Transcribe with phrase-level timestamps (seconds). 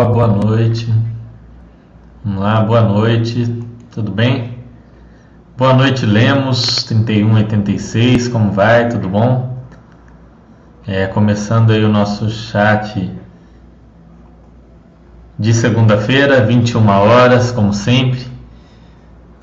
[0.00, 0.90] boa noite.
[2.24, 4.56] Vamos lá, boa noite, tudo bem?
[5.54, 8.88] Boa noite, Lemos 3186, como vai?
[8.88, 9.58] Tudo bom?
[10.86, 13.10] É, começando aí o nosso chat
[15.38, 18.26] de segunda-feira, 21 horas, como sempre,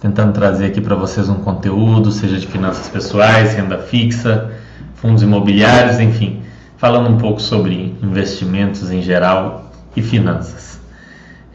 [0.02, 4.52] tentando trazer aqui para vocês um conteúdo, seja de finanças pessoais, renda fixa,
[4.96, 6.42] fundos imobiliários, enfim,
[6.76, 10.80] falando um pouco sobre investimentos em geral e finanças.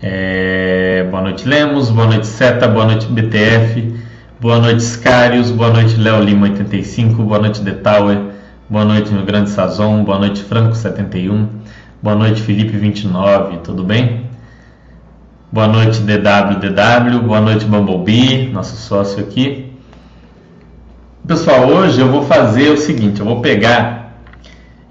[0.03, 1.91] É, boa noite, Lemos.
[1.91, 2.69] Boa noite, Seta.
[2.69, 3.95] Boa noite, BTF.
[4.41, 5.51] Boa noite, Scarius.
[5.51, 7.23] Boa noite, Léo Lima 85.
[7.23, 8.19] Boa noite, The Tower.
[8.69, 10.05] Boa noite, meu grande Sazon.
[10.05, 11.48] Boa noite, Franco 71.
[12.02, 13.59] Boa noite, Felipe 29.
[13.59, 14.27] Tudo bem?
[15.51, 17.23] Boa noite, DWDW.
[17.23, 19.73] Boa noite, Bumblebee, nosso sócio aqui.
[21.27, 24.04] Pessoal, hoje eu vou fazer o seguinte: eu vou pegar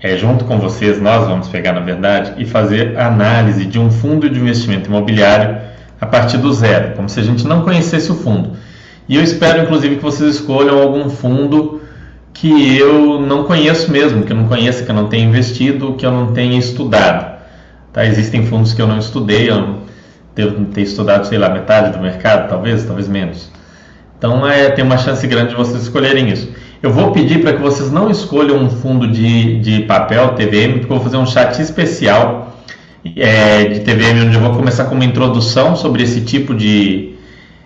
[0.03, 4.29] é, junto com vocês, nós vamos pegar, na verdade, e fazer análise de um fundo
[4.29, 5.57] de investimento imobiliário
[5.99, 8.51] a partir do zero, como se a gente não conhecesse o fundo.
[9.07, 11.81] E eu espero, inclusive, que vocês escolham algum fundo
[12.33, 16.05] que eu não conheço mesmo, que eu não conheço, que eu não tenha investido, que
[16.05, 17.39] eu não tenha estudado.
[17.93, 18.05] Tá?
[18.05, 19.77] Existem fundos que eu não estudei, eu não
[20.35, 23.49] devo ter estudado, sei lá, metade do mercado, talvez, talvez menos.
[24.17, 26.51] Então, é, tem uma chance grande de vocês escolherem isso.
[26.83, 30.91] Eu vou pedir para que vocês não escolham um fundo de, de papel, TVM, porque
[30.91, 32.57] eu vou fazer um chat especial
[33.15, 37.15] é, de TVM, onde eu vou começar com uma introdução sobre esse tipo de,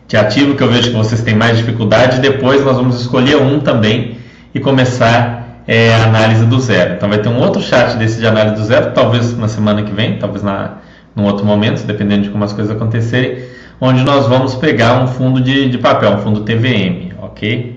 [0.07, 2.21] de ativo que eu vejo que vocês têm mais dificuldade.
[2.21, 4.19] Depois nós vamos escolher um também
[4.53, 6.93] e começar é, a análise do zero.
[6.93, 9.91] Então vai ter um outro chat desse de análise do zero, talvez na semana que
[9.91, 10.77] vem, talvez na,
[11.15, 13.39] num outro momento, dependendo de como as coisas acontecerem,
[13.81, 17.76] onde nós vamos pegar um fundo de, de papel, um fundo TVM, ok?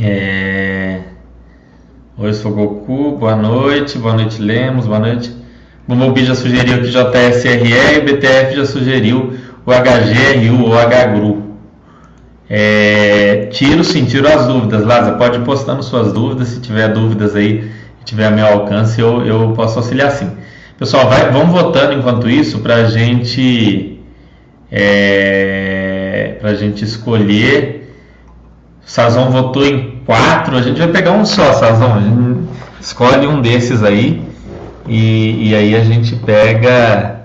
[0.00, 1.00] É...
[2.16, 5.32] Oi, sou Goku, boa noite, boa noite Lemos, boa noite.
[5.88, 9.34] Bumblebee já sugeriu que JSRE e BTF já sugeriu
[9.66, 11.42] o HGRU ou HGRU.
[12.48, 13.46] É...
[13.50, 17.68] Tiro sim, tiro as dúvidas, Laza, pode ir postando suas dúvidas, se tiver dúvidas aí,
[18.04, 20.30] tiver a meu alcance, eu, eu posso auxiliar sim.
[20.78, 24.00] Pessoal, vai, vamos votando enquanto isso para gente,
[24.70, 27.77] é, a gente escolher
[28.88, 32.44] Sazon votou em quatro, a gente vai pegar um só, Sazon.
[32.80, 34.22] Escolhe um desses aí
[34.88, 37.16] e, e aí a gente pega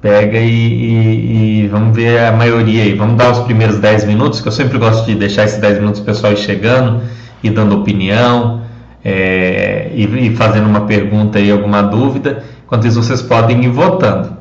[0.00, 2.94] pega e, e, e, vamos ver a maioria aí.
[2.94, 6.00] Vamos dar os primeiros 10 minutos, que eu sempre gosto de deixar esses 10 minutos
[6.00, 7.02] o pessoal ir chegando
[7.42, 8.62] e dando opinião
[9.04, 12.44] é, e, fazendo uma pergunta aí, alguma dúvida.
[12.64, 14.36] Enquanto isso, vocês podem ir votando.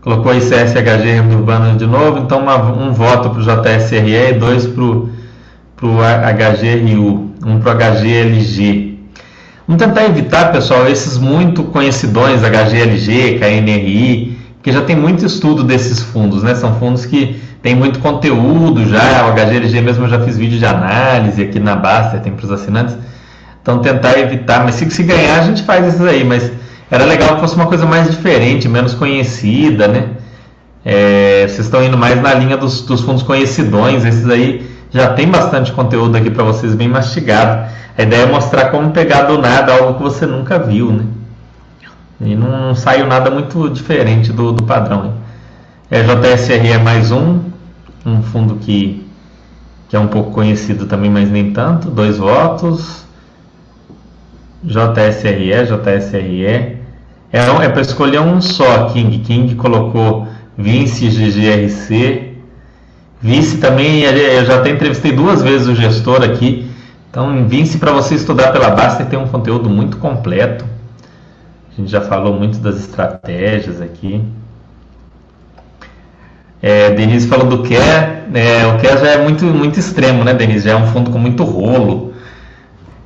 [0.00, 4.66] Colocou aí CSHG Urbano de novo, então uma, um voto para o JSRE e dois
[4.66, 5.19] para o
[5.80, 8.98] para o HGRU, um para o HGLG.
[9.66, 16.02] Vamos tentar evitar, pessoal, esses muito conhecidões, HGLG, KNRI, porque já tem muito estudo desses
[16.02, 16.54] fundos, né?
[16.54, 20.66] São fundos que tem muito conteúdo já, o HGLG mesmo eu já fiz vídeo de
[20.66, 22.96] análise aqui na Basta, tem para os assinantes.
[23.62, 26.50] Então tentar evitar, mas se, se ganhar a gente faz esses aí, mas
[26.90, 30.08] era legal que fosse uma coisa mais diferente, menos conhecida, né?
[30.84, 35.28] É, vocês estão indo mais na linha dos, dos fundos conhecidões, esses aí já tem
[35.28, 37.70] bastante conteúdo aqui para vocês, bem mastigado.
[37.96, 41.04] A ideia é mostrar como pegar do nada algo que você nunca viu, né?
[42.20, 45.06] E não, não saiu nada muito diferente do, do padrão.
[45.06, 45.12] Hein?
[45.90, 47.40] É JSRE é mais um,
[48.04, 49.06] um fundo que,
[49.88, 51.90] que é um pouco conhecido também, mas nem tanto.
[51.90, 53.04] Dois votos.
[54.62, 56.46] JSRE, JSRE.
[56.46, 56.78] É,
[57.32, 59.18] é para escolher um só, King.
[59.20, 62.29] King colocou Vinci GGRC
[63.22, 66.70] Vice também, eu já até entrevistei duas vezes o gestor aqui.
[67.10, 70.64] Então, Vince, para você estudar pela Baster, tem um conteúdo muito completo.
[71.70, 74.24] A gente já falou muito das estratégias aqui.
[76.62, 78.22] É, Denise falou do Care.
[78.32, 80.66] É, o Care já é muito, muito extremo, né, Denise?
[80.66, 82.14] Já é um fundo com muito rolo.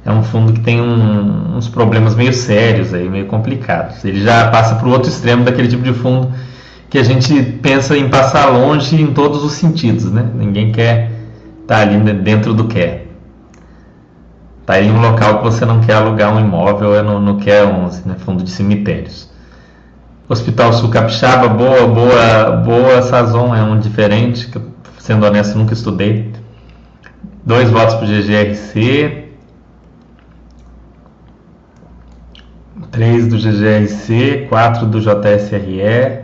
[0.04, 4.04] É um fundo que tem um, uns problemas meio sérios aí, meio complicados.
[4.04, 6.30] Ele já passa para o outro extremo daquele tipo de fundo
[6.94, 10.30] que a gente pensa em passar longe em todos os sentidos, né?
[10.32, 11.10] Ninguém quer
[11.62, 13.08] estar tá ali dentro do quer.
[14.64, 17.50] Tá em um local que você não quer alugar um imóvel, é no, no QE
[17.50, 18.14] 11, né?
[18.24, 19.28] Fundo de cemitérios.
[20.28, 24.60] Hospital Sul Capixaba, boa, boa, boa Sazon, é um diferente, que
[25.00, 26.30] sendo honesto nunca estudei.
[27.44, 29.30] Dois votos para o GGRC.
[32.92, 36.23] Três do GGRC, quatro do JSRE.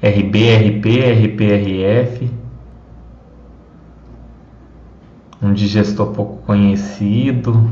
[0.00, 0.86] RB, RP,
[1.26, 2.30] RPRF,
[5.42, 7.70] um digestor pouco conhecido.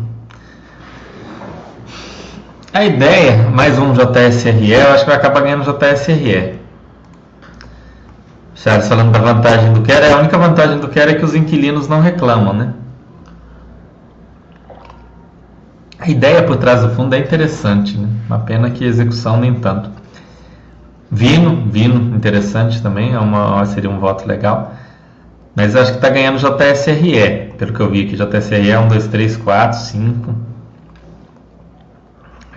[2.73, 6.59] A ideia, mais um JSRE, eu acho que vai acabar ganhando JSRE.
[8.57, 11.35] Charles falando da vantagem do Quer, é a única vantagem do Quer é que os
[11.35, 12.75] inquilinos não reclamam, né?
[16.01, 18.09] A ideia por trás do fundo é interessante, né?
[18.27, 19.96] Uma pena que a execução nem tanto.
[21.11, 24.75] Vino, Vino, interessante também, é uma, seria um voto legal.
[25.55, 28.17] Mas acho que está ganhando JSRE, pelo que eu vi aqui.
[28.17, 30.35] JSRE é 1, 2, 3, 4, 5.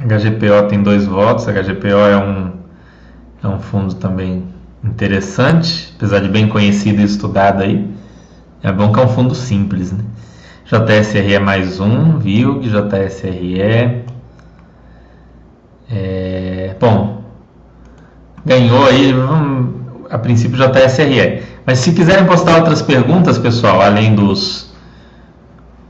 [0.02, 1.46] HGPO tem dois votos.
[1.46, 2.52] HGPO é um,
[3.44, 4.44] é um fundo também
[4.84, 7.90] interessante, apesar de bem conhecido e estudado aí.
[8.62, 10.04] É bom que é um fundo simples, né?
[10.66, 14.04] JSRE é mais um, VILG, JSRE.
[15.90, 17.19] É, bom,
[18.50, 19.14] ganhou aí,
[20.10, 21.44] a princípio JSRE.
[21.66, 24.74] Mas se quiserem postar outras perguntas, pessoal, além dos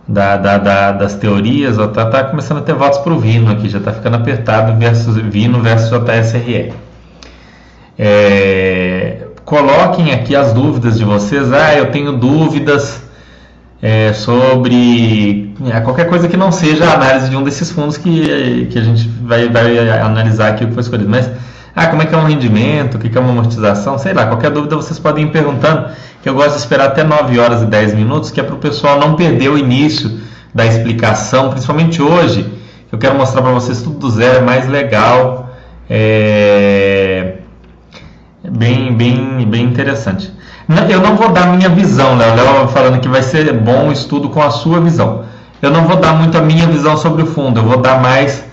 [0.06, 3.50] da, da, da, das teorias, ó, tá, tá, começando a ter votos para o Vino
[3.50, 6.74] aqui, já está ficando apertado versus Vino versus JSRE.
[7.98, 11.54] É, coloquem aqui as dúvidas de vocês.
[11.54, 13.02] Ah, eu tenho dúvidas
[13.82, 18.68] é, sobre é, qualquer coisa que não seja a análise de um desses fundos que,
[18.70, 21.10] que a gente vai, vai analisar aqui o que foi escolhido.
[21.10, 21.30] Mas,
[21.76, 24.52] ah, como é que é um rendimento, o que é uma amortização, sei lá, qualquer
[24.52, 25.90] dúvida vocês podem ir perguntando,
[26.22, 28.60] que eu gosto de esperar até 9 horas e 10 minutos, que é para o
[28.60, 30.20] pessoal não perder o início
[30.54, 32.52] da explicação, principalmente hoje,
[32.92, 35.52] eu quero mostrar para vocês tudo do zero, é mais legal,
[35.90, 37.36] é
[38.44, 40.32] bem, bem, bem interessante.
[40.90, 42.36] Eu não vou dar minha visão, Léo.
[42.36, 45.24] Léo falando que vai ser bom o estudo com a sua visão.
[45.62, 48.46] Eu não vou dar muito a minha visão sobre o fundo, eu vou dar mais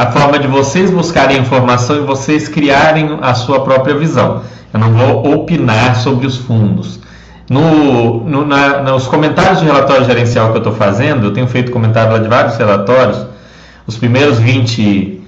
[0.00, 4.40] a forma de vocês buscarem informação e vocês criarem a sua própria visão.
[4.72, 6.98] Eu não vou opinar sobre os fundos.
[7.50, 11.70] No, no, na, nos comentários de relatório gerencial que eu estou fazendo, eu tenho feito
[11.70, 13.26] comentário lá de vários relatórios,
[13.86, 15.20] os primeiros 20,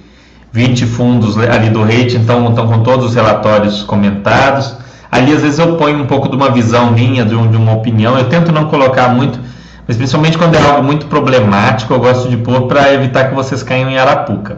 [0.51, 4.75] 20 fundos ali do rate então estão com todos os relatórios comentados.
[5.11, 7.73] Ali às vezes eu ponho um pouco de uma visão minha, de, um, de uma
[7.73, 8.17] opinião.
[8.17, 9.39] Eu tento não colocar muito,
[9.93, 13.61] mas principalmente quando é algo muito problemático, eu gosto de pôr para evitar que vocês
[13.61, 14.57] caiam em arapuca.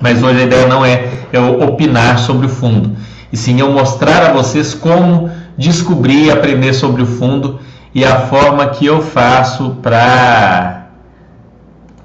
[0.00, 2.96] Mas hoje a ideia não é eu opinar sobre o fundo,
[3.32, 7.60] e sim eu mostrar a vocês como descobrir e aprender sobre o fundo
[7.94, 10.86] e a forma que eu faço para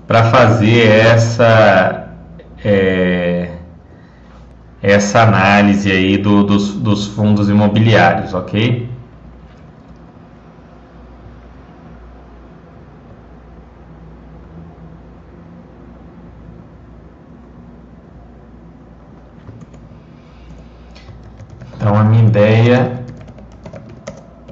[0.08, 2.08] para fazer essa
[2.64, 3.50] é,
[4.82, 8.93] essa análise aí do, dos, dos fundos imobiliários, ok?
[21.84, 22.94] Então a minha ideia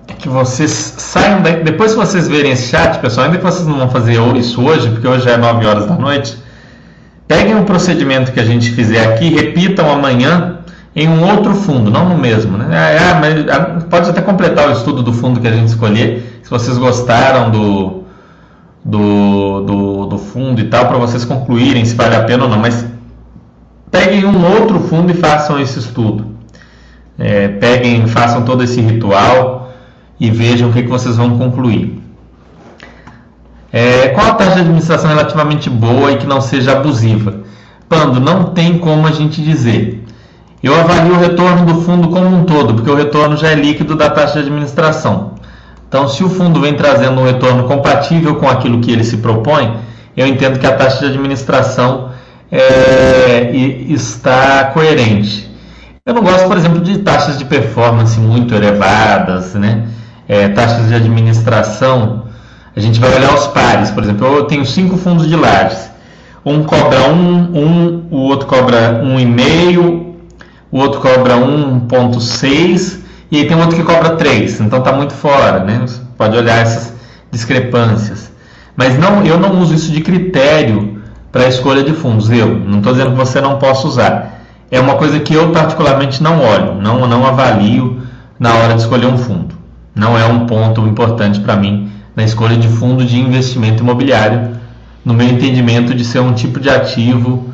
[0.05, 3.65] é que vocês saiam daí, depois que vocês verem esse chat, pessoal, ainda que vocês
[3.65, 6.37] não vão fazer isso hoje, porque hoje é 9 horas da noite,
[7.25, 10.57] Peguem o procedimento que a gente fizer aqui, repitam amanhã
[10.93, 12.57] em um outro fundo, não no mesmo.
[12.57, 12.65] Né?
[12.69, 16.49] Ah, mas, ah, pode até completar o estudo do fundo que a gente escolher, se
[16.49, 18.03] vocês gostaram do,
[18.83, 22.59] do, do, do fundo e tal, para vocês concluírem se vale a pena ou não.
[22.59, 22.85] Mas
[23.89, 26.31] peguem um outro fundo e façam esse estudo.
[27.23, 29.71] É, peguem, façam todo esse ritual
[30.19, 32.01] e vejam o que, que vocês vão concluir.
[33.71, 37.41] É, qual a taxa de administração relativamente boa e que não seja abusiva?
[37.87, 40.03] Pando, não tem como a gente dizer.
[40.63, 43.95] Eu avalio o retorno do fundo como um todo, porque o retorno já é líquido
[43.95, 45.35] da taxa de administração.
[45.87, 49.77] Então, se o fundo vem trazendo um retorno compatível com aquilo que ele se propõe,
[50.17, 52.09] eu entendo que a taxa de administração
[52.51, 55.50] é, está coerente.
[56.03, 59.87] Eu não gosto, por exemplo, de taxas de performance muito elevadas, né?
[60.27, 62.23] É, taxas de administração
[62.75, 65.91] a gente vai olhar os pares, por exemplo, eu tenho cinco fundos de lajes.
[66.43, 70.15] Um cobra um, um o outro cobra um e meio,
[70.71, 72.97] o outro cobra 1.6
[73.29, 75.81] e aí tem outro que cobra 3, então está muito fora, né?
[75.85, 76.95] Você pode olhar essas
[77.29, 78.31] discrepâncias.
[78.75, 80.99] Mas não, eu não uso isso de critério
[81.31, 82.31] para a escolha de fundos.
[82.31, 84.40] Eu não estou dizendo que você não possa usar.
[84.71, 88.01] É uma coisa que eu particularmente não olho, não, não avalio
[88.39, 89.53] na hora de escolher um fundo.
[89.93, 94.51] Não é um ponto importante para mim na escolha de fundo de investimento imobiliário,
[95.03, 97.49] no meu entendimento de ser um tipo de ativo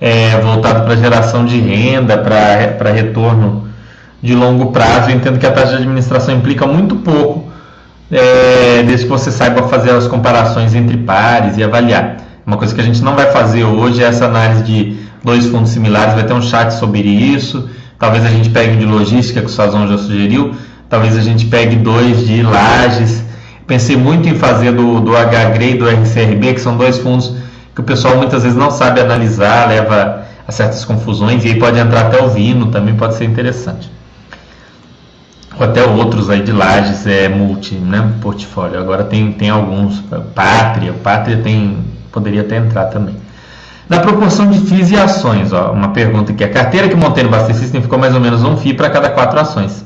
[0.00, 3.68] é, voltado para geração de renda, para retorno
[4.22, 5.10] de longo prazo.
[5.10, 7.48] Eu entendo que a taxa de administração implica muito pouco,
[8.10, 12.16] é, desde que você saiba fazer as comparações entre pares e avaliar.
[12.46, 15.70] Uma coisa que a gente não vai fazer hoje é essa análise de dois fundos
[15.70, 17.68] similares, vai ter um chat sobre isso.
[17.98, 20.54] Talvez a gente pegue de logística, que o Sazon já sugeriu,
[20.88, 23.28] talvez a gente pegue dois de lajes
[23.68, 27.34] Pensei muito em fazer do, do HGRE e do RCRB, que são dois fundos
[27.74, 31.78] que o pessoal muitas vezes não sabe analisar, leva a certas confusões e aí pode
[31.78, 33.90] entrar até o Vino, também pode ser interessante.
[35.54, 38.80] Ou até outros aí de lajes, é multi, né, portfólio.
[38.80, 40.00] Agora tem, tem alguns,
[40.34, 41.76] Pátria, Pátria tem,
[42.10, 43.16] poderia até entrar também.
[43.88, 46.44] Na proporção de FIIs e ações, ó, uma pergunta aqui.
[46.44, 49.40] A carteira que montei no Basta ficou mais ou menos um FII para cada quatro
[49.40, 49.82] ações.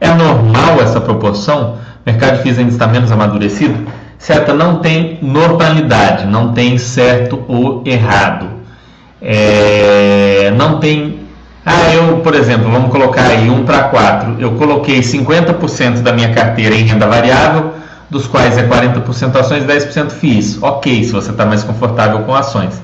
[0.00, 1.74] É normal essa proporção?
[2.06, 3.88] O mercado de FIIs ainda está menos amadurecido?
[4.18, 8.46] Certa, não tem normalidade, não tem certo ou errado.
[9.20, 11.18] É, não tem.
[11.66, 14.36] Ah, eu, por exemplo, vamos colocar aí 1 para 4.
[14.38, 17.72] Eu coloquei 50% da minha carteira em renda variável,
[18.08, 20.62] dos quais é 40% ações e 10% FIIs.
[20.62, 22.80] Ok, se você está mais confortável com ações.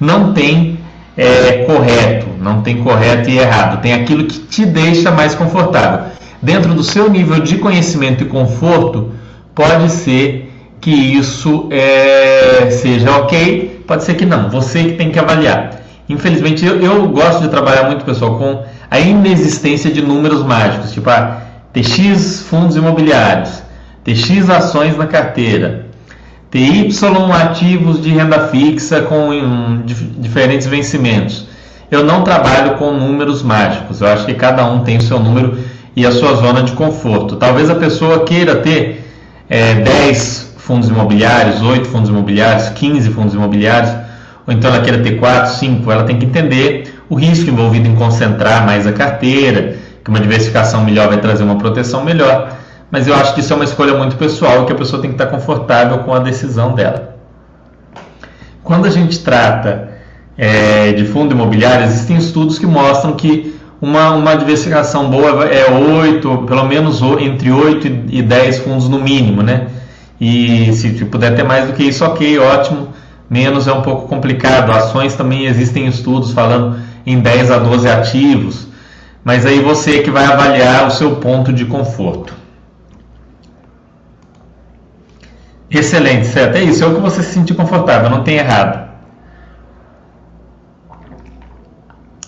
[0.00, 0.78] Não tem
[1.16, 3.82] é, correto, não tem correto e errado.
[3.82, 6.10] Tem aquilo que te deixa mais confortável.
[6.40, 9.12] Dentro do seu nível de conhecimento e conforto,
[9.54, 14.48] pode ser que isso é, seja ok, pode ser que não.
[14.48, 15.82] Você que tem que avaliar.
[16.08, 21.08] Infelizmente, eu, eu, gosto de trabalhar muito, pessoal, com a inexistência de números mágicos, tipo
[21.10, 21.42] ah,
[21.72, 23.62] TX fundos imobiliários,
[24.02, 25.86] TX ações na carteira,
[26.50, 26.88] TY
[27.32, 29.82] ativos de renda fixa com um,
[30.18, 31.46] diferentes vencimentos.
[31.90, 35.58] Eu não trabalho com números mágicos, eu acho que cada um tem o seu número
[35.94, 37.36] e a sua zona de conforto.
[37.36, 39.04] Talvez a pessoa queira ter
[39.48, 43.90] é, 10 fundos imobiliários, 8 fundos imobiliários, 15 fundos imobiliários
[44.46, 47.94] ou então ela queira ter 4, 5, ela tem que entender o risco envolvido em
[47.94, 52.56] concentrar mais a carteira, que uma diversificação melhor vai trazer uma proteção melhor.
[52.90, 55.14] Mas eu acho que isso é uma escolha muito pessoal que a pessoa tem que
[55.14, 57.16] estar confortável com a decisão dela.
[58.64, 59.90] Quando a gente trata
[60.36, 66.44] é, de fundo imobiliário, existem estudos que mostram que uma, uma diversificação boa é 8,
[66.46, 69.68] pelo menos entre 8 e 10 fundos no mínimo, né?
[70.20, 72.88] E se puder ter mais do que isso, ok, ótimo
[73.30, 74.72] menos é um pouco complicado.
[74.72, 78.66] Ações também existem estudos falando em 10 a 12 ativos,
[79.24, 82.39] mas aí você que vai avaliar o seu ponto de conforto.
[85.70, 86.56] Excelente, certo?
[86.56, 88.90] É isso, é o que você se sentir confortável, não tem errado.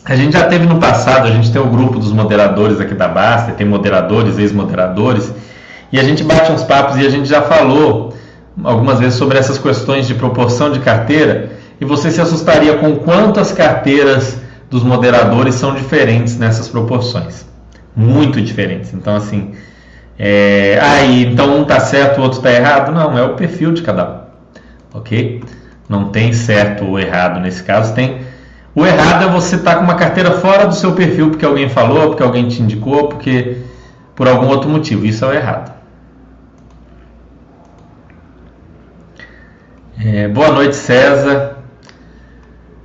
[0.04, 3.08] A gente já teve no passado, a gente tem o grupo dos moderadores aqui da
[3.08, 5.32] Basta, tem moderadores, ex-moderadores,
[5.92, 8.14] e a gente bate uns papos e a gente já falou
[8.62, 13.52] algumas vezes sobre essas questões de proporção de carteira e você se assustaria com quantas
[13.52, 14.38] carteiras
[14.70, 17.46] dos moderadores são diferentes nessas proporções.
[17.94, 18.94] Muito diferentes.
[18.94, 19.52] Então, assim,
[20.24, 20.78] é...
[20.80, 22.92] aí, ah, então um está certo, o outro está errado?
[22.92, 24.18] Não, é o perfil de cada um.
[24.94, 25.42] Ok?
[25.88, 27.92] Não tem certo ou errado nesse caso.
[27.92, 28.20] Tem
[28.72, 31.68] o errado é você estar tá com uma carteira fora do seu perfil porque alguém
[31.68, 33.58] falou, porque alguém te indicou, porque
[34.14, 35.04] por algum outro motivo.
[35.04, 35.72] Isso é o errado.
[40.00, 41.56] É, boa noite, César.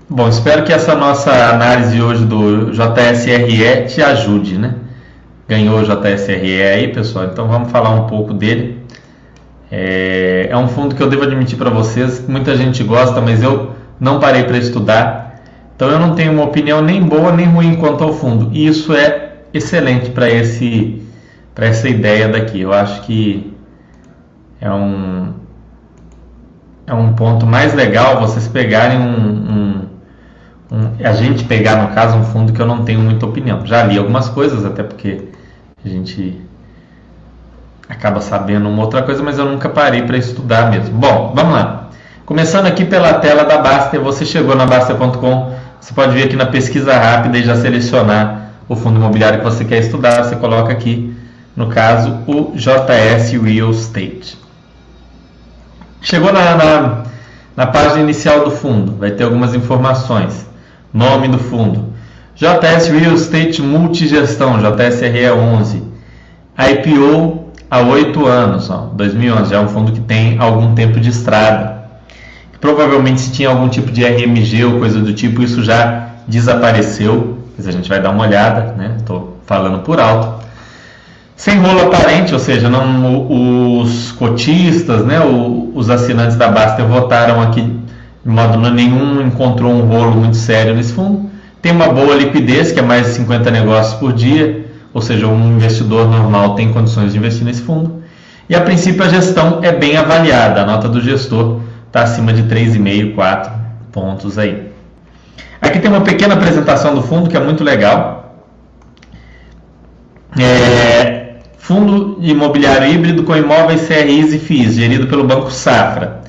[0.10, 4.74] Bom, espero que essa nossa análise hoje do JSRE te ajude, né?
[5.48, 8.86] Ganhou o JSRE aí, pessoal, então vamos falar um pouco dele.
[9.72, 13.72] É, é um fundo que eu devo admitir para vocês, muita gente gosta, mas eu
[14.00, 15.42] não parei para estudar,
[15.76, 18.50] então eu não tenho uma opinião nem boa nem ruim quanto ao fundo.
[18.54, 21.02] E isso é excelente para esse
[21.54, 22.62] para essa ideia daqui.
[22.62, 23.54] Eu acho que
[24.62, 25.34] é um
[26.86, 29.86] é um ponto mais legal vocês pegarem um, um,
[30.72, 33.66] um, a gente pegar no caso um fundo que eu não tenho muita opinião.
[33.66, 35.28] Já li algumas coisas até porque
[35.88, 36.42] a gente
[37.88, 40.98] acaba sabendo uma outra coisa, mas eu nunca parei para estudar mesmo.
[40.98, 41.90] Bom, vamos lá.
[42.26, 46.46] Começando aqui pela tela da Baster, você chegou na Baster.com, você pode vir aqui na
[46.46, 50.24] pesquisa rápida e já selecionar o fundo imobiliário que você quer estudar.
[50.24, 51.16] Você coloca aqui,
[51.56, 54.38] no caso, o JS Real Estate.
[56.02, 57.04] Chegou na, na,
[57.56, 60.46] na página inicial do fundo, vai ter algumas informações.
[60.94, 61.94] Nome do fundo.
[62.38, 65.82] JS Real Estate Multigestão, JSRE 11.
[66.56, 69.50] IPO há 8 anos, ó, 2011.
[69.50, 71.78] Já é um fundo que tem algum tempo de estrada.
[72.62, 77.40] Provavelmente se tinha algum tipo de RMG ou coisa do tipo, isso já desapareceu.
[77.58, 78.98] Mas a gente vai dar uma olhada, né?
[79.00, 80.46] Estou falando por alto.
[81.36, 85.20] Sem rolo aparente, ou seja, não, os cotistas, né,
[85.74, 90.94] os assinantes da Baster votaram aqui de modo nenhum, encontrou um rolo muito sério nesse
[90.94, 91.27] fundo.
[91.68, 95.58] Tem uma boa liquidez, que é mais de 50 negócios por dia, ou seja, um
[95.58, 98.04] investidor normal tem condições de investir nesse fundo.
[98.48, 102.44] E a princípio a gestão é bem avaliada, a nota do gestor está acima de
[102.44, 103.52] 3,5, 4
[103.92, 104.72] pontos aí.
[105.62, 108.38] Aqui tem uma pequena apresentação do fundo que é muito legal.
[110.40, 116.22] É, Fundo Imobiliário Híbrido com imóveis CRIs e FIIs, gerido pelo Banco Safra.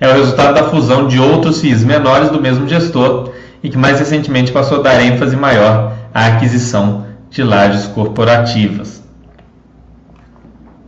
[0.00, 3.98] é o resultado da fusão de outros FIIs menores do mesmo gestor e que mais
[3.98, 9.02] recentemente passou a dar ênfase maior à aquisição de lajes corporativas.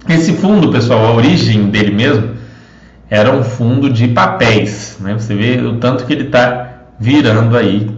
[0.08, 2.30] Esse fundo, pessoal, a origem dele mesmo
[3.08, 4.96] era um fundo de papéis.
[5.00, 5.14] Né?
[5.14, 7.90] Você vê o tanto que ele está virando aí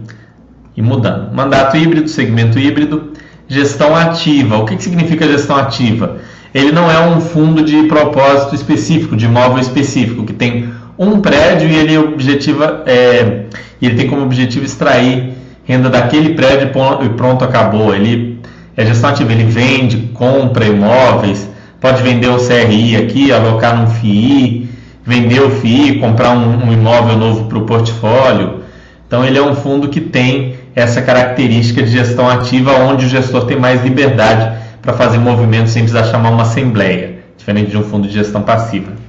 [0.75, 1.33] e mudando.
[1.33, 3.13] Mandato híbrido, segmento híbrido,
[3.47, 4.57] gestão ativa.
[4.57, 6.17] O que, que significa gestão ativa?
[6.53, 10.64] Ele não é um fundo de propósito específico, de imóvel específico, que tem
[10.97, 13.43] um prédio e ele objetiva, é,
[13.81, 15.33] ele tem como objetivo extrair
[15.65, 16.69] renda daquele prédio
[17.03, 17.93] e pronto, acabou.
[17.93, 18.39] Ele
[18.77, 21.49] é gestão ativa, ele vende, compra imóveis,
[21.81, 24.69] pode vender o CRI aqui, alocar num FII,
[25.03, 28.61] vender o FII, comprar um, um imóvel novo para o portfólio.
[29.07, 33.45] Então ele é um fundo que tem essa característica de gestão ativa, onde o gestor
[33.45, 38.07] tem mais liberdade para fazer movimentos sem precisar chamar uma assembleia, diferente de um fundo
[38.07, 39.04] de gestão passiva.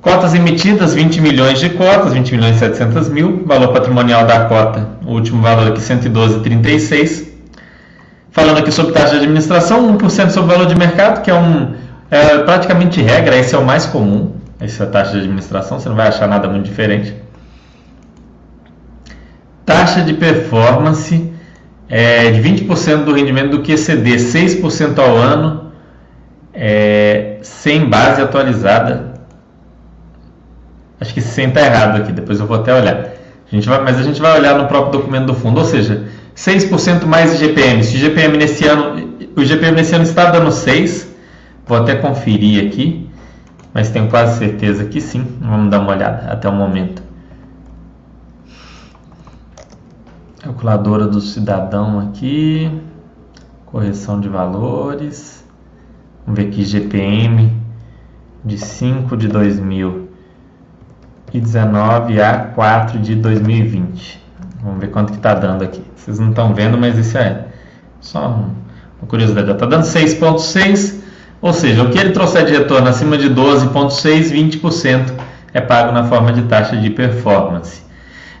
[0.00, 3.44] Cotas emitidas, 20 milhões de cotas, 20 milhões e 700 mil.
[3.44, 7.28] Valor patrimonial da cota, o último valor aqui 112,36.
[8.30, 11.74] Falando aqui sobre taxa de administração, 1% sobre o valor de mercado, que é um
[12.10, 16.08] é, praticamente regra, esse é o mais comum, essa taxa de administração, você não vai
[16.08, 17.14] achar nada muito diferente.
[19.66, 21.30] Taxa de performance
[21.88, 25.72] é, de 20% do rendimento do QCD, 6% ao ano,
[26.54, 29.09] é, sem base atualizada.
[31.00, 33.12] Acho que 100 está errado aqui, depois eu vou até olhar.
[33.50, 36.06] A gente vai, mas a gente vai olhar no próprio documento do fundo, ou seja,
[36.36, 37.82] 6% mais IGPM.
[37.82, 41.08] Se o IGPM nesse ano, o IGPM nesse ano está dando 6,
[41.66, 43.08] vou até conferir aqui,
[43.72, 45.26] mas tenho quase certeza que sim.
[45.40, 47.02] Vamos dar uma olhada até o momento.
[50.42, 52.70] Calculadora do cidadão aqui,
[53.66, 55.44] correção de valores.
[56.26, 57.52] Vamos ver aqui GPM
[58.44, 59.28] de 5 de
[61.32, 64.20] 2019 a 4 de 2020.
[64.62, 65.82] Vamos ver quanto que está dando aqui.
[65.96, 67.44] Vocês não estão vendo, mas isso é
[68.00, 68.26] só
[69.00, 69.50] uma curiosidade.
[69.50, 70.96] Está dando 6,6,
[71.40, 75.12] ou seja, o que ele trouxer de retorno acima de 12,6, 20%
[75.54, 77.82] é pago na forma de taxa de performance.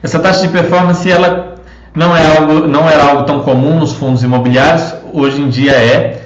[0.02, 1.54] Essa taxa de performance ela
[1.94, 6.22] não, é algo, não era algo tão comum nos fundos imobiliários, hoje em dia é.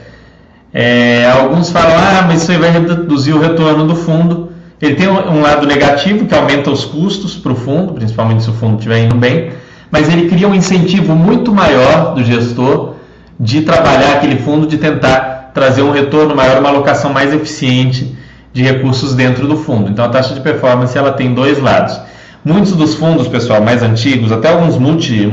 [0.72, 4.53] é alguns falam, ah, mas isso vai reduzir o retorno do fundo.
[4.80, 8.52] Ele tem um lado negativo, que aumenta os custos para o fundo, principalmente se o
[8.52, 9.52] fundo estiver indo bem,
[9.90, 12.94] mas ele cria um incentivo muito maior do gestor
[13.38, 18.16] de trabalhar aquele fundo, de tentar trazer um retorno maior, uma alocação mais eficiente
[18.52, 19.90] de recursos dentro do fundo.
[19.90, 22.00] Então a taxa de performance ela tem dois lados.
[22.44, 25.30] Muitos dos fundos, pessoal, mais antigos, até alguns multi,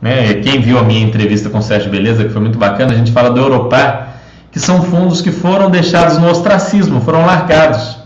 [0.00, 0.34] né?
[0.34, 3.12] quem viu a minha entrevista com o Sérgio Beleza, que foi muito bacana, a gente
[3.12, 8.03] fala do Europar, que são fundos que foram deixados no ostracismo, foram largados.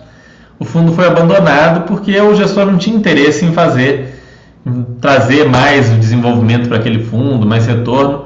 [0.58, 4.20] O fundo foi abandonado porque o gestor não tinha interesse em fazer,
[4.66, 8.24] em trazer mais desenvolvimento para aquele fundo, mais retorno,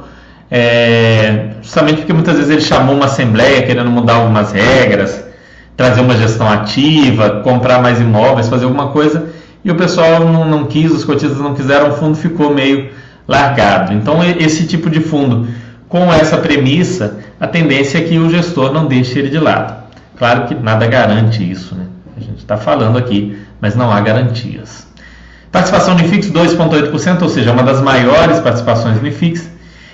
[0.51, 5.25] é, justamente porque muitas vezes ele chamou uma assembleia querendo mudar algumas regras,
[5.77, 9.27] trazer uma gestão ativa, comprar mais imóveis, fazer alguma coisa,
[9.65, 12.91] e o pessoal não, não quis, os cotistas não quiseram, o fundo ficou meio
[13.29, 13.93] largado.
[13.93, 15.49] Então, esse tipo de fundo,
[15.89, 19.83] com essa premissa, a tendência é que o gestor não deixe ele de lado.
[20.17, 21.92] Claro que nada garante isso, né?
[22.23, 24.87] Gente está falando aqui, mas não há garantias.
[25.51, 29.51] Participação no IFIX 2,8%, ou seja, é uma das maiores participações no IFIX.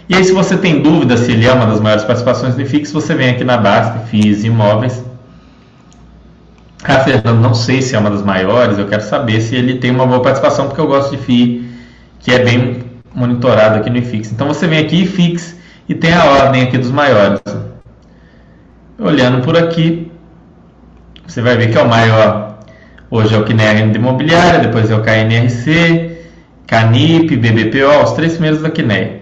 [0.08, 2.92] E aí, se você tem dúvida se ele é uma das maiores participações no IFIX,
[2.92, 5.02] você vem aqui na Basta, FIIs Imóveis,
[6.84, 9.90] ah, Fernando, não sei se é uma das maiores, eu quero saber se ele tem
[9.90, 11.68] uma boa participação, porque eu gosto de FII,
[12.20, 14.32] que é bem monitorado aqui no IFIX.
[14.32, 15.56] Então você vem aqui IFIX
[15.88, 17.40] e tem a ordem aqui dos maiores.
[18.98, 20.07] Olhando por aqui,
[21.28, 22.58] você vai ver que é o maior.
[23.10, 26.18] Hoje é o KNR Imobiliária, depois é o KNRC,
[26.66, 29.18] CANIP, BBPO, os três primeiros da KNR.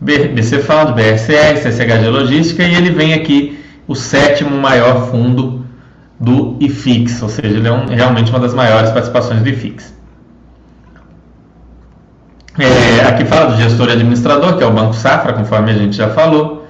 [0.00, 5.64] BC Fund, BRCR, Logística e ele vem aqui o sétimo maior fundo
[6.18, 9.94] do IFIX, ou seja, ele é um, realmente uma das maiores participações do IFIX.
[12.58, 15.96] É, aqui fala do gestor e administrador, que é o Banco Safra, conforme a gente
[15.96, 16.63] já falou.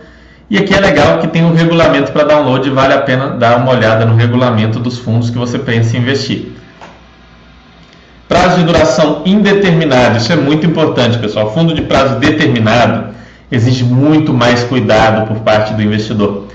[0.54, 3.72] E aqui é legal que tem um regulamento para download vale a pena dar uma
[3.72, 6.52] olhada no regulamento dos fundos que você pensa em investir.
[8.28, 11.52] Prazo de duração indeterminado, isso é muito importante, pessoal.
[11.52, 13.12] Fundo de prazo determinado
[13.50, 16.46] exige muito mais cuidado por parte do investidor.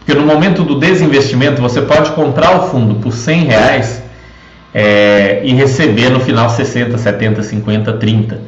[0.00, 4.02] Porque no momento do desinvestimento você pode comprar o fundo por 100 reais
[4.74, 8.38] é, e receber no final 60, 70, 50, 30.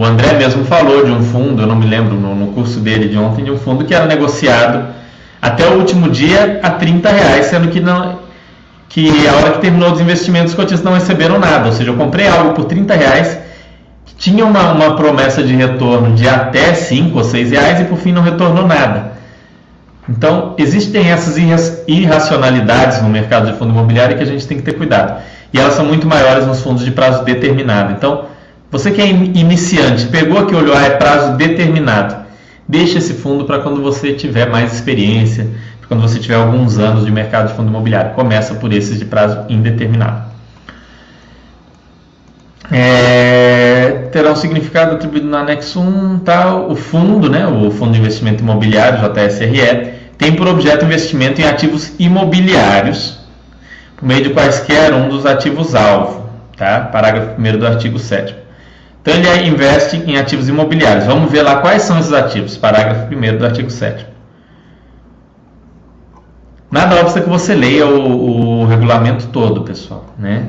[0.00, 3.06] O André mesmo falou de um fundo, eu não me lembro no, no curso dele
[3.06, 4.86] de ontem, de um fundo que era negociado
[5.42, 8.18] até o último dia a 30 reais, sendo que não,
[8.88, 11.66] que a hora que terminou os investimentos, os cotistas não receberam nada.
[11.66, 13.40] Ou seja, eu comprei algo por 30 reais,
[14.06, 17.98] que tinha uma, uma promessa de retorno de até 5 ou 6 reais e por
[17.98, 19.12] fim não retornou nada.
[20.08, 21.36] Então, existem essas
[21.86, 25.20] irracionalidades no mercado de fundo imobiliário que a gente tem que ter cuidado.
[25.52, 27.92] E elas são muito maiores nos fundos de prazo determinado.
[27.92, 28.29] Então,
[28.70, 32.16] você que é iniciante, pegou aqui olhou, ah, é prazo determinado.
[32.68, 35.48] Deixe esse fundo para quando você tiver mais experiência,
[35.88, 38.12] quando você tiver alguns anos de mercado de fundo imobiliário.
[38.12, 40.30] Começa por esses de prazo indeterminado.
[42.70, 46.54] É, terá um significado atribuído no anexo 1, tá?
[46.54, 51.92] o fundo, né, o Fundo de Investimento Imobiliário, JSRE, tem por objeto investimento em ativos
[51.98, 53.18] imobiliários,
[53.96, 56.82] por meio de quaisquer um dos ativos-alvo, tá?
[56.92, 58.36] parágrafo 1 do artigo 7
[59.04, 61.06] Ele investe em ativos imobiliários.
[61.06, 64.06] Vamos ver lá quais são esses ativos, parágrafo 1 do artigo 7
[66.70, 70.46] Nada obsta que você leia o, o regulamento todo, pessoal, né?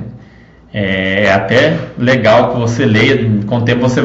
[0.72, 4.04] É, é até legal que você leia, com o tempo você,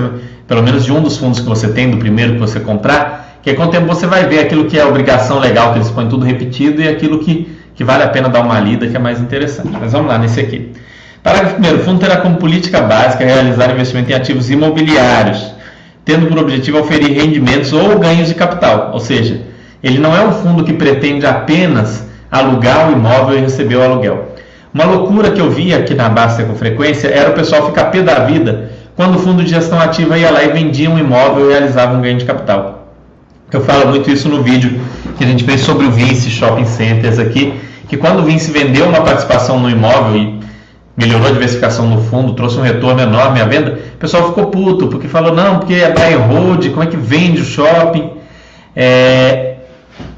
[0.48, 3.52] pelo menos de um dos fundos que você tem, do primeiro que você comprar, que
[3.52, 6.24] com o tempo você vai ver aquilo que é obrigação legal, que eles põem tudo
[6.24, 9.76] repetido, e aquilo que, que vale a pena dar uma lida, que é mais interessante.
[9.78, 10.72] Mas vamos lá, nesse aqui.
[11.26, 11.74] Parágrafo 1.
[11.74, 15.52] O fundo terá como política básica realizar investimento em ativos imobiliários,
[16.04, 18.90] tendo por objetivo oferir rendimentos ou ganhos de capital.
[18.92, 19.40] Ou seja,
[19.82, 24.36] ele não é um fundo que pretende apenas alugar o imóvel e receber o aluguel.
[24.72, 28.02] Uma loucura que eu via aqui na Basta com frequência era o pessoal ficar pé
[28.02, 31.50] da vida quando o fundo de gestão ativa ia lá e vendia um imóvel e
[31.50, 32.92] realizava um ganho de capital.
[33.50, 34.80] Eu falo muito isso no vídeo
[35.18, 37.52] que a gente fez sobre o Vinci Shopping Centers aqui,
[37.88, 40.35] que quando o Vinci vendeu uma participação no imóvel e
[40.96, 44.88] melhorou a diversificação no fundo, trouxe um retorno enorme à venda, o pessoal ficou puto,
[44.88, 48.12] porque falou, não, porque é buy and hold, como é que vende o shopping?
[48.74, 49.56] É,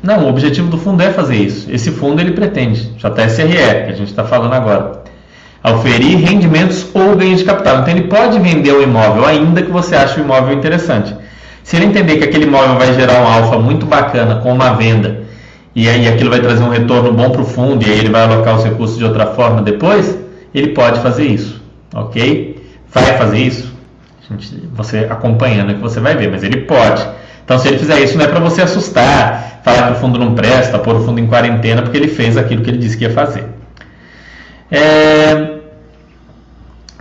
[0.02, 1.68] não, o objetivo do fundo é fazer isso.
[1.70, 5.02] Esse fundo ele pretende, JSRE, que a gente está falando agora,
[5.64, 7.80] oferir rendimentos ou ganhos de capital.
[7.80, 11.14] Então ele pode vender o imóvel ainda que você ache o imóvel interessante.
[11.62, 15.22] Se ele entender que aquele imóvel vai gerar um alfa muito bacana com uma venda
[15.74, 18.22] e aí aquilo vai trazer um retorno bom para o fundo e aí ele vai
[18.22, 20.16] alocar os recursos de outra forma depois,
[20.54, 21.62] ele pode fazer isso,
[21.94, 22.62] ok?
[22.92, 23.72] Vai fazer isso?
[24.28, 27.06] Gente, você acompanhando que você vai ver, mas ele pode.
[27.44, 30.34] Então, se ele fizer isso, não é para você assustar, falar que o fundo não
[30.34, 33.10] presta, pôr o fundo em quarentena, porque ele fez aquilo que ele disse que ia
[33.10, 33.46] fazer.
[34.70, 35.56] É...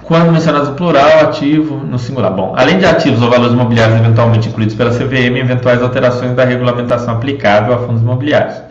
[0.03, 2.31] Quando mencionado no plural, ativo no singular.
[2.31, 7.15] Bom, além de ativos ou valores imobiliários eventualmente incluídos pela CVM, eventuais alterações da regulamentação
[7.15, 8.66] aplicável a fundos imobiliários.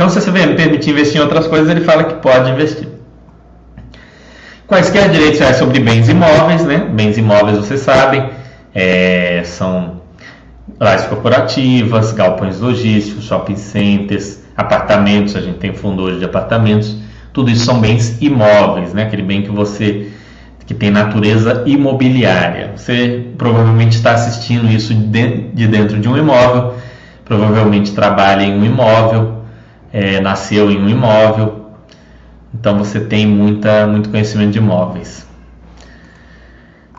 [0.00, 2.88] Então, se CVM permitir investir em outras coisas, ele fala que pode investir.
[4.66, 6.88] Quaisquer direitos reais sobre bens imóveis, né?
[6.90, 8.30] Bens imóveis, vocês sabem,
[8.74, 10.00] é, são
[10.80, 16.96] lajes corporativas, galpões logísticos, shopping centers, apartamentos, a gente tem fundo hoje de apartamentos,
[17.30, 19.02] tudo isso são bens imóveis, né?
[19.02, 20.08] aquele bem que você
[20.64, 22.72] que tem natureza imobiliária.
[22.74, 26.76] Você provavelmente está assistindo isso de dentro de um imóvel,
[27.22, 29.39] provavelmente trabalha em um imóvel,
[29.92, 31.66] é, nasceu em um imóvel,
[32.54, 35.28] então você tem muita, muito conhecimento de imóveis.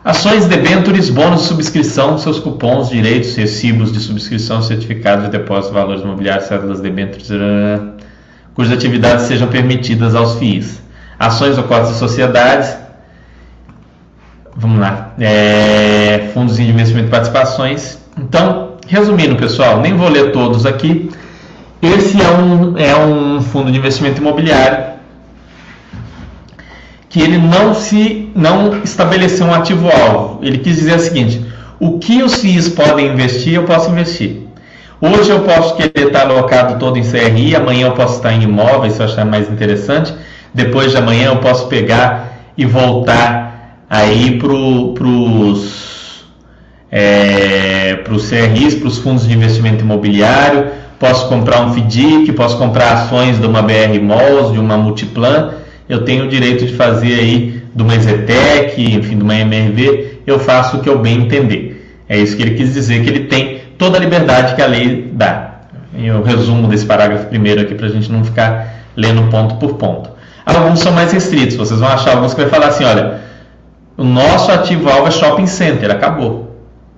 [0.04, 6.02] Ações, debêntures, bônus de subscrição, seus cupons, direitos, recibos de subscrição, certificados de depósito, valores
[6.02, 7.28] imobiliários, cédulas, debêntures,
[8.52, 10.82] cujas atividades sejam permitidas aos FIIs.
[11.20, 12.76] Ações ou cotas de sociedades.
[14.56, 15.14] Vamos lá.
[15.20, 17.98] É, fundos de investimento e participações.
[18.18, 21.10] Então, resumindo, pessoal, nem vou ler todos aqui.
[21.82, 24.92] Esse é um, é um fundo de investimento imobiliário
[27.08, 30.38] que ele não se não estabeleceu um ativo alvo.
[30.42, 31.44] Ele quis dizer o seguinte:
[31.80, 34.42] o que os FIIs podem investir, eu posso investir.
[35.00, 38.92] Hoje eu posso querer estar alocado todo em CRI, amanhã eu posso estar em imóveis,
[38.92, 40.14] se eu achar mais interessante.
[40.54, 46.24] Depois de amanhã eu posso pegar e voltar aí para os
[46.90, 50.81] é, CRIs, para os fundos de investimento imobiliário.
[51.02, 55.50] Posso comprar um FDIC, posso comprar ações de uma BR Malls, de uma Multiplan
[55.92, 60.38] eu tenho o direito de fazer aí de uma Exetec, enfim, de uma MRV, eu
[60.38, 62.02] faço o que eu bem entender.
[62.08, 65.10] É isso que ele quis dizer, que ele tem toda a liberdade que a lei
[65.12, 65.60] dá.
[65.94, 70.10] Eu resumo desse parágrafo primeiro aqui para a gente não ficar lendo ponto por ponto.
[70.46, 73.20] Alguns são mais restritos, vocês vão achar alguns que vai falar assim, olha,
[73.96, 76.51] o nosso ativo-alvo é shopping center, acabou.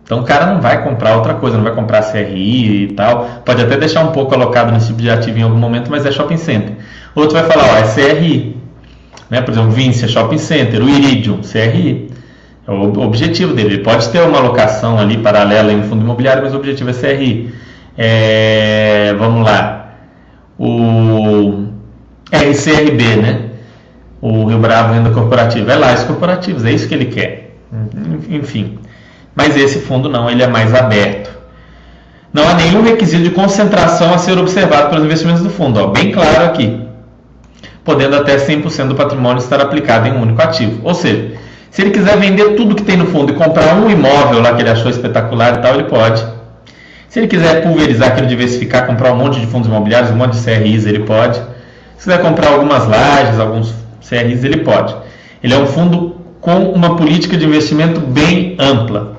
[0.05, 3.27] Então o cara não vai comprar outra coisa, não vai comprar CRI e tal.
[3.45, 6.13] Pode até deixar um pouco alocado nesse tipo de ativo em algum momento, mas é
[6.13, 6.77] shopping center.
[7.15, 8.57] Outro vai falar, ó, é CRI.
[9.31, 9.41] Né?
[9.41, 12.11] Por exemplo, Vinci é Shopping Center, o Iridium, CRI.
[12.67, 13.75] É o objetivo dele.
[13.75, 17.55] Ele pode ter uma alocação ali paralela em fundo imobiliário, mas o objetivo é CRI.
[17.97, 19.95] É, vamos lá.
[20.59, 21.65] O,
[22.31, 23.41] RCRB, né?
[24.21, 25.73] O Rio Bravo Renda Corporativa.
[25.73, 27.57] É lá os corporativos, é isso que ele quer.
[28.29, 28.79] Enfim.
[29.35, 31.31] Mas esse fundo não, ele é mais aberto.
[32.33, 35.81] Não há nenhum requisito de concentração a ser observado pelos investimentos do fundo.
[35.81, 36.81] Ó, bem claro aqui.
[37.85, 40.81] Podendo até 100% do patrimônio estar aplicado em um único ativo.
[40.83, 41.33] Ou seja,
[41.71, 44.63] se ele quiser vender tudo que tem no fundo e comprar um imóvel lá que
[44.63, 46.25] ele achou espetacular e tal, ele pode.
[47.09, 50.43] Se ele quiser pulverizar aquilo, diversificar, comprar um monte de fundos imobiliários, um monte de
[50.43, 51.37] CRIs, ele pode.
[51.97, 53.73] Se quiser comprar algumas lajes, alguns
[54.09, 54.95] CRIs, ele pode.
[55.43, 59.14] Ele é um fundo com uma política de investimento bem ampla.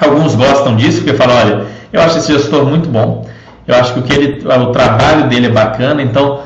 [0.00, 3.28] Alguns gostam disso porque falam, olha, eu acho esse gestor muito bom.
[3.66, 6.42] Eu acho que o, que ele, o trabalho dele é bacana, então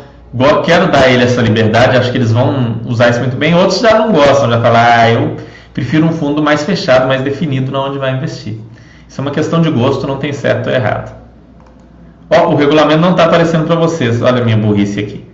[0.65, 1.97] quero dar a ele essa liberdade.
[1.97, 3.55] Acho que eles vão usar isso muito bem.
[3.55, 5.37] Outros já não gostam, já falam, ah, eu
[5.73, 8.59] prefiro um fundo mais fechado, mais definido na onde vai investir.
[9.09, 11.17] Isso é uma questão de gosto, não tem certo ou errado.
[12.31, 14.21] Ó, o regulamento não está aparecendo para vocês.
[14.21, 15.25] Olha a minha burrice aqui.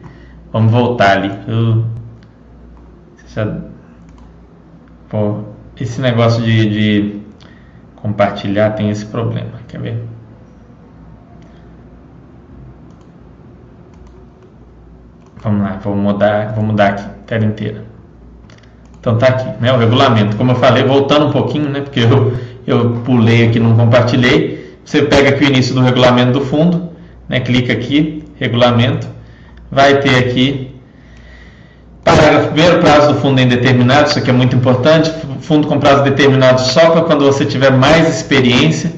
[0.52, 1.30] Vamos voltar ali.
[1.48, 1.84] Uh.
[5.08, 5.40] Pô,
[5.80, 7.23] esse negócio de, de
[8.04, 9.52] compartilhar tem esse problema.
[9.66, 10.04] Quer ver?
[15.42, 17.82] Vamos lá, vou mudar, vou mudar aqui, tela inteira.
[19.00, 20.36] Então tá aqui, né, o regulamento.
[20.36, 22.34] Como eu falei, voltando um pouquinho, né, porque eu,
[22.66, 24.78] eu pulei aqui, não compartilhei.
[24.84, 26.90] Você pega aqui o início do regulamento do fundo,
[27.26, 29.08] né, clica aqui, regulamento,
[29.70, 30.73] vai ter aqui
[32.04, 35.10] Parágrafo 1 prazo do fundo é indeterminado, isso aqui é muito importante.
[35.40, 38.92] Fundo com prazo determinado só para quando você tiver mais experiência.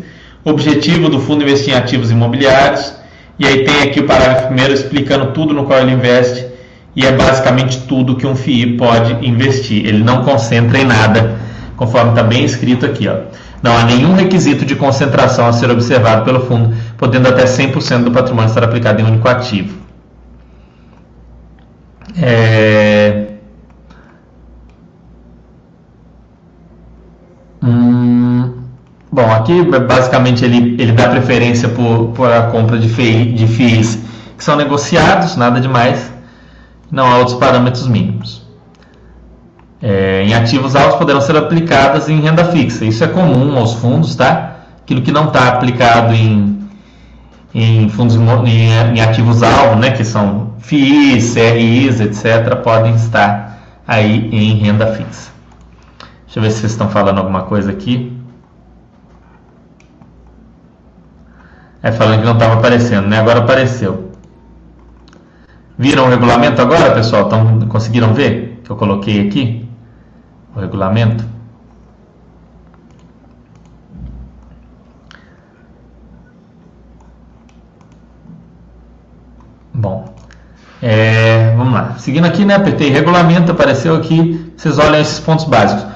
[0.45, 2.93] Objetivo do fundo investir em ativos imobiliários.
[3.39, 6.47] E aí tem aqui o parágrafo 1 explicando tudo no qual ele investe.
[6.97, 9.87] E é basicamente tudo que um FII pode investir.
[9.87, 11.37] Ele não concentra em nada,
[11.77, 13.07] conforme está bem escrito aqui.
[13.07, 13.19] Ó.
[13.63, 18.11] Não há nenhum requisito de concentração a ser observado pelo fundo, podendo até 100% do
[18.11, 19.86] patrimônio estar aplicado em um único ativo.
[22.17, 23.27] É...
[27.63, 28.53] Hum...
[29.11, 33.99] Bom, aqui basicamente ele, ele dá preferência por, por a compra de, FII, de FIIs
[34.37, 36.13] que são negociados, nada demais,
[36.91, 38.45] não há outros parâmetros mínimos.
[39.81, 44.15] É, em ativos altos poderão ser aplicadas em renda fixa, isso é comum aos fundos,
[44.15, 44.57] tá?
[44.83, 46.59] Aquilo que não está aplicado em,
[47.55, 54.29] em fundos em, em ativos alvo, né, que são FIIs, CRIs, etc., podem estar aí
[54.33, 55.31] em renda fixa.
[56.25, 58.13] Deixa eu ver se vocês estão falando alguma coisa aqui.
[61.83, 63.21] É falando que não estava aparecendo, né?
[63.21, 64.11] Agora apareceu.
[65.79, 67.27] Viram o regulamento agora, pessoal?
[67.27, 69.69] Então, conseguiram ver que eu coloquei aqui
[70.55, 71.25] o regulamento?
[79.73, 80.16] Bom,
[80.83, 81.95] é, vamos lá.
[81.99, 82.55] Seguindo aqui, né?
[82.55, 84.53] Apertei regulamento, apareceu aqui.
[84.57, 85.87] Vocês olham esses pontos básicos.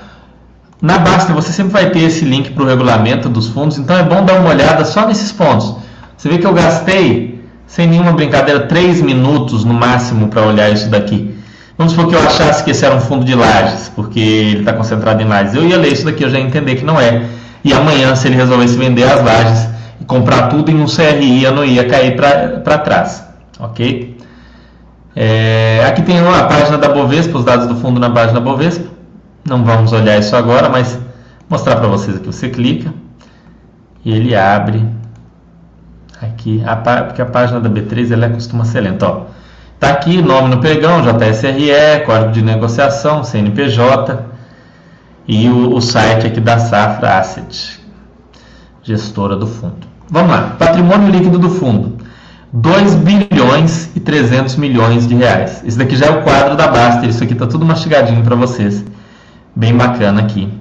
[0.83, 4.03] Na Basta você sempre vai ter esse link para o regulamento dos fundos, então é
[4.03, 5.77] bom dar uma olhada só nesses pontos.
[6.17, 10.89] Você vê que eu gastei, sem nenhuma brincadeira, 3 minutos no máximo para olhar isso
[10.89, 11.35] daqui.
[11.77, 14.73] Vamos supor que eu achasse que esse era um fundo de lajes, porque ele está
[14.73, 15.55] concentrado em lajes.
[15.55, 17.25] Eu ia ler isso daqui, eu já ia entender que não é.
[17.63, 19.69] E amanhã, se ele resolvesse vender as lajes
[20.01, 23.23] e comprar tudo em um CRI, eu não ia cair para trás.
[23.59, 24.10] Ok?
[25.15, 28.89] É, aqui tem a página da Bovespa, os dados do fundo na página da Bovespa.
[29.45, 30.99] Não vamos olhar isso agora, mas
[31.49, 32.27] mostrar para vocês aqui.
[32.27, 32.93] Você clica
[34.05, 34.87] e ele abre
[36.21, 39.07] aqui, a, porque a página da B3 ela costuma ser lenta.
[39.09, 39.23] Ó.
[39.79, 44.27] Tá aqui nome no pregão, JSRE, código de negociação, CNPJ
[45.27, 47.81] e o, o site aqui da Safra Asset,
[48.83, 49.89] gestora do fundo.
[50.09, 52.00] Vamos lá, patrimônio líquido do fundo.
[52.53, 55.63] 2 bilhões e 300 milhões de reais.
[55.65, 58.85] Esse daqui já é o quadro da Baster, isso aqui está tudo mastigadinho para vocês.
[59.55, 60.53] Bem bacana aqui.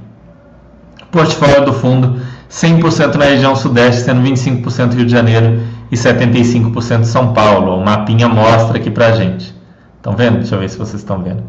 [1.12, 7.34] Portfólio do fundo, 100% na região sudeste, sendo 25% Rio de Janeiro e 75% São
[7.34, 7.78] Paulo.
[7.78, 9.56] O mapinha mostra aqui para gente.
[9.98, 10.38] Estão vendo?
[10.38, 11.44] Deixa eu ver se vocês estão vendo.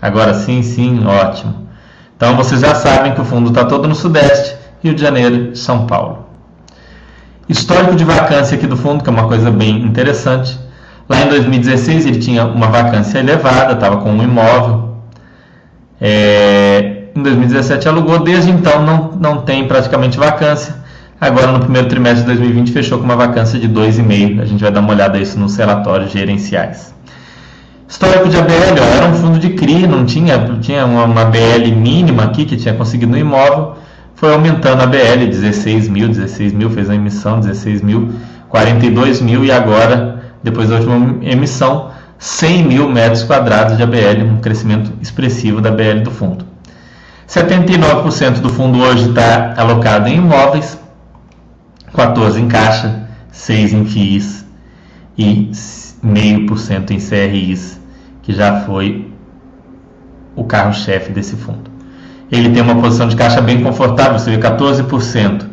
[0.00, 1.68] Agora sim, sim, ótimo.
[2.16, 5.86] Então vocês já sabem que o fundo está todo no sudeste, Rio de Janeiro São
[5.86, 6.21] Paulo.
[7.52, 10.58] Histórico de vacância aqui do fundo, que é uma coisa bem interessante.
[11.06, 14.96] Lá em 2016 ele tinha uma vacância elevada, estava com um imóvel.
[16.00, 20.76] É, em 2017 alugou, desde então não, não tem praticamente vacância.
[21.20, 24.40] Agora no primeiro trimestre de 2020 fechou com uma vacância de 2,5.
[24.40, 26.94] A gente vai dar uma olhada isso nos relatórios gerenciais.
[27.86, 31.70] Histórico de ABL, ó, era um fundo de CRI, não tinha, tinha uma, uma BL
[31.76, 33.74] mínima aqui que tinha conseguido no imóvel
[34.22, 38.12] foi aumentando a BL, 16 mil, 16 mil, fez a emissão, 16 mil,
[38.48, 44.40] 42 mil e agora, depois da última emissão, 100 mil metros quadrados de ABL, um
[44.40, 46.44] crescimento expressivo da ABL do fundo.
[47.28, 50.78] 79% do fundo hoje está alocado em imóveis,
[51.92, 54.46] 14% em caixa, 6% em FIIs
[55.18, 55.50] e
[56.04, 57.80] 0,5% em CRIs,
[58.22, 59.12] que já foi
[60.36, 61.71] o carro-chefe desse fundo.
[62.32, 65.46] Ele tem uma posição de caixa bem confortável, você vê 14%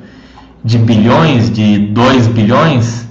[0.63, 3.05] de bilhões, de 2 bilhões,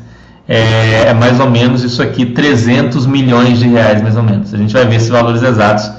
[0.49, 4.55] é, é, mais ou menos isso aqui, 300 milhões de reais, mais ou menos.
[4.55, 5.91] A gente vai ver esses valores exatos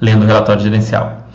[0.00, 1.26] lendo o relatório gerencial.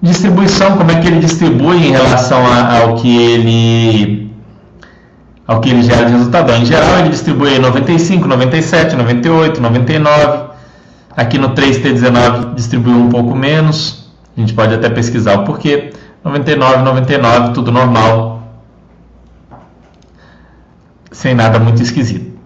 [0.00, 4.26] Distribuição, como é que ele distribui em relação a, ao que ele
[5.46, 6.52] ao que ele gera de resultado.
[6.52, 10.46] Em geral, ele distribui 95, 97, 98, 99.
[11.16, 14.05] Aqui no 3T19 distribuiu um pouco menos.
[14.36, 15.92] A gente pode até pesquisar o porquê.
[16.22, 18.42] 99, 99, tudo normal.
[21.10, 22.36] Sem nada muito esquisito.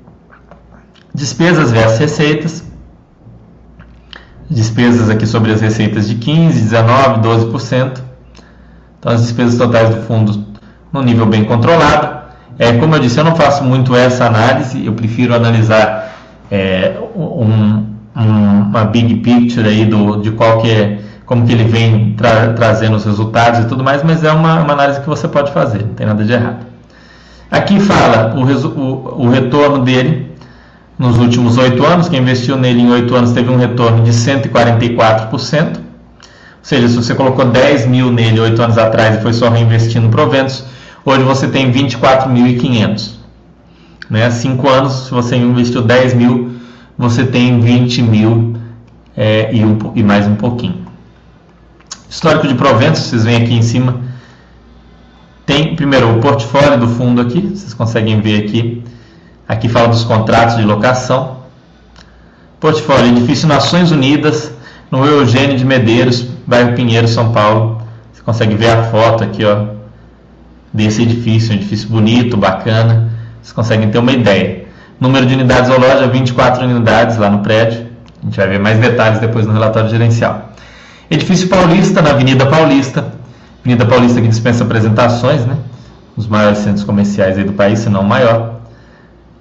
[1.12, 2.64] Despesas versus receitas.
[4.48, 8.00] Despesas aqui sobre as receitas de 15, 19, 12%.
[8.98, 10.46] Então as despesas totais do fundo
[10.92, 12.20] no nível bem controlado.
[12.59, 16.14] É, como eu disse, eu não faço muito essa análise, eu prefiro analisar
[16.50, 21.00] é, um, um, uma big picture aí do, de qual que é,
[21.31, 24.73] como que ele vem tra trazendo os resultados e tudo mais, mas é uma, uma,
[24.73, 26.66] análise que você pode fazer, não tem nada de errado.
[27.49, 30.35] Aqui fala o, o, o retorno dele
[30.99, 35.31] nos últimos oito anos, quem investiu nele em oito anos teve um retorno de 144%,
[35.33, 35.38] ou
[36.62, 40.64] seja, se você colocou 10 mil nele oito anos atrás e foi só reinvestindo proventos,
[41.05, 43.12] Hoje você tem 24.500.
[44.11, 44.31] Né?
[44.31, 46.53] Cinco anos, se você investiu 10 mil,
[46.99, 48.57] você tem 20 mil
[49.16, 50.80] é, e, um, e mais um pouquinho.
[52.11, 54.01] Histórico de proventos, vocês veem aqui em cima.
[55.46, 58.83] Tem primeiro o portfólio do fundo aqui, vocês conseguem ver aqui.
[59.46, 61.37] Aqui fala dos contratos de locação.
[62.59, 64.53] Portfólio Edifício Nações Unidas,
[64.90, 67.81] no Eugênio de Medeiros, bairro Pinheiro, São Paulo.
[68.12, 69.66] Você consegue ver a foto aqui, ó,
[70.73, 73.09] desse edifício, um edifício bonito, bacana.
[73.40, 74.64] Vocês conseguem ter uma ideia.
[74.99, 77.87] Número de unidades ou loja, 24 unidades lá no prédio.
[78.20, 80.50] A gente vai ver mais detalhes depois no relatório gerencial.
[81.11, 83.12] Edifício Paulista, na Avenida Paulista.
[83.64, 85.57] Avenida Paulista que dispensa apresentações, né?
[86.16, 88.61] Os maiores centros comerciais aí do país, se não o maior.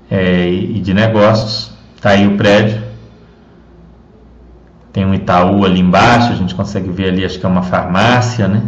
[0.10, 1.71] É, e de negócios.
[1.95, 2.82] Está aí o prédio.
[4.91, 8.47] Tem um Itaú ali embaixo, a gente consegue ver ali, acho que é uma farmácia,
[8.47, 8.63] né?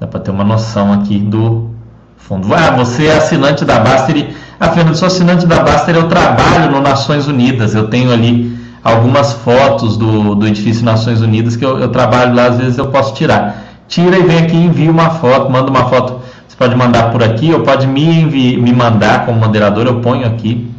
[0.00, 1.70] Dá para ter uma noção aqui do
[2.16, 2.52] fundo.
[2.52, 4.16] Ah, você é assinante da Baster.
[4.16, 4.36] E...
[4.58, 7.74] Ah, Fernando, sou assinante da Baster, eu trabalho no Nações Unidas.
[7.74, 12.46] Eu tenho ali algumas fotos do, do edifício Nações Unidas que eu, eu trabalho lá,
[12.46, 13.64] às vezes eu posso tirar.
[13.88, 16.20] Tira e vem aqui e envia uma foto, manda uma foto.
[16.46, 20.26] Você pode mandar por aqui ou pode me, envi, me mandar como moderador, eu ponho
[20.26, 20.70] aqui.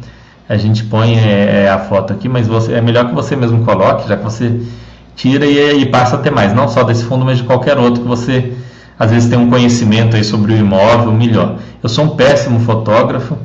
[0.48, 3.64] A gente põe é, é a foto aqui, mas você, é melhor que você mesmo
[3.64, 4.60] coloque, já que você
[5.14, 8.02] tira e, e passa a ter mais, não só desse fundo, mas de qualquer outro
[8.02, 8.52] que você
[8.98, 11.56] às vezes tem um conhecimento aí sobre o imóvel melhor.
[11.82, 13.36] Eu sou um péssimo fotógrafo,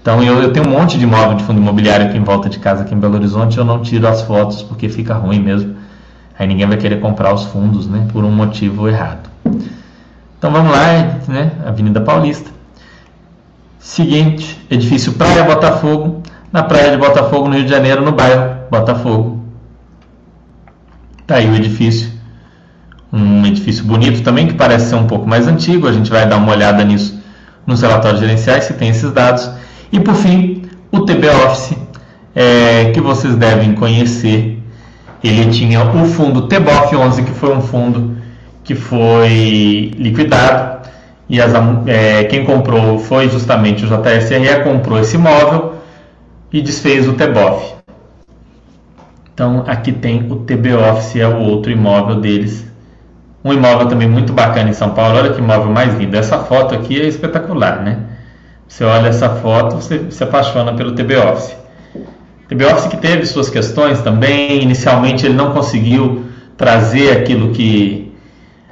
[0.00, 2.58] então eu, eu tenho um monte de imóvel de fundo imobiliário aqui em volta de
[2.58, 5.76] casa, aqui em Belo Horizonte, eu não tiro as fotos porque fica ruim mesmo.
[6.38, 9.28] Aí ninguém vai querer comprar os fundos, né, por um motivo errado.
[10.38, 12.50] Então vamos lá, né, Avenida Paulista.
[13.78, 19.44] Seguinte, edifício Praia Botafogo, na Praia de Botafogo, no Rio de Janeiro, no bairro Botafogo.
[21.26, 22.20] Tá aí o edifício
[23.12, 25.88] um edifício bonito também, que parece ser um pouco mais antigo.
[25.88, 27.18] A gente vai dar uma olhada nisso
[27.66, 29.50] nos relatórios gerenciais, se tem esses dados.
[29.92, 31.76] E por fim, o TB Office,
[32.34, 34.58] é, que vocês devem conhecer.
[35.22, 38.16] Ele tinha o fundo TBOF 11, que foi um fundo
[38.64, 40.88] que foi liquidado.
[41.28, 41.52] E as,
[41.86, 45.74] é, quem comprou foi justamente o JSRE, comprou esse imóvel
[46.52, 47.74] e desfez o TBOF.
[49.34, 52.70] Então aqui tem o TB Office, é o outro imóvel deles
[53.42, 55.18] um imóvel também muito bacana em São Paulo.
[55.18, 56.16] Olha que imóvel mais lindo.
[56.16, 57.98] Essa foto aqui é espetacular, né?
[58.70, 61.56] Você olha essa foto, você se apaixona pelo TB Office.
[62.48, 64.62] TB Office que teve suas questões também.
[64.62, 66.24] Inicialmente ele não conseguiu
[66.56, 68.12] trazer aquilo que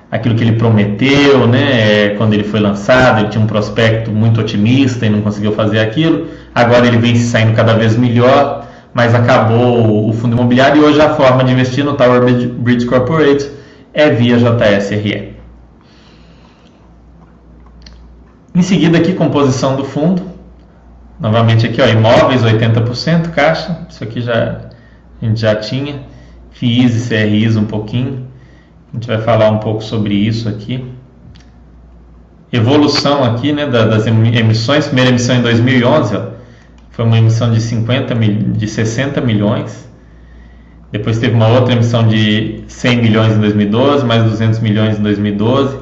[0.09, 2.05] aquilo que ele prometeu, né?
[2.05, 5.81] É, quando ele foi lançado, ele tinha um prospecto muito otimista e não conseguiu fazer
[5.81, 6.29] aquilo.
[6.55, 11.01] Agora ele vem se saindo cada vez melhor, mas acabou o fundo imobiliário e hoje
[11.01, 13.51] a forma de investir no Tower Bridge Corporate
[13.93, 15.38] é via JSRE.
[18.59, 20.21] Em seguida aqui, composição do fundo.
[21.21, 24.63] Novamente aqui, ó, imóveis 80%, caixa, isso aqui já
[25.23, 26.01] a gente já tinha.
[26.51, 28.27] FIIs e CRIs um pouquinho.
[28.93, 30.85] A gente vai falar um pouco sobre isso aqui.
[32.53, 34.87] Evolução aqui, né, das emissões.
[34.87, 36.23] Primeira emissão em 2011, ó,
[36.91, 39.89] foi uma emissão de 50 de 60 milhões.
[40.91, 45.79] Depois teve uma outra emissão de 100 milhões em 2012, mais 200 milhões em 2012,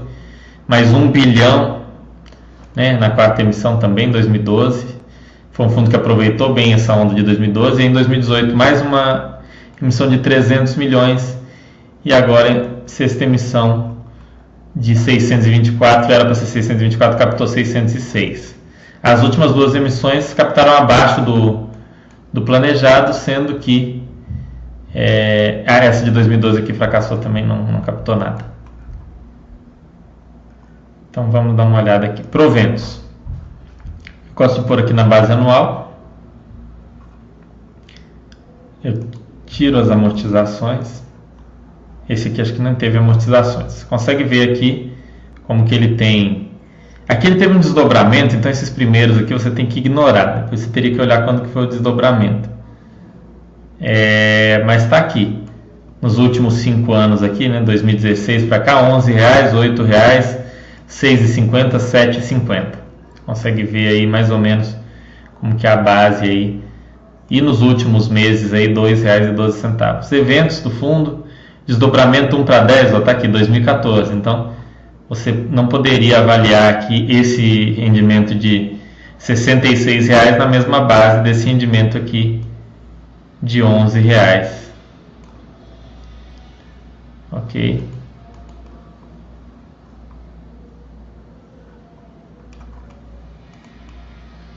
[0.69, 1.76] mais 1 bilhão
[2.77, 4.95] né, na quarta emissão também em 2012.
[5.51, 9.39] Foi um fundo que aproveitou bem essa onda de 2012 e em 2018 mais uma
[9.81, 11.39] emissão de 300 milhões
[12.05, 13.97] e agora sexta emissão
[14.75, 18.55] de 624, era para ser 624, captou 606.
[19.03, 21.71] As últimas duas emissões captaram abaixo do,
[22.31, 24.07] do planejado, sendo que
[24.95, 28.56] é, essa de 2012 aqui fracassou também, não, não captou nada.
[31.17, 32.23] Então vamos dar uma olhada aqui.
[32.23, 33.01] Proventos.
[34.35, 35.99] Gosto de pôr aqui na base anual.
[38.85, 39.01] Eu
[39.47, 41.03] tiro as amortizações.
[42.07, 43.73] Esse aqui acho que não teve amortizações.
[43.73, 44.93] Você consegue ver aqui
[45.45, 46.51] como que ele tem
[47.09, 50.43] Aqui ele teve um desdobramento, então esses primeiros aqui você tem que ignorar.
[50.43, 52.51] Depois você teria que olhar quando que foi o desdobramento.
[53.81, 55.43] É, mas está aqui.
[56.03, 60.46] Nos últimos cinco anos aqui, né, 2016 para cá, 11 reais, 8 reais,
[60.89, 62.67] 6,50, 7,50.
[63.25, 64.77] Consegue ver aí mais ou menos
[65.41, 66.63] como que é a base aí.
[67.29, 70.13] E nos últimos meses aí, R$ 2,12.
[70.13, 71.27] Eventos do fundo,
[71.67, 74.15] desdobramento 1 para 10, está aqui, 2014.
[74.15, 74.53] Então,
[75.09, 78.77] você não poderia avaliar aqui esse rendimento de
[79.19, 82.43] R$ reais na mesma base desse rendimento aqui
[83.43, 84.73] de R$ reais.
[87.31, 87.83] Ok.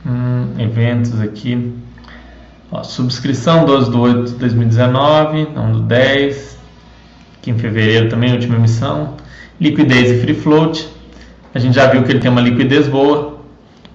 [0.05, 0.53] Hum,
[0.99, 1.73] eventos aqui.
[2.71, 6.59] Ó, subscrição 12 de 8 de 2019, não do 10.
[7.37, 9.15] Aqui em fevereiro também, última emissão
[9.59, 10.87] liquidez e free float.
[11.53, 13.39] A gente já viu que ele tem uma liquidez boa,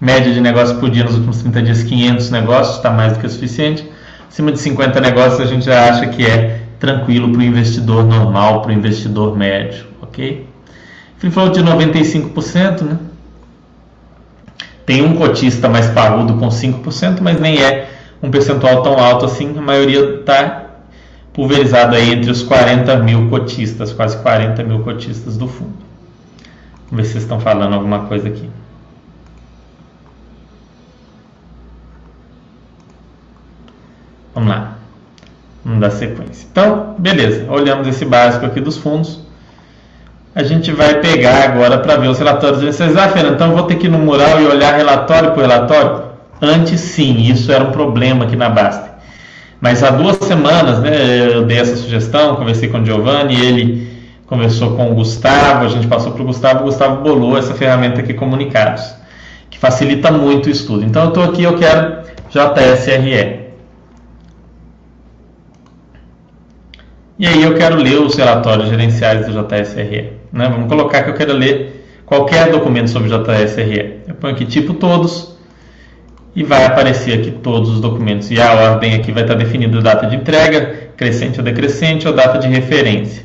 [0.01, 3.27] média de negócios por dia nos últimos 30 dias 500 negócios, está mais do que
[3.27, 3.89] o suficiente.
[4.29, 8.61] Acima de 50 negócios a gente já acha que é tranquilo para o investidor normal,
[8.61, 10.47] para o investidor médio, ok?
[11.17, 12.99] Free float de 95%, né?
[14.87, 17.91] Tem um cotista mais parrudo com 5%, mas nem é
[18.23, 20.65] um percentual tão alto assim, a maioria está
[21.33, 25.75] pulverizado aí entre os 40 mil cotistas, quase 40 mil cotistas do fundo.
[26.91, 28.49] Vamos ver se estão falando alguma coisa aqui.
[34.35, 34.79] Vamos lá.
[35.65, 36.47] Vamos dar sequência.
[36.51, 37.51] Então, beleza.
[37.51, 39.21] Olhamos esse básico aqui dos fundos.
[40.35, 42.61] A gente vai pegar agora para ver os relatórios.
[42.61, 46.07] Vocês, ah, Fernando, então vou ter que ir no mural e olhar relatório por relatório?
[46.43, 47.31] Antes, sim.
[47.31, 48.95] Isso era um problema aqui na Basta.
[49.61, 53.95] Mas há duas semanas né, eu dei essa sugestão, conversei com o Giovanni, ele
[54.27, 58.01] conversou com o Gustavo, a gente passou para o Gustavo, o Gustavo bolou essa ferramenta
[58.01, 58.95] aqui, Comunicados,
[59.49, 60.85] que facilita muito o estudo.
[60.85, 63.45] Então eu estou aqui, eu quero JSRE.
[67.17, 70.24] E aí eu quero ler os relatórios gerenciais do JSRE.
[70.35, 70.49] Né?
[70.49, 74.01] Vamos colocar que eu quero ler qualquer documento sobre JSRE.
[74.09, 75.35] Eu ponho aqui tipo todos,
[76.37, 78.31] e vai aparecer aqui todos os documentos.
[78.31, 82.39] E a ordem aqui vai estar definida data de entrega, crescente ou decrescente, ou data
[82.39, 83.23] de referência.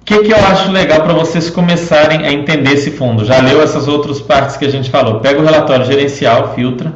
[0.00, 3.26] O que, que eu acho legal para vocês começarem a entender esse fundo?
[3.26, 5.20] Já leu essas outras partes que a gente falou?
[5.20, 6.94] Pega o relatório gerencial, filtra,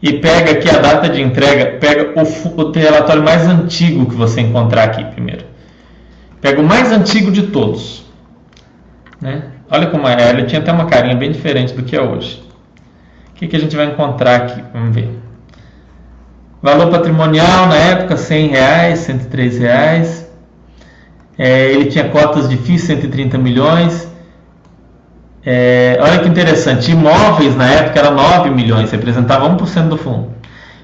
[0.00, 4.40] e pega aqui a data de entrega, pega o, o relatório mais antigo que você
[4.40, 5.51] encontrar aqui primeiro.
[6.42, 8.04] Pega o mais antigo de todos.
[9.18, 9.44] Né?
[9.70, 12.42] Olha como é, ele tinha até uma carinha bem diferente do que é hoje
[13.42, 14.62] que, que a gente vai encontrar aqui?
[14.72, 15.18] Vamos ver.
[16.62, 20.30] Valor patrimonial na época, 100 reais, 103 reais.
[21.36, 24.08] É, ele tinha cotas de FII 130 milhões.
[25.44, 30.30] É, olha que interessante, imóveis na época era 9 milhões, representava 1% do fundo.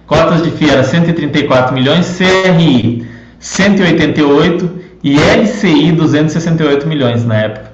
[0.04, 3.06] Cotas de FII era 134 milhões, CRI
[3.38, 7.72] 188 e LCI 268 milhões na época.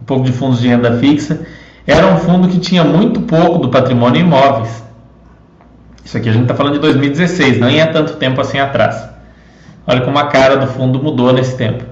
[0.00, 1.40] Um pouco de fundos de renda fixa
[1.86, 4.82] era um fundo que tinha muito pouco do patrimônio imóveis.
[6.04, 9.08] Isso aqui a gente está falando de 2016, não é tanto tempo assim atrás.
[9.86, 11.84] Olha como a cara do fundo mudou nesse tempo.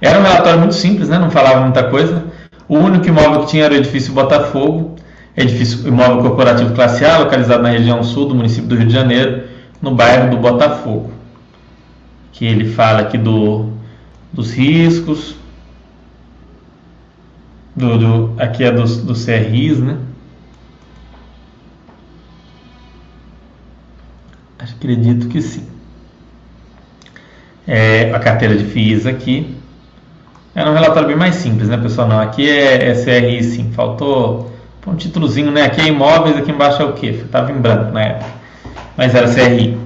[0.00, 1.18] Era um relatório muito simples, né?
[1.18, 2.24] não falava muita coisa.
[2.68, 4.96] O único imóvel que tinha era o edifício Botafogo,
[5.36, 9.44] edifício imóvel corporativo classe A, localizado na região sul do município do Rio de Janeiro,
[9.80, 11.15] no bairro do Botafogo.
[12.36, 13.70] Que ele fala aqui do,
[14.30, 15.34] dos riscos,
[17.74, 19.96] do, do, aqui é dos, do CRIs, né?
[24.58, 25.66] Acredito que sim.
[27.66, 29.56] É, a carteira de FIIs aqui.
[30.54, 32.06] Era um relatório bem mais simples, né, pessoal?
[32.06, 33.72] Não, aqui é, é CRI sim.
[33.72, 34.52] Faltou
[34.86, 35.62] um Um títulozinho, né?
[35.62, 37.06] Aqui é imóveis, aqui embaixo é o quê?
[37.06, 38.30] Estava em branco na época.
[38.94, 39.85] Mas era CRI.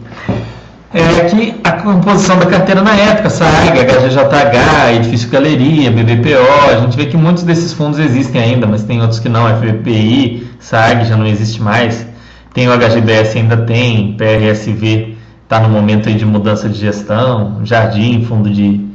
[0.93, 6.69] É aqui a composição da carteira na época, SAG, HGJH, Edifício Galeria, BBPO.
[6.69, 9.47] A gente vê que muitos desses fundos existem ainda, mas tem outros que não.
[9.57, 12.07] FBPI, SAG já não existe mais.
[12.53, 15.17] Tem o HGBS ainda tem, PRSV
[15.51, 18.87] está no momento aí de mudança de gestão, Jardim, fundo de,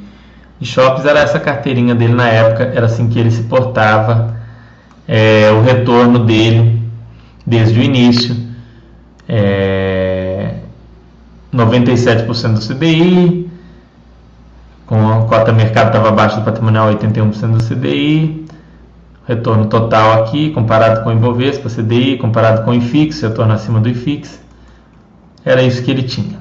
[0.58, 4.38] de shoppings, era essa carteirinha dele na época, era assim que ele se portava,
[5.06, 6.82] é, o retorno dele
[7.46, 8.38] desde o início,
[9.28, 10.05] é,
[11.56, 13.50] 97% do CDI,
[14.86, 18.46] com a cota mercado estava abaixo do patrimonial 81% do CDI,
[19.28, 23.90] retorno total aqui, comparado com o Ibovespa, CDI, comparado com o IFIX, retorno acima do
[23.90, 24.40] IFIX,
[25.44, 26.38] era isso que ele tinha.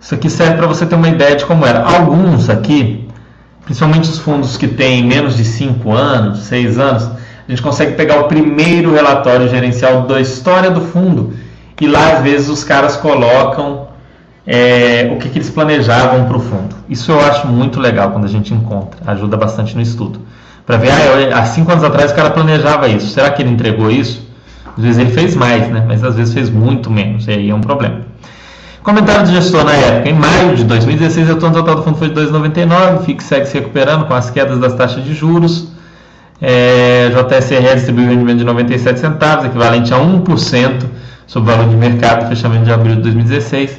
[0.00, 1.82] Isso aqui serve para você ter uma ideia de como era.
[1.84, 3.06] Alguns aqui,
[3.64, 8.20] principalmente os fundos que têm menos de 5 anos, 6 anos, a gente consegue pegar
[8.20, 11.34] o primeiro relatório gerencial da história do fundo
[11.80, 13.88] e lá às vezes os caras colocam
[14.46, 16.74] é, o que, que eles planejavam para o fundo.
[16.88, 20.20] Isso eu acho muito legal quando a gente encontra, ajuda bastante no estudo
[20.68, 23.90] para ver, ah, há cinco anos atrás o cara planejava isso, será que ele entregou
[23.90, 24.28] isso?
[24.76, 25.82] Às vezes ele fez mais, né?
[25.88, 28.02] mas às vezes fez muito menos, e aí é um problema.
[28.82, 32.20] Comentário do gestor na época, em maio de 2016, o total do fundo foi de
[32.20, 35.68] 2,99, o FIX segue se recuperando com as quedas das taxas de juros,
[36.40, 40.84] é, JSR distribuiu rendimento de 97 centavos, equivalente a 1%
[41.28, 43.70] sobre o valor de mercado, fechamento de abril de 2016.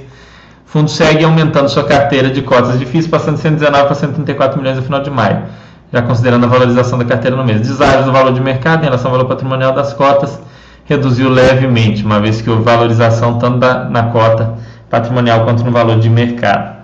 [0.65, 4.57] O fundo segue aumentando sua carteira de cotas de FIIs, passando de 119 para 134
[4.57, 5.43] milhões no final de maio
[5.91, 7.61] já considerando a valorização da carteira no mês.
[7.61, 10.39] Deságio do valor de mercado em relação ao valor patrimonial das cotas
[10.85, 14.55] reduziu levemente, uma vez que houve valorização tanto da, na cota
[14.89, 16.79] patrimonial quanto no valor de mercado.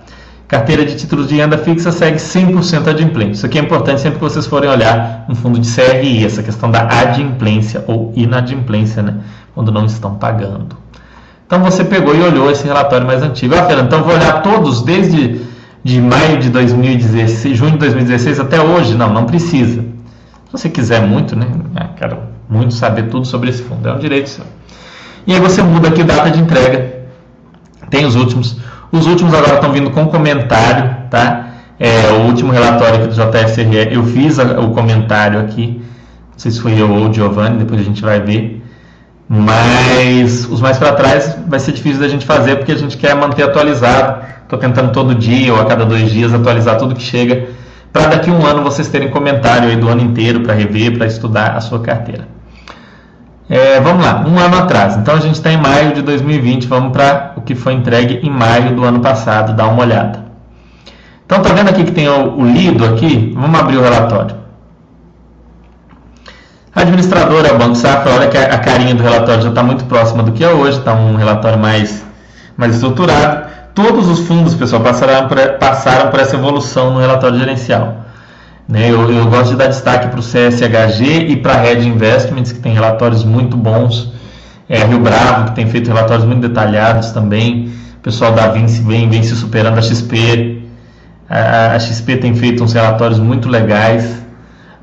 [0.46, 3.32] Carteira de títulos de renda fixa segue 100% adimplente.
[3.32, 6.70] Isso aqui é importante sempre que vocês forem olhar um fundo de CRI, essa questão
[6.70, 9.14] da adimplência ou inadimplência, né?
[9.56, 10.76] Quando não estão pagando.
[11.46, 13.54] Então você pegou e olhou esse relatório mais antigo.
[13.54, 15.40] Ah, Fernando, então vou olhar todos desde
[15.82, 19.80] de maio de 2016, junho de 2016 até hoje, não, não precisa.
[19.80, 21.46] Se você quiser muito, né?
[21.74, 22.18] Ah, quero
[22.50, 24.44] muito saber tudo sobre esse fundo, é um direito seu.
[25.26, 27.06] E aí você muda aqui data de entrega.
[27.88, 28.58] Tem os últimos.
[28.92, 31.46] Os últimos agora estão vindo com comentário, tá?
[31.80, 35.80] É, o último relatório aqui do JSRE, eu fiz o comentário aqui.
[36.32, 38.65] Não sei se foi eu ou o Giovanni, depois a gente vai ver.
[39.28, 43.14] Mas os mais para trás vai ser difícil da gente fazer porque a gente quer
[43.14, 47.48] manter atualizado Estou tentando todo dia ou a cada dois dias atualizar tudo que chega,
[47.92, 51.56] para daqui um ano vocês terem comentário aí do ano inteiro para rever, para estudar
[51.56, 52.28] a sua carteira.
[53.50, 54.96] É, vamos lá, um ano atrás.
[54.96, 58.30] Então a gente está em maio de 2020, vamos para o que foi entregue em
[58.30, 60.24] maio do ano passado, dá uma olhada.
[61.24, 63.32] Então tá vendo aqui que tem o, o lido aqui?
[63.34, 64.36] Vamos abrir o relatório.
[66.76, 70.22] A administradora, o Banco Safra, olha que a, carinha do relatório já está muito próxima
[70.22, 72.04] do que é hoje, está um relatório mais,
[72.54, 78.06] mais estruturado todos os fundos, pessoal, passaram por, passaram por essa evolução no relatório gerencial.
[78.66, 78.90] Né?
[78.90, 82.58] Eu, eu, gosto de dar destaque para o CSHG e para a Red Investments, que
[82.58, 84.12] tem relatórios muito bons.
[84.68, 87.70] É, Rio Bravo, que tem feito relatórios muito detalhados também.
[87.98, 90.62] O pessoal da Vinci vem, vem se superando a XP.
[91.28, 94.25] A, a XP tem feito uns relatórios muito legais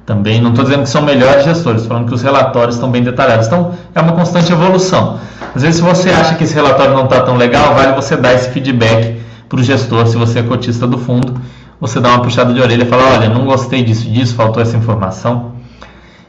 [0.06, 0.42] também.
[0.42, 3.48] Não estou dizendo que são melhores gestores, falando que os relatórios estão bem detalhados.
[3.48, 5.20] Então, é uma constante evolução.
[5.56, 8.34] Às vezes, se você acha que esse relatório não está tão legal, vale você dar
[8.34, 11.40] esse feedback para o gestor, se você é cotista do fundo,
[11.80, 14.76] você dá uma puxada de orelha e fala, olha, não gostei disso, disso, faltou essa
[14.76, 15.54] informação.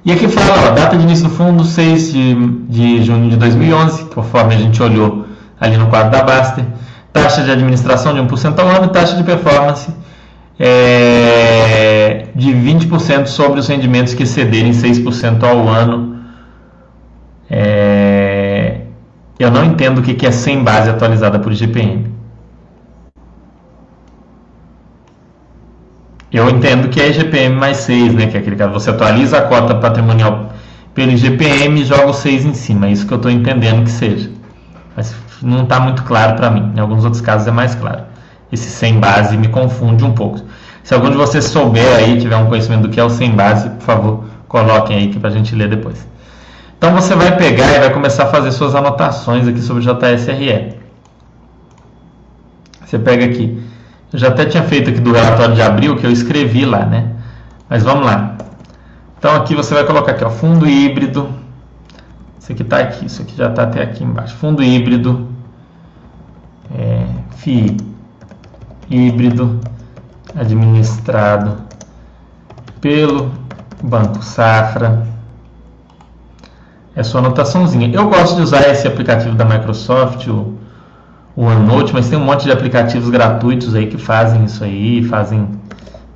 [0.05, 2.35] E aqui fala, ó, data de início do fundo, 6 de,
[2.68, 5.25] de junho de 2011, conforme a gente olhou
[5.59, 6.64] ali no quadro da Baster,
[7.12, 9.91] taxa de administração de 1% ao ano e taxa de performance
[10.59, 16.19] é, de 20% sobre os rendimentos que excederem 6% ao ano.
[17.51, 18.81] É,
[19.39, 22.13] eu não entendo o que é sem base atualizada por IGPM.
[26.33, 28.27] Eu entendo que é IGPM mais 6, né?
[28.27, 30.53] Que é aquele caso, você atualiza a cota patrimonial
[30.93, 32.87] pelo IGPM e joga o 6 em cima.
[32.87, 34.31] É isso que eu estou entendendo que seja.
[34.97, 36.73] Mas não está muito claro para mim.
[36.75, 38.14] Em alguns outros casos é mais claro.
[38.53, 40.40] Esse sem base me confunde um pouco.
[40.84, 43.70] Se algum de vocês souber aí, tiver um conhecimento do que é o sem base,
[43.70, 46.07] por favor, coloquem aí para a gente ler depois.
[46.76, 50.76] Então você vai pegar e vai começar a fazer suas anotações aqui sobre JSRE.
[52.84, 53.62] Você pega aqui.
[54.12, 57.14] Eu já até tinha feito aqui do relatório de abril que eu escrevi lá, né?
[57.68, 58.36] Mas vamos lá.
[59.18, 61.30] Então aqui você vai colocar aqui, ó, fundo híbrido.
[62.38, 64.36] Isso aqui está aqui, isso aqui já está até aqui embaixo.
[64.36, 65.28] Fundo híbrido,
[66.76, 67.07] é,
[67.38, 67.93] FII
[68.91, 69.61] híbrido
[70.35, 71.57] administrado
[72.80, 73.30] pelo
[73.82, 75.07] Banco Safra
[76.97, 77.91] é sua anotaçãozinha.
[77.93, 80.55] Eu gosto de usar esse aplicativo da Microsoft, o,
[81.35, 85.49] o OneNote, mas tem um monte de aplicativos gratuitos aí que fazem isso aí, fazem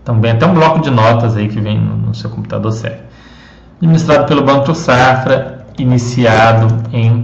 [0.04, 3.00] também até um bloco de notas aí que vem no, no seu computador serve.
[3.76, 7.22] Administrado pelo Banco Safra, iniciado em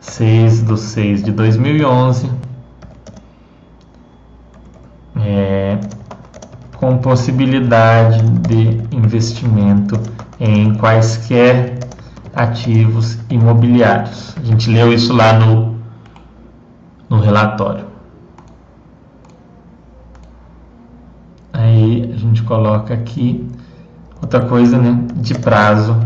[0.00, 2.30] 6 de 6 de 2011.
[5.18, 5.78] É,
[6.76, 9.98] com possibilidade de investimento
[10.38, 11.78] em quaisquer
[12.34, 14.36] ativos imobiliários.
[14.36, 15.76] A gente leu isso lá no,
[17.08, 17.86] no relatório.
[21.52, 23.48] Aí a gente coloca aqui
[24.20, 25.98] outra coisa, né, de prazo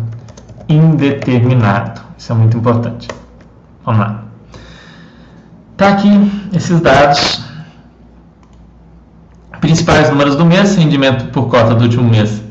[0.69, 2.01] indeterminado.
[2.17, 3.09] Isso é muito importante.
[3.85, 4.25] Vamos lá.
[5.77, 6.09] Tá aqui
[6.53, 7.50] esses dados.
[9.61, 12.43] Principais números do mês, rendimento por cota do último mês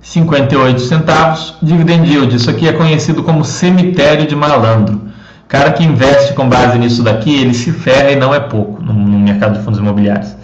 [0.00, 1.54] 58 centavos.
[1.60, 5.00] Dividend yield, isso aqui é conhecido como cemitério de malandro.
[5.48, 8.94] Cara que investe com base nisso daqui, ele se ferra e não é pouco no,
[8.94, 10.36] mercado de fundos imobiliários.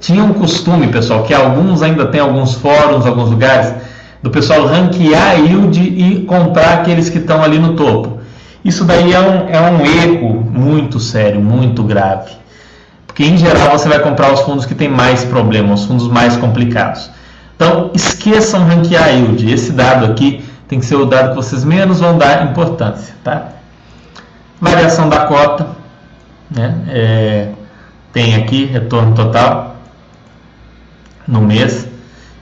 [0.00, 3.74] Tinha um costume, pessoal, que alguns ainda tem alguns fóruns, alguns lugares,
[4.22, 8.20] do pessoal ranquear yield e comprar aqueles que estão ali no topo.
[8.64, 12.41] Isso daí é um, é um erro muito sério, muito grave.
[13.12, 16.34] Porque em geral você vai comprar os fundos que têm mais problemas, os fundos mais
[16.38, 17.10] complicados.
[17.54, 19.52] Então, esqueçam ranquear yield.
[19.52, 23.14] Esse dado aqui tem que ser o dado que vocês menos vão dar importância.
[23.22, 23.48] Tá?
[24.58, 25.66] Variação da cota.
[26.50, 26.74] Né?
[26.88, 27.48] É,
[28.14, 29.76] tem aqui retorno total
[31.28, 31.86] no mês.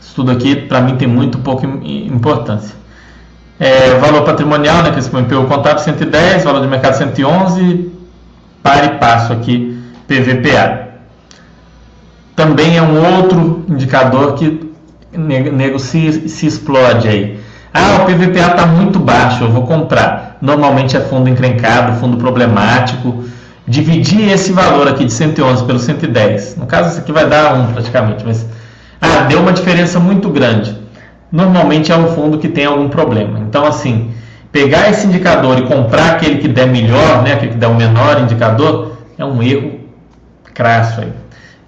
[0.01, 2.77] Isso tudo aqui, para mim, tem muito pouca importância.
[3.59, 7.91] É, valor patrimonial, né, que esse MPU contábil 110, valor de mercado 111,
[8.63, 9.70] para e passo aqui,
[10.11, 10.89] PVPA.
[12.35, 14.69] Também é um outro indicador que
[15.13, 17.39] nego se, se explode aí.
[17.73, 20.39] Ah, o PVPA está muito baixo, eu vou comprar.
[20.41, 23.25] Normalmente é fundo encrencado, fundo problemático.
[23.69, 26.57] Dividir esse valor aqui de 111 pelo 110.
[26.57, 28.45] No caso, isso aqui vai dar 1 praticamente, mas
[29.01, 30.77] ah, deu uma diferença muito grande.
[31.31, 33.39] Normalmente é um fundo que tem algum problema.
[33.39, 34.11] Então, assim,
[34.51, 38.21] pegar esse indicador e comprar aquele que der melhor, né, aquele que der o menor
[38.21, 39.80] indicador, é um erro
[40.61, 41.13] crasso aí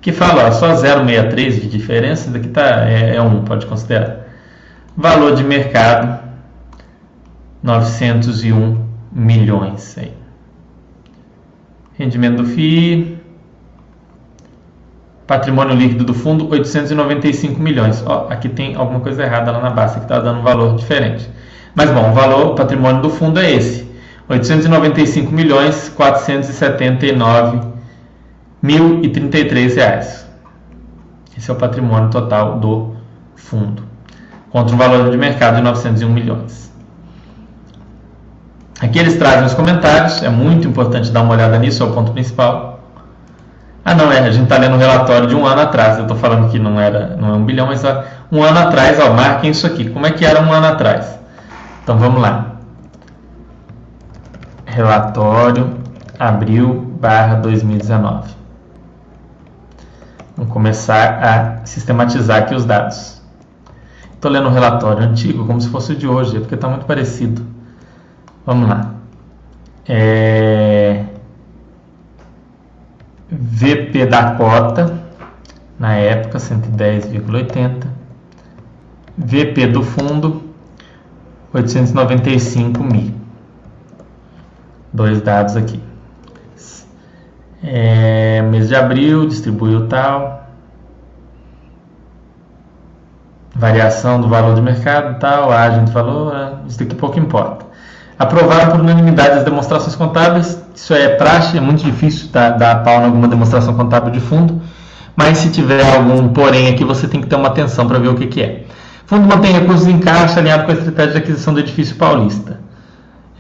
[0.03, 4.27] que fala ó, só 0,63 de diferença, daqui tá, é, é 1, pode considerar.
[4.97, 6.19] Valor de mercado,
[7.63, 9.97] 901 milhões.
[9.97, 10.13] Aí.
[11.97, 13.17] Rendimento do FII,
[15.25, 18.03] patrimônio líquido do fundo, 895 milhões.
[18.05, 21.31] Ó, aqui tem alguma coisa errada lá na base, que está dando um valor diferente.
[21.77, 23.89] Mas bom, o valor, o patrimônio do fundo é esse.
[24.29, 27.72] 895 milhões 479
[28.63, 30.27] R$ reais.
[31.37, 32.95] Esse é o patrimônio total do
[33.35, 33.83] fundo,
[34.51, 36.73] contra um valor de mercado de 901 milhões.
[38.81, 42.13] Aqui eles trazem os comentários, é muito importante dar uma olhada nisso, é o ponto
[42.13, 42.81] principal.
[43.85, 46.17] Ah, não, é, a gente está lendo um relatório de um ano atrás, eu estou
[46.17, 49.51] falando que não era não é um bilhão, mas ó, um ano atrás, ó, marquem
[49.51, 49.91] isso aqui.
[49.91, 51.19] Como é que era um ano atrás?
[51.83, 52.53] Então vamos lá.
[54.65, 55.77] Relatório
[56.19, 58.42] abril barra 2019.
[60.43, 63.23] Vamos começar a sistematizar aqui os dados.
[64.13, 67.47] Estou lendo um relatório antigo, como se fosse o de hoje, porque está muito parecido.
[68.45, 68.93] Vamos lá.
[69.89, 71.05] É...
[73.31, 74.99] VP da cota,
[75.79, 77.87] na época 110,80.
[79.17, 80.43] VP do fundo,
[81.55, 83.15] 895 mil.
[84.93, 85.81] Dois dados aqui.
[87.63, 90.49] É, mês de abril, distribuiu tal.
[93.55, 97.67] Variação do valor de mercado tal, a gente falou, é, isso daqui pouco importa.
[98.19, 103.01] Aprovaram por unanimidade as demonstrações contábeis, isso é praxe, é muito difícil dar, dar pau
[103.01, 104.61] em alguma demonstração contábil de fundo,
[105.15, 108.15] mas se tiver algum porém aqui, você tem que ter uma atenção para ver o
[108.15, 108.65] que, que é.
[109.07, 112.59] Fundo mantém recursos em caixa alinhado com a estratégia de aquisição do edifício paulista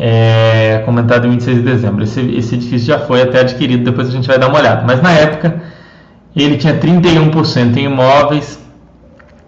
[0.05, 2.03] é, comentado em 26 de dezembro.
[2.03, 4.82] Esse, esse edifício já foi até adquirido, depois a gente vai dar uma olhada.
[4.84, 5.62] Mas na época
[6.34, 8.59] ele tinha 31% em imóveis,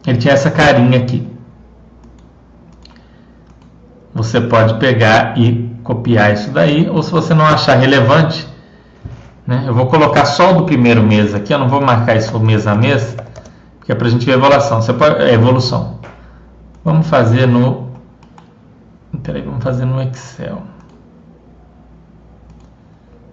[0.06, 1.26] ele tinha essa carinha aqui.
[4.14, 8.46] Você pode pegar e copiar isso daí, ou se você não achar relevante,
[9.44, 12.38] né, eu vou colocar só o do primeiro mês aqui, eu não vou marcar isso
[12.38, 13.16] mês a mês,
[13.80, 14.80] porque é para a gente ver a evolução.
[14.80, 15.98] Você pode, é, evolução.
[16.84, 17.83] Vamos fazer no
[19.22, 20.62] Peraí, vamos fazer no Excel.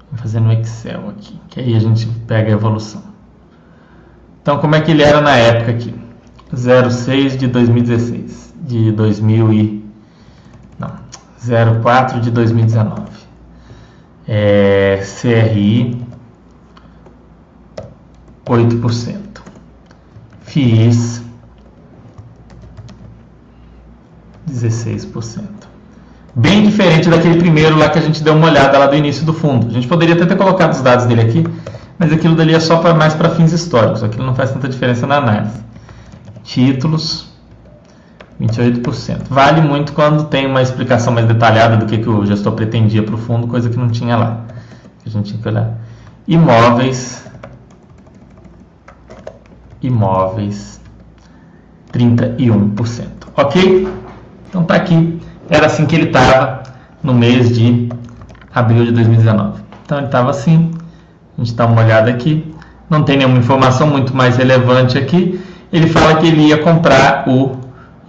[0.08, 3.04] Vamos fazer no Excel aqui, que aí a gente pega a evolução.
[4.42, 5.94] Então, como é que ele era na época aqui?
[6.54, 9.86] 06 de 2016, de 2000 e
[10.78, 13.04] não, 04 de 2019.
[14.28, 16.06] É, CRI
[18.46, 19.42] 8%.
[20.42, 21.24] FIIs
[24.50, 25.61] 16%.
[26.34, 29.34] Bem diferente daquele primeiro lá que a gente deu uma olhada lá do início do
[29.34, 29.68] fundo.
[29.68, 31.44] A gente poderia até ter colocado os dados dele aqui,
[32.00, 34.04] mas aquilo dali é só para mais para fins históricos.
[34.04, 35.60] Aquilo não faz tanta diferença na análise.
[36.44, 37.32] Títulos
[38.42, 39.28] 28%.
[39.30, 43.14] Vale muito quando tem uma explicação mais detalhada do que, que o gestor pretendia para
[43.16, 44.46] o fundo, coisa que não tinha lá.
[45.06, 45.78] A gente tinha que olhar.
[46.28, 47.24] Imóveis.
[49.82, 50.82] Imóveis.
[51.94, 53.06] 31%.
[53.36, 53.88] Ok?
[54.50, 55.20] Então tá aqui.
[55.50, 56.64] Era assim que ele estava
[57.04, 57.90] no mês de
[58.54, 59.62] abril de 2019.
[59.86, 60.72] Então ele estava assim.
[61.38, 62.54] A gente dá uma olhada aqui.
[62.90, 65.42] Não tem nenhuma informação muito mais relevante aqui.
[65.72, 67.58] Ele fala que ele ia comprar o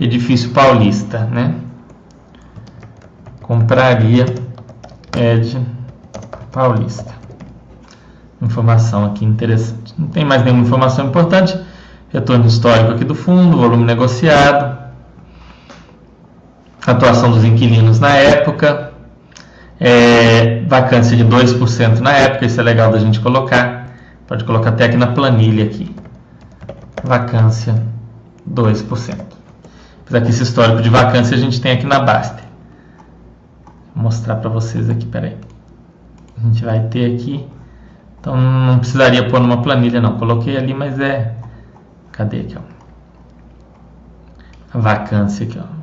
[0.00, 1.54] edifício paulista, né?
[3.40, 4.24] Compraria
[5.16, 5.58] Ed
[6.50, 7.14] Paulista.
[8.40, 9.94] Informação aqui interessante.
[9.96, 11.58] Não tem mais nenhuma informação importante.
[12.12, 14.81] Retorno histórico aqui do fundo, volume negociado,
[16.86, 18.92] atuação dos inquilinos na época,
[19.78, 23.88] é, vacância de 2% na época, isso é legal da gente colocar.
[24.26, 25.94] Pode colocar até aqui na planilha aqui.
[27.04, 27.82] Vacância
[28.48, 29.16] 2%.
[30.02, 32.44] Apesar que esse histórico de vacância a gente tem aqui na Baster.
[33.94, 35.36] Vou mostrar para vocês aqui, peraí.
[36.38, 37.46] A gente vai ter aqui.
[38.20, 40.16] Então não precisaria pôr numa planilha não.
[40.16, 41.34] Coloquei ali, mas é.
[42.12, 42.62] Cadê aqui, ó?
[44.74, 45.81] A vacância aqui, ó.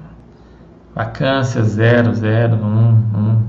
[0.95, 3.41] Vacância 0, 0, 1, 1,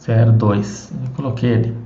[0.00, 0.92] 0, 2.
[1.16, 1.84] coloquei ali.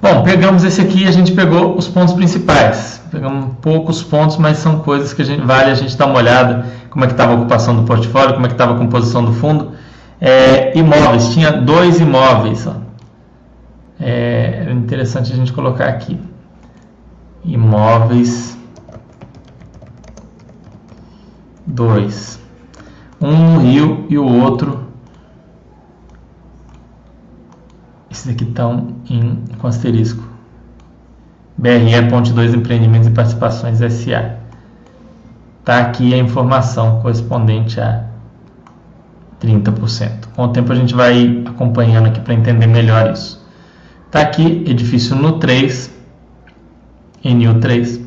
[0.00, 3.02] Bom, pegamos esse aqui e a gente pegou os pontos principais.
[3.10, 6.66] Pegamos poucos pontos, mas são coisas que a gente, vale a gente dar uma olhada,
[6.90, 9.32] como é que estava a ocupação do portfólio, como é que estava a composição do
[9.32, 9.72] fundo.
[10.20, 12.66] É, imóveis, tinha dois imóveis.
[12.66, 12.74] Ó.
[13.98, 16.20] É interessante a gente colocar aqui.
[17.44, 18.55] Imóveis.
[21.76, 22.40] Dois.
[23.20, 24.86] Um no Rio e o outro
[28.10, 30.22] Esses aqui estão em, com asterisco.
[31.58, 34.36] BRE Ponte 2 Empreendimentos e Participações SA.
[35.60, 38.06] Está aqui a informação correspondente a
[39.38, 40.28] 30%.
[40.34, 43.44] Com o tempo a gente vai acompanhando aqui para entender melhor isso.
[44.06, 45.90] Está aqui edifício no 3,
[47.22, 48.00] NU 3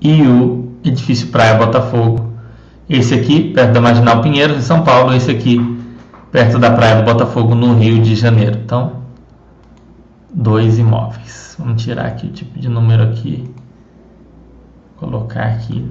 [0.00, 2.32] e o edifício Praia Botafogo.
[2.88, 5.14] Esse aqui, perto da Marginal Pinheiros, em São Paulo.
[5.14, 5.58] Esse aqui,
[6.30, 8.60] perto da praia do Botafogo, no Rio de Janeiro.
[8.62, 9.04] Então,
[10.30, 11.56] dois imóveis.
[11.58, 13.48] Vamos tirar aqui o tipo de número aqui.
[14.96, 15.88] Colocar aqui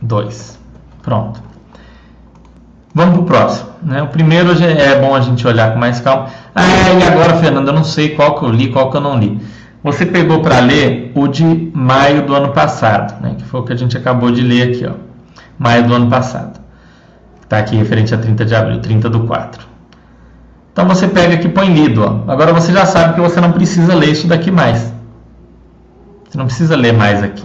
[0.00, 0.58] dois.
[1.02, 1.42] Pronto.
[2.94, 3.70] Vamos para o próximo.
[3.82, 4.02] Né?
[4.02, 6.28] O primeiro é bom a gente olhar com mais calma.
[6.54, 6.62] Ah,
[6.98, 9.40] e agora, Fernando, eu não sei qual que eu li, qual que eu não li.
[9.84, 13.34] Você pegou para ler o de maio do ano passado, né?
[13.36, 14.94] que foi o que a gente acabou de ler aqui, ó.
[15.58, 16.58] maio do ano passado.
[17.42, 19.68] Está aqui referente a 30 de abril, 30 do 4.
[20.72, 22.02] Então você pega aqui e põe lido.
[22.02, 22.32] Ó.
[22.32, 24.90] Agora você já sabe que você não precisa ler isso daqui mais.
[26.30, 27.44] Você não precisa ler mais aqui.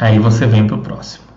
[0.00, 1.29] Aí você vem para o próximo.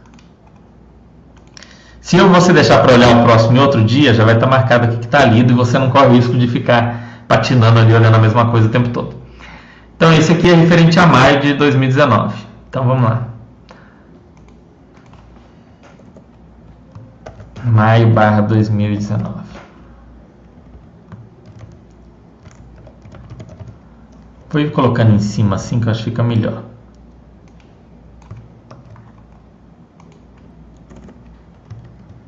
[2.04, 4.86] Se você deixar para olhar o próximo em outro dia, já vai estar tá marcado
[4.88, 8.16] aqui que está lido e você não corre o risco de ficar patinando ali olhando
[8.16, 9.16] a mesma coisa o tempo todo.
[9.96, 12.36] Então esse aqui é referente a maio de 2019.
[12.70, 13.28] Então vamos lá.
[17.64, 19.34] maio barra 2019.
[24.50, 26.73] Vou ir colocando em cima assim que eu acho que fica melhor.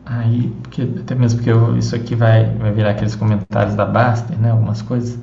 [0.06, 4.38] Aí, porque, até mesmo porque eu, isso aqui vai, vai virar aqueles comentários da Baster,
[4.38, 4.51] né?
[4.51, 5.18] Algumas coisas.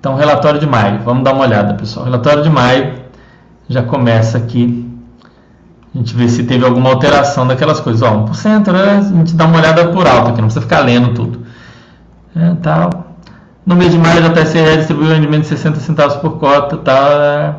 [0.00, 1.00] Então, relatório de maio.
[1.02, 2.04] Vamos dar uma olhada, pessoal.
[2.04, 3.04] Relatório de maio
[3.68, 4.84] já começa aqui
[5.94, 8.02] a gente vê se teve alguma alteração daquelas coisas.
[8.02, 8.98] Ó, 1%, né?
[8.98, 11.46] a gente dá uma olhada por alto aqui, não precisa ficar lendo tudo.
[12.34, 12.90] É, tal.
[13.64, 17.12] No mês de maio, a TSE distribuiu um rendimento de 60 centavos por cota, tal,
[17.12, 17.54] é,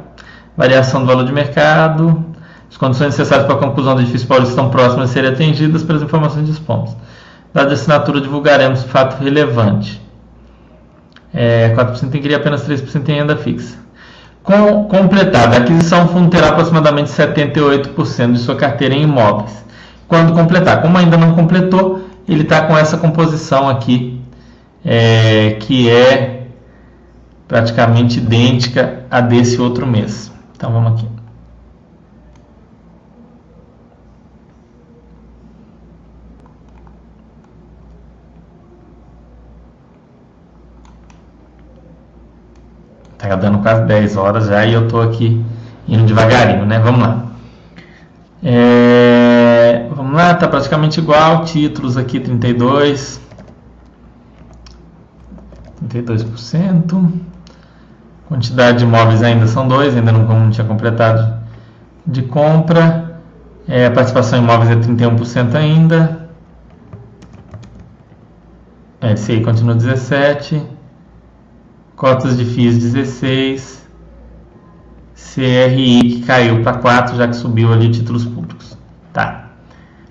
[0.56, 2.26] variação do valor de mercado.
[2.70, 6.02] As condições necessárias para a conclusão do edifício paulista estão próximas de serem atendidas pelas
[6.02, 6.96] informações disponíveis.
[7.54, 10.02] Dada a assinatura, divulgaremos fato relevante.
[11.34, 13.78] É, 4% em CRI, apenas 3% em renda fixa.
[14.44, 19.66] Com, completada, a aquisição fundo terá aproximadamente 78% de sua carteira em imóveis.
[20.08, 24.22] Quando completar, como ainda não completou, ele está com essa composição aqui,
[24.84, 26.44] é, que é
[27.48, 30.32] praticamente idêntica a desse outro mês.
[30.56, 31.15] Então vamos aqui.
[43.28, 45.44] Tá dando quase 10 horas já e eu tô aqui
[45.88, 46.80] indo devagarinho, né?
[46.80, 47.26] Vamos lá.
[48.44, 51.44] É, vamos lá, tá praticamente igual.
[51.44, 53.20] Títulos aqui 32.
[55.88, 57.12] 32%.
[58.28, 61.40] Quantidade de imóveis ainda são dois, ainda não, não tinha completado
[62.06, 63.20] de compra.
[63.68, 66.28] É, participação em imóveis é 31% ainda.
[69.02, 70.75] É, continua 17.
[71.96, 73.86] Cotas de FIIs 16.
[75.16, 78.78] CRI que caiu para 4, já que subiu ali títulos públicos.
[79.12, 79.50] Tá.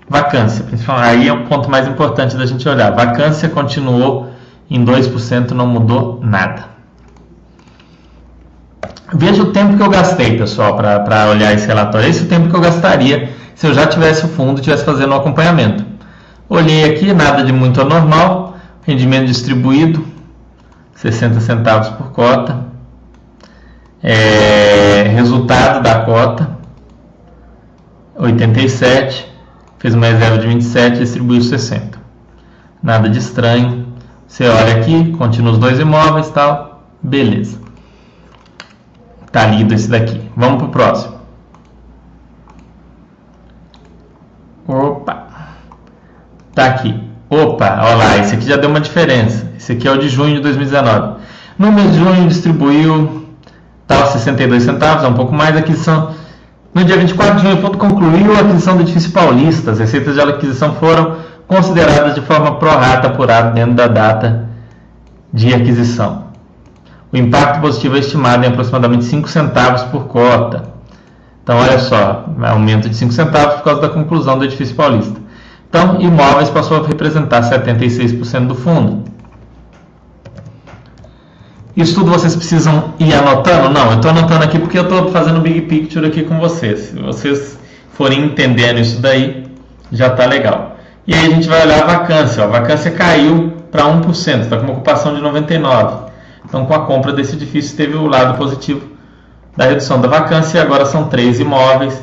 [0.07, 1.07] Vacância, principalmente.
[1.07, 2.91] Aí é o ponto mais importante da gente olhar.
[2.91, 4.29] Vacância continuou
[4.69, 6.65] em 2%, não mudou nada.
[9.13, 12.09] Veja o tempo que eu gastei, pessoal, para olhar esse relatório.
[12.09, 14.83] Esse é o tempo que eu gastaria se eu já tivesse o fundo e estivesse
[14.83, 15.85] fazendo o acompanhamento.
[16.49, 18.57] Olhei aqui, nada de muito anormal.
[18.83, 20.05] Rendimento distribuído,
[21.05, 22.65] 60 centavos por cota.
[24.01, 26.57] É, resultado da cota,
[28.15, 29.33] 87.
[29.77, 31.99] Fez uma reserva de 27 distribuiu 60.
[32.81, 33.85] Nada de estranho.
[34.27, 36.83] Você olha aqui, continua os dois imóveis tal.
[37.03, 37.59] Beleza.
[39.31, 40.27] Tá lido esse daqui.
[40.35, 41.19] Vamos pro próximo.
[44.67, 45.27] Opa.
[46.55, 46.99] Tá aqui.
[47.43, 49.51] Opa, olha lá, esse aqui já deu uma diferença.
[49.57, 51.17] Esse aqui é o de junho de 2019.
[51.59, 53.25] No mês de junho distribuiu
[53.85, 55.57] tal 62 centavos, é um pouco mais.
[55.57, 56.11] Aquisição
[56.73, 59.71] no dia 24 de junho, ponto concluiu a aquisição do edifício Paulista.
[59.71, 64.47] As receitas de aquisição foram consideradas de forma prorata apurada dentro da data
[65.33, 66.25] de aquisição.
[67.11, 70.63] O impacto positivo é estimado em aproximadamente 5 centavos por cota.
[71.43, 75.24] Então, olha só, aumento de 5 centavos por causa da conclusão do edifício paulista.
[75.75, 79.03] Então, imóveis passou a representar 76% do fundo.
[81.75, 83.69] Isso tudo vocês precisam ir anotando?
[83.71, 86.79] Não, eu estou anotando aqui porque eu estou fazendo big picture aqui com vocês.
[86.79, 87.59] Se vocês
[87.91, 89.47] forem entendendo isso daí,
[89.91, 90.77] já está legal.
[91.05, 92.45] E aí a gente vai olhar a vacância.
[92.45, 96.05] A vacância caiu para 1%, está com uma ocupação de 99%.
[96.45, 98.81] Então, com a compra desse edifício, teve o lado positivo
[99.57, 100.61] da redução da vacância.
[100.61, 102.01] Agora são três imóveis.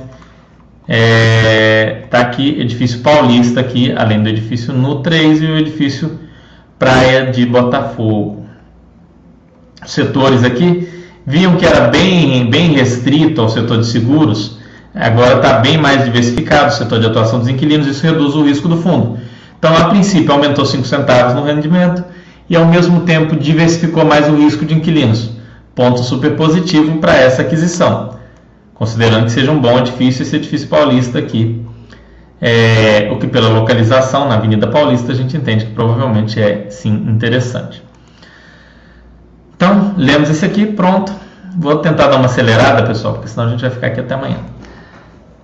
[0.89, 6.19] É, tá aqui, edifício Paulista, aqui, além do edifício Nu 3 e o edifício
[6.79, 8.45] Praia de Botafogo.
[9.87, 10.89] Setores aqui,
[11.25, 14.59] viam que era bem, bem restrito ao setor de seguros,
[14.95, 18.69] agora está bem mais diversificado o setor de atuação dos inquilinos, isso reduz o risco
[18.69, 19.19] do fundo.
[19.59, 22.05] Então, a princípio, aumentou 5 centavos no rendimento,
[22.51, 25.31] e ao mesmo tempo diversificou mais o risco de inquilinos.
[25.75, 28.19] Ponto super positivo para essa aquisição,
[28.75, 31.65] considerando que seja um bom edifício esse edifício paulista aqui.
[32.41, 36.93] É, o que pela localização na Avenida Paulista a gente entende que provavelmente é sim
[37.09, 37.83] interessante.
[39.55, 41.13] Então, lemos esse aqui, pronto.
[41.57, 44.39] Vou tentar dar uma acelerada, pessoal, porque senão a gente vai ficar aqui até amanhã.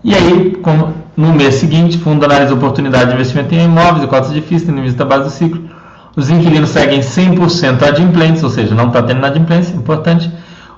[0.02, 4.32] E aí, como no mês seguinte, fundo analisa oportunidade de investimento em imóveis e cotas
[4.32, 5.68] de FIS, tendo em vista a base do ciclo
[6.18, 10.28] os inquilinos seguem 100% adimplentes, ou seja, não está tendo inadimplência, importante.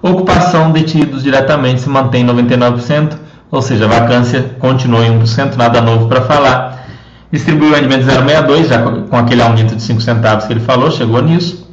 [0.02, 3.16] Ocupação detidos diretamente se mantém 99%,
[3.50, 6.86] ou seja, vacância continua em 1%, nada novo para falar.
[7.30, 11.22] Distribuiu o rendimento 0,62, já com aquele aumento de 5 centavos que ele falou, chegou
[11.22, 11.68] nisso.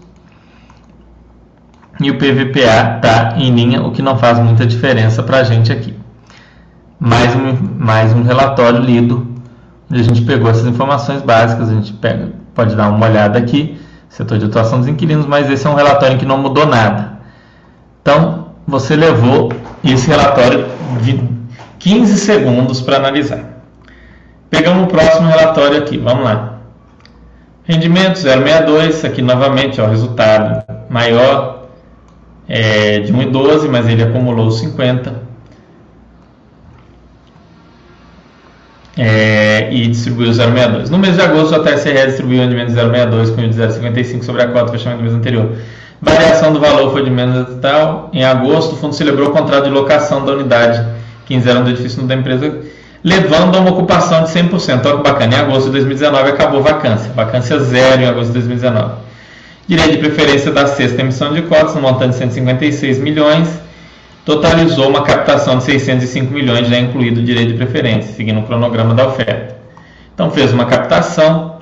[1.99, 5.71] E o PVPA está em linha, o que não faz muita diferença para a gente
[5.71, 5.95] aqui.
[6.99, 9.28] Mais um, mais um relatório lido,
[9.89, 13.80] onde a gente pegou essas informações básicas, a gente pega pode dar uma olhada aqui,
[14.09, 17.16] setor de atuação dos inquilinos, mas esse é um relatório que não mudou nada.
[18.07, 19.51] Então, você levou
[19.83, 20.65] esse relatório
[21.01, 21.21] de
[21.77, 23.43] 15 segundos para analisar.
[24.49, 26.59] Pegamos o próximo relatório aqui, vamos lá.
[27.65, 31.67] Rendimento 0,62, aqui novamente, o resultado maior
[32.47, 35.27] é de 1,12, mas ele acumulou 50.
[38.97, 40.89] é, e distribuiu 0,62.
[40.89, 44.47] No mês de agosto, a TSRE distribuiu rendimento de 0,62 com de 0,55 sobre a
[44.47, 45.55] cota fechamento do mês anterior.
[46.01, 48.09] Variação do valor foi de menos tal.
[48.13, 50.85] Em agosto, o fundo celebrou o contrato de locação da unidade
[51.29, 52.59] 1501 do edifício da empresa,
[53.03, 54.85] levando a uma ocupação de 100%.
[54.85, 57.11] Olha que bacana, em agosto de 2019 acabou vacância.
[57.13, 58.93] Vacância zero em agosto de 2019.
[59.67, 63.67] Direito de preferência da sexta emissão de cotas, no montante de 156 milhões
[64.27, 68.93] totalizou uma captação de 605 milhões, já incluído o direito de preferência, seguindo o cronograma
[68.93, 69.55] da oferta.
[70.13, 71.56] Então fez uma captação,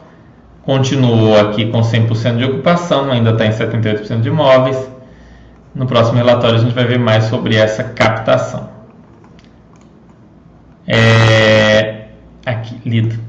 [0.66, 4.78] continuou aqui com 100% de ocupação, ainda está em 78% de imóveis.
[5.74, 8.70] No próximo relatório a gente vai ver mais sobre essa captação.
[10.88, 12.05] É,
[12.45, 13.20] aqui, lido.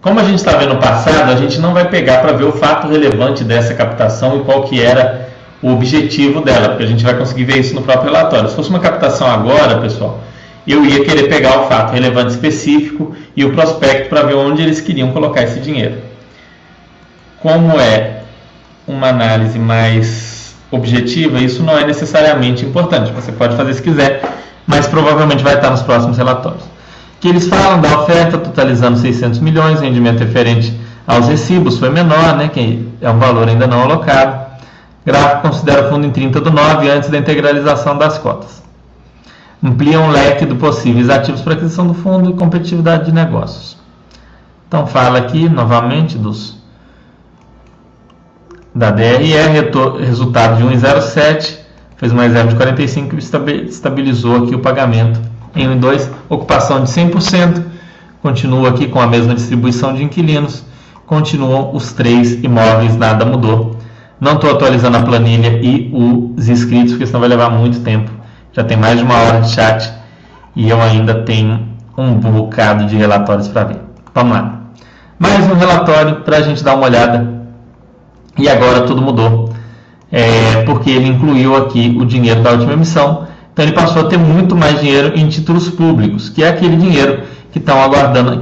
[0.00, 2.52] Como a gente está vendo no passado, a gente não vai pegar para ver o
[2.52, 5.28] fato relevante dessa captação e qual que era
[5.62, 8.48] o objetivo dela, porque a gente vai conseguir ver isso no próprio relatório.
[8.48, 10.20] Se fosse uma captação agora, pessoal,
[10.66, 14.80] eu ia querer pegar o fato relevante específico e o prospecto para ver onde eles
[14.80, 16.05] queriam colocar esse dinheiro.
[17.46, 18.22] Como é
[18.88, 23.12] uma análise mais objetiva, isso não é necessariamente importante.
[23.12, 24.20] Você pode fazer se quiser,
[24.66, 26.64] mas provavelmente vai estar nos próximos relatórios.
[27.20, 30.76] Que eles falam da oferta totalizando 600 milhões, rendimento referente
[31.06, 34.44] aos recibos foi menor, né, que é um valor ainda não alocado.
[35.04, 38.60] Gráfico considera o fundo em 30 do 9 antes da integralização das cotas.
[39.64, 43.76] Ampliam o leque de possíveis ativos para aquisição do fundo e competitividade de negócios.
[44.66, 46.55] Então fala aqui novamente dos
[48.76, 49.32] da DRE,
[50.04, 51.56] resultado de 1,07,
[51.96, 55.18] fez uma reserva de 45 e estabilizou aqui o pagamento
[55.54, 57.62] em 1,2, ocupação de 100%,
[58.20, 60.62] continua aqui com a mesma distribuição de inquilinos,
[61.06, 63.78] continuam os três imóveis, nada mudou.
[64.20, 65.90] Não estou atualizando a planilha e
[66.36, 68.10] os inscritos, porque senão vai levar muito tempo.
[68.52, 69.90] Já tem mais de uma hora de chat
[70.54, 71.66] e eu ainda tenho
[71.96, 73.80] um bocado de relatórios para ver.
[74.14, 74.60] Vamos lá.
[75.18, 77.35] Mais um relatório para a gente dar uma olhada
[78.38, 79.52] e agora tudo mudou,
[80.10, 84.18] é, porque ele incluiu aqui o dinheiro da última emissão, então ele passou a ter
[84.18, 88.38] muito mais dinheiro em títulos públicos, que é aquele dinheiro que estava aguardando,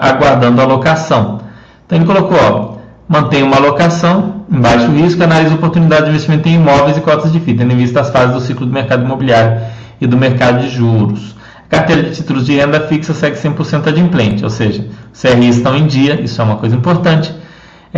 [0.00, 1.40] aguardando alocação.
[1.86, 2.76] Então ele colocou, ó,
[3.08, 7.40] mantém uma alocação em baixo risco, analisa oportunidade de investimento em imóveis e cotas de
[7.40, 9.60] FII, tendo em vista as fases do ciclo do mercado imobiliário
[10.00, 11.36] e do mercado de juros.
[11.66, 15.76] A carteira de títulos de renda fixa segue 100% adimplente, ou seja, os CRIs estão
[15.76, 17.32] em dia, isso é uma coisa importante.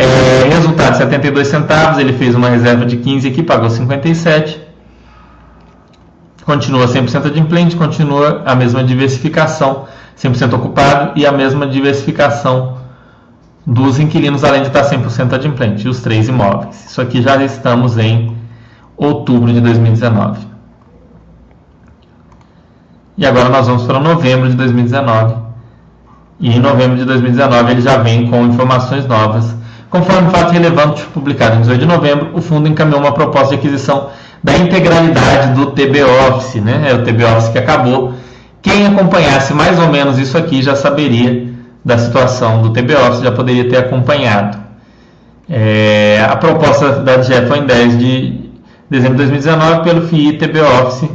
[0.01, 4.57] É, resultado, 72 centavos, ele fez uma reserva de 15 aqui, pagou 57.
[6.45, 9.87] Continua 100% adimplente, continua a mesma diversificação,
[10.17, 12.77] 100% ocupado e a mesma diversificação
[13.67, 16.89] dos inquilinos, além de estar 100% adimplente, os três imóveis.
[16.89, 18.37] Isso aqui já estamos em
[18.95, 20.47] outubro de 2019.
[23.17, 25.35] E agora nós vamos para novembro de 2019.
[26.39, 29.58] E em novembro de 2019 ele já vem com informações novas
[29.89, 34.09] Conforme fato relevante publicado em 18 de novembro, o fundo encaminhou uma proposta de aquisição
[34.43, 36.89] da integralidade do TB Office, né?
[36.91, 38.13] É o TB Office que acabou.
[38.61, 41.49] Quem acompanhasse mais ou menos isso aqui já saberia
[41.83, 44.59] da situação do TB Office, já poderia ter acompanhado.
[45.49, 48.49] É, a proposta da GE foi em 10 de
[48.89, 51.09] dezembro de 2019 pelo FII TB Office,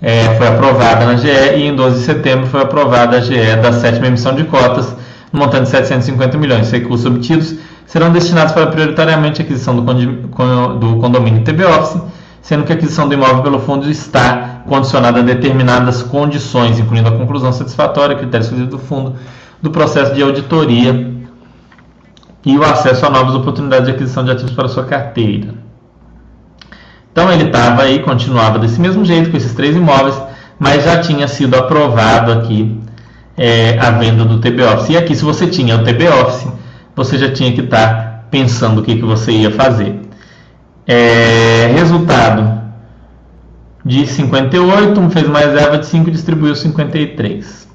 [0.00, 3.72] é, foi aprovada na GE e em 12 de setembro foi aprovada a GE da
[3.72, 4.96] sétima emissão de cotas,
[5.30, 6.70] no montante de 750 milhões.
[6.70, 7.56] Recursos obtidos
[7.90, 12.00] serão destinados para prioritariamente a aquisição do, do condomínio TB Office,
[12.40, 17.12] sendo que a aquisição do imóvel pelo fundo está condicionada a determinadas condições, incluindo a
[17.12, 19.16] conclusão satisfatória, critérios do fundo,
[19.60, 21.10] do processo de auditoria
[22.46, 25.52] e o acesso a novas oportunidades de aquisição de ativos para sua carteira.
[27.10, 30.14] Então ele estava aí, continuava desse mesmo jeito com esses três imóveis,
[30.60, 32.80] mas já tinha sido aprovado aqui
[33.36, 34.90] é, a venda do TB Office.
[34.90, 36.59] E aqui, se você tinha o TB Office,
[37.02, 39.98] você já tinha que estar tá pensando o que, que você ia fazer.
[40.86, 42.60] É, resultado
[43.82, 47.66] de 58, fez uma reserva de 5 e distribuiu 53.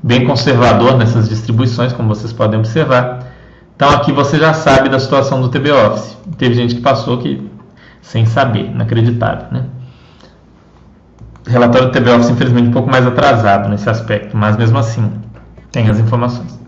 [0.00, 3.26] Bem conservador nessas distribuições, como vocês podem observar.
[3.74, 6.16] Então aqui você já sabe da situação do TB Office.
[6.38, 7.50] Teve gente que passou que
[8.00, 9.64] sem saber, inacreditável, né?
[11.48, 15.10] Relatório do TB Office, infelizmente, um pouco mais atrasado nesse aspecto, mas mesmo assim
[15.72, 16.59] tem as informações.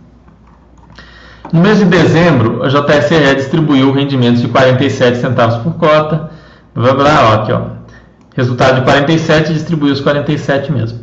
[1.52, 6.30] No mês de dezembro, a JSE distribuiu rendimentos de 47 centavos por cota.
[6.74, 7.60] Blá, blá, ó, aqui, ó.
[8.34, 11.00] Resultado de 47 distribuiu os 47 mesmo.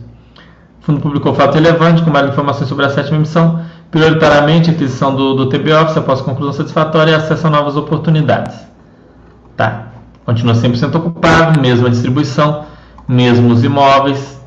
[0.82, 5.16] O fundo publicou fato relevante com mais informações sobre a sétima emissão, prioritariamente a aquisição
[5.16, 8.58] do, do TB Office após conclusão satisfatória e acesso a novas oportunidades.
[9.56, 9.90] Tá.
[10.26, 12.66] Continua 100% ocupado, mesma distribuição,
[13.08, 14.42] mesmos imóveis.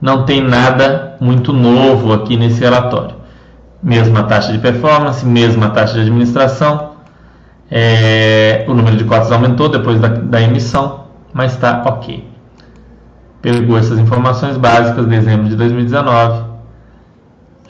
[0.00, 3.25] Não tem nada muito novo aqui nesse relatório
[3.82, 6.96] mesma taxa de performance, mesma taxa de administração.
[7.70, 12.28] É, o número de cotas aumentou depois da, da emissão, mas está ok.
[13.42, 16.44] Pegou essas informações básicas, dezembro de 2019,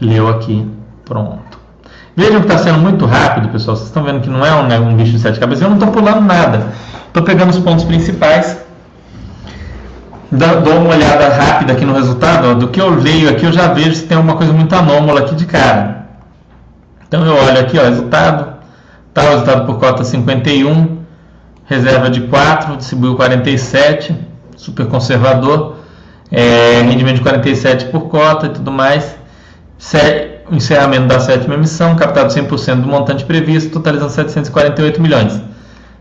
[0.01, 0.71] leu aqui,
[1.05, 1.59] pronto.
[2.15, 3.77] Vejam que está sendo muito rápido, pessoal.
[3.77, 5.63] Vocês estão vendo que não é um, né, um bicho de sete cabeças.
[5.63, 6.73] Eu não estou pulando nada.
[7.09, 8.66] Estou pegando os pontos principais
[10.31, 13.69] dou uma olhada rápida aqui no resultado, ó, do que eu leio aqui, eu já
[13.73, 16.07] vejo se tem alguma coisa muito anômala aqui de cara.
[17.07, 18.55] Então eu olho aqui, ó, resultado,
[19.15, 20.99] tá, o resultado por cota 51,
[21.67, 24.17] reserva de 4, distribuiu 47,
[24.57, 25.77] super conservador.
[26.31, 29.17] é, rendimento de 47 por cota e tudo mais.
[30.51, 35.41] Encerramento da sétima emissão, captado 100% do montante previsto, totalizando 748 milhões.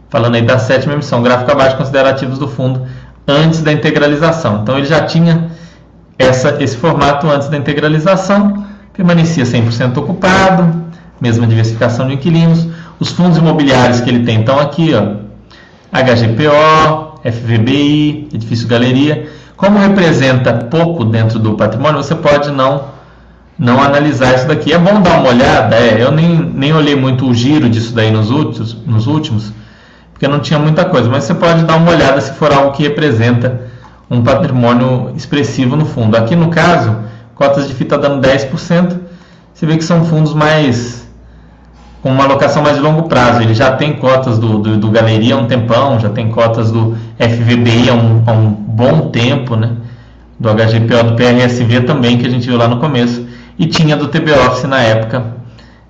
[0.10, 2.88] Falando aí da sétima emissão, gráfico abaixo considera ativos do fundo
[3.28, 4.62] antes da integralização.
[4.62, 5.52] Então ele já tinha
[6.18, 10.84] essa, esse formato antes da integralização, permanecia 100% ocupado,
[11.20, 12.68] mesma diversificação de inquilinos.
[13.00, 15.26] Os fundos imobiliários que ele tem estão aqui, ó,
[15.92, 19.28] HGPO, FVBI, Edifício Galeria.
[19.58, 22.96] Como representa pouco dentro do patrimônio, você pode não
[23.58, 24.74] não analisar isso daqui.
[24.74, 28.12] É bom dar uma olhada, é, eu nem, nem olhei muito o giro disso daí
[28.12, 29.54] nos últimos, nos últimos,
[30.16, 32.84] porque não tinha muita coisa, mas você pode dar uma olhada se for algo que
[32.84, 33.66] representa
[34.10, 36.16] um patrimônio expressivo no fundo.
[36.16, 36.96] Aqui no caso,
[37.36, 38.98] cotas de está dando 10%,
[39.54, 41.06] você vê que são fundos mais
[42.02, 43.42] com uma alocação mais de longo prazo.
[43.42, 46.96] Ele já tem cotas do, do, do Galeria há um tempão, já tem cotas do
[47.20, 49.76] FVBI há um, há um bom tempo, né?
[50.40, 53.28] do HGPO do PRSV também, que a gente viu lá no começo,
[53.60, 55.26] e tinha do TB Office na época,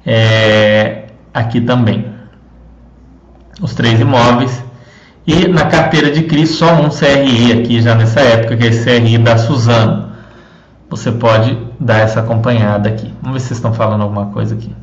[0.03, 2.14] é, aqui também.
[3.62, 4.64] Os três imóveis.
[5.26, 8.84] E na carteira de CRI, só um CRI aqui já nessa época, que é esse
[8.84, 10.12] CRI da Suzano.
[10.89, 13.12] Você pode dar essa acompanhada aqui.
[13.22, 14.76] Vamos ver se vocês estão falando alguma coisa aqui.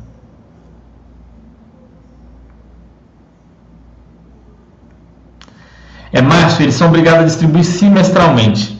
[6.11, 8.79] É Márcio, eles são obrigados a distribuir semestralmente.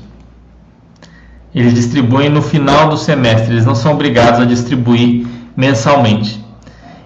[1.56, 5.26] Eles distribuem no final do semestre, eles não são obrigados a distribuir
[5.56, 6.43] mensalmente.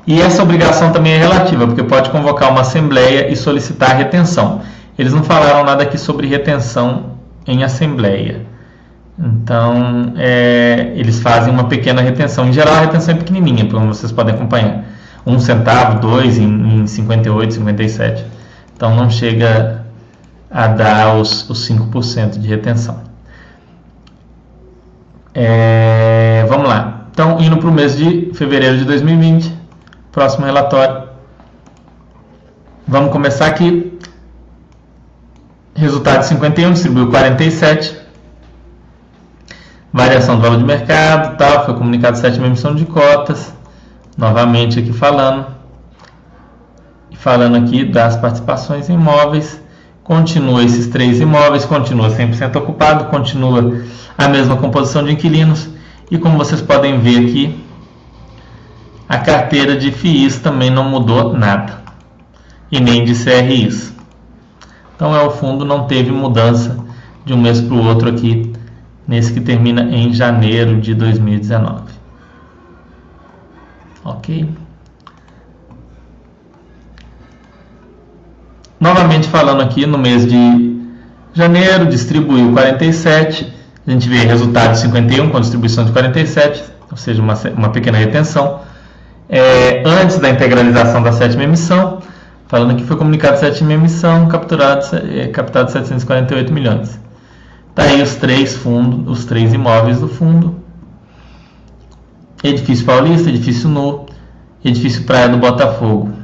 [0.08, 4.62] E essa obrigação também é relativa, porque pode convocar uma assembleia e solicitar retenção.
[4.98, 8.46] Eles não falaram nada aqui sobre retenção em assembleia.
[9.20, 12.48] Então, é, eles fazem uma pequena retenção.
[12.48, 14.86] Em geral, a retenção é pequenininha, como vocês podem acompanhar.
[15.26, 18.26] Um centavo, dois em, em 58, 57.
[18.76, 19.84] Então, não chega
[20.50, 23.02] a dar os, os 5% de retenção.
[25.34, 27.08] É, vamos lá.
[27.12, 29.57] Então, indo para o mês de fevereiro de 2020,
[30.18, 31.10] próximo relatório.
[32.88, 34.00] Vamos começar aqui.
[35.76, 37.96] Resultado de 51, distribuiu 47.
[39.94, 43.54] Variação do valor de mercado, tal, foi comunicado sétima emissão de cotas.
[44.18, 45.46] Novamente aqui falando.
[47.14, 49.62] Falando aqui das participações em imóveis
[50.04, 53.84] continua esses três imóveis, continua 100% ocupado, continua
[54.18, 55.70] a mesma composição de inquilinos
[56.10, 57.67] e como vocês podem ver aqui,
[59.08, 61.82] a carteira de FIIs também não mudou nada
[62.72, 63.94] e nem de CRIs.
[64.96, 66.78] Então é o fundo não teve mudança
[67.26, 68.52] de um mês para o outro aqui
[69.08, 71.84] nesse que termina em janeiro de 2019.
[74.04, 74.50] Ok?
[78.80, 80.78] Novamente falando aqui no mês de
[81.34, 83.54] janeiro, distribuiu 47,
[83.86, 87.98] a gente vê resultado de 51 com distribuição de 47, ou seja, uma, uma pequena
[87.98, 88.62] retenção.
[89.30, 92.02] É, antes da integralização da sétima emissão,
[92.48, 97.00] falando que foi comunicado sétima emissão, capturado, é, captado 748 milhões.
[97.76, 100.56] Tá aí os três fundos, os três imóveis do fundo.
[102.44, 104.06] Edifício Paulista, Edifício No,
[104.64, 106.18] Edifício Praia do Botafogo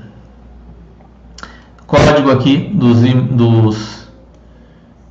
[1.93, 4.07] código aqui dos, dos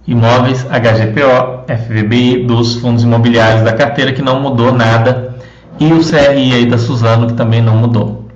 [0.04, 5.31] imóveis HGPO, FVBI, dos fundos imobiliários da carteira que não mudou nada
[5.78, 8.28] e o CRI aí da Suzano que também não mudou.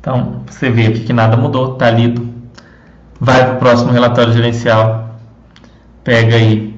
[0.00, 2.28] Então, você vê aqui que nada mudou, está lido.
[3.20, 5.10] Vai para o próximo relatório gerencial,
[6.04, 6.74] pega aí.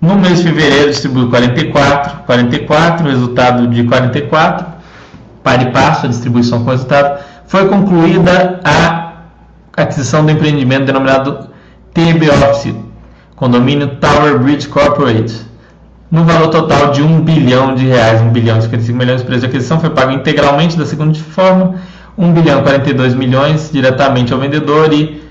[0.00, 4.66] No mês de fevereiro distribuiu 44, 44, resultado de 44,
[5.42, 7.22] para e passo a distribuição com resultado.
[7.46, 9.12] Foi concluída a
[9.76, 11.48] aquisição do empreendimento denominado
[11.92, 12.74] TB Office,
[13.36, 15.46] condomínio Tower Bridge Corporate,
[16.10, 19.22] no valor total de 1 bilhão de reais, 1 bilhão e 55 milhões.
[19.22, 21.74] O preço de aquisição foi pago integralmente da seguinte forma:
[22.16, 25.22] 1 bilhão e 42 milhões diretamente ao vendedor e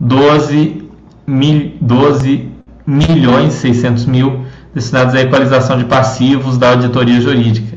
[0.00, 0.90] 12,
[1.26, 2.48] mil, 12
[2.86, 4.44] milhões 600 mil
[4.74, 7.76] destinados à equalização de passivos da auditoria jurídica.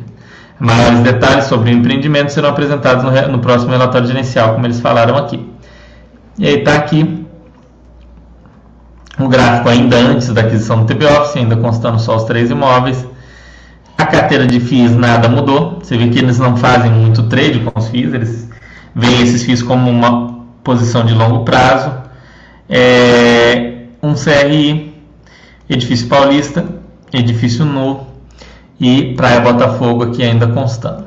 [0.60, 5.16] Maiores detalhes sobre o empreendimento serão apresentados no, no próximo relatório gerencial, como eles falaram
[5.16, 5.48] aqui.
[6.38, 7.19] E aí está aqui
[9.26, 13.06] o gráfico ainda antes da aquisição do TB Office, ainda constando só os três imóveis.
[13.98, 15.80] A carteira de FIIs nada mudou.
[15.82, 18.50] Você vê que eles não fazem muito trade com os FIIs, eles
[18.96, 21.92] veem esses FIIs como uma posição de longo prazo.
[22.70, 24.96] É, um CRI,
[25.70, 26.66] Edifício Paulista,
[27.12, 28.08] Edifício Nu
[28.80, 31.06] e Praia Botafogo aqui ainda constando.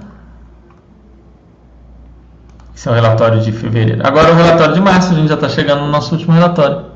[2.77, 4.07] Esse é o relatório de fevereiro.
[4.07, 6.92] Agora o relatório de março, a gente já está chegando no nosso último relatório.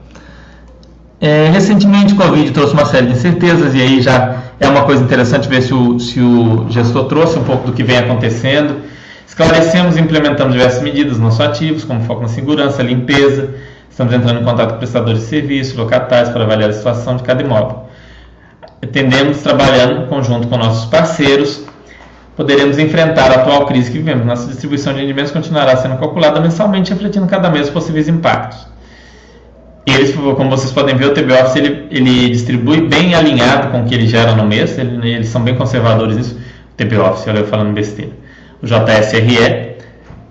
[1.18, 5.02] É, recentemente, o Covid trouxe uma série de incertezas e aí já é uma coisa
[5.02, 8.82] interessante ver se o, se o gestor trouxe um pouco do que vem acontecendo.
[9.26, 13.54] Esclarecemos e implementamos diversas medidas não só ativos, como foco na segurança, limpeza.
[13.90, 17.42] Estamos entrando em contato com prestadores de serviços, locatários, para avaliar a situação de cada
[17.42, 17.84] imóvel.
[18.92, 21.62] Tendemos trabalhando em conjunto com nossos parceiros,
[22.36, 24.26] poderemos enfrentar a atual crise que vivemos.
[24.26, 28.75] Nossa distribuição de rendimentos continuará sendo calculada mensalmente, refletindo cada mês os possíveis impactos.
[29.86, 33.84] Eles, como vocês podem ver, o TB Office ele, ele distribui bem alinhado com o
[33.84, 36.34] que ele gera no mês, ele, eles são bem conservadores nisso.
[36.72, 38.10] O TB Office, olha eu falando besteira.
[38.60, 39.76] O JSRE,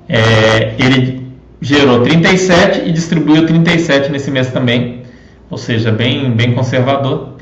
[0.10, 1.26] é, ele
[1.62, 5.04] gerou 37 e distribuiu 37 nesse mês também,
[5.50, 7.36] ou seja, bem, bem conservador.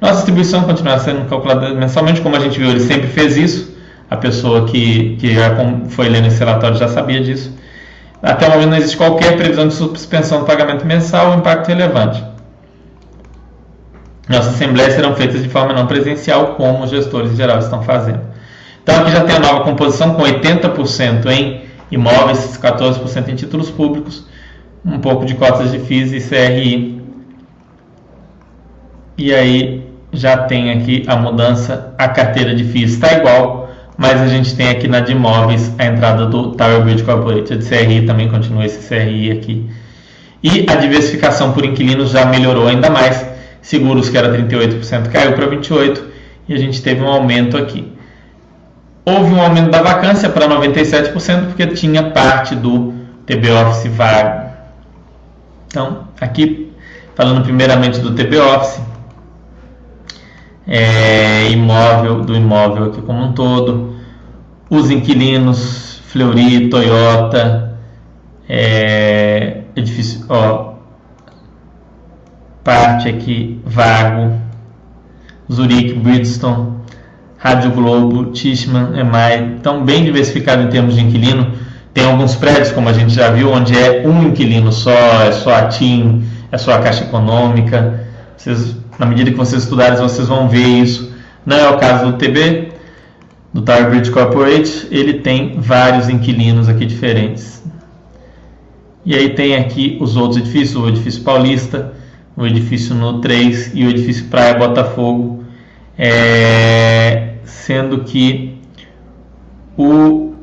[0.00, 3.78] Nossa distribuição continuará sendo calculada mensalmente, como a gente viu, ele sempre fez isso.
[4.10, 5.54] A pessoa que, que já
[5.88, 7.56] foi lendo esse relatório já sabia disso.
[8.22, 12.22] Até o momento não existe qualquer previsão de suspensão do pagamento mensal ou impacto relevante.
[14.28, 18.20] Nossas assembleias serão feitas de forma não presencial, como os gestores em geral estão fazendo.
[18.82, 24.24] Então aqui já tem a nova composição com 80% em imóveis, 14% em títulos públicos,
[24.84, 27.02] um pouco de cotas de FIIs e CRI.
[29.18, 33.59] E aí já tem aqui a mudança, a carteira de FIIs está igual,
[34.00, 38.06] mas a gente tem aqui na de imóveis a entrada do Tower Bridge Corporated CRI,
[38.06, 39.68] também continua esse CRI aqui.
[40.42, 43.26] E a diversificação por inquilinos já melhorou ainda mais.
[43.60, 46.00] Seguros, que era 38%, caiu para 28%
[46.48, 47.92] e a gente teve um aumento aqui.
[49.04, 52.94] Houve um aumento da vacância para 97%, porque tinha parte do
[53.26, 54.48] TB Office vago.
[55.66, 56.72] Então, aqui,
[57.14, 58.80] falando primeiramente do TB Office,
[60.72, 63.96] é, imóvel do imóvel aqui como um todo,
[64.70, 67.76] os inquilinos, Fleury, Toyota,
[68.48, 70.74] é, edifício, ó,
[72.62, 74.38] parte aqui, Vago,
[75.52, 76.78] Zurique, Bridgestone,
[77.36, 81.52] Rádio Globo, Tishman, EMAI, estão bem diversificados em termos de inquilino.
[81.92, 85.52] Tem alguns prédios, como a gente já viu, onde é um inquilino só, é só
[85.52, 88.04] a TIM, é só a Caixa Econômica.
[88.36, 91.10] Vocês na medida que vocês estudarem, vocês vão ver isso.
[91.46, 92.68] Não é o caso do TB,
[93.50, 97.64] do Tower Bridge Corporate, ele tem vários inquilinos aqui diferentes.
[99.04, 101.94] E aí tem aqui os outros edifícios, o edifício Paulista,
[102.36, 105.44] o edifício No 3 e o edifício Praia Botafogo,
[105.96, 108.58] é, sendo que
[109.78, 110.34] o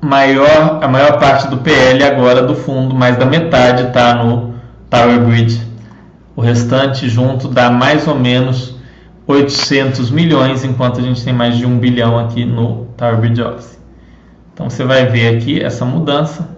[0.00, 4.54] maior, a maior parte do PL agora do fundo, mais da metade está no
[4.88, 5.71] Tower Bridge
[6.42, 8.74] o restante junto dá mais ou menos
[9.28, 13.78] 800 milhões, enquanto a gente tem mais de 1 bilhão aqui no Tower Bridge Office.
[14.52, 16.48] Então você vai ver aqui essa mudança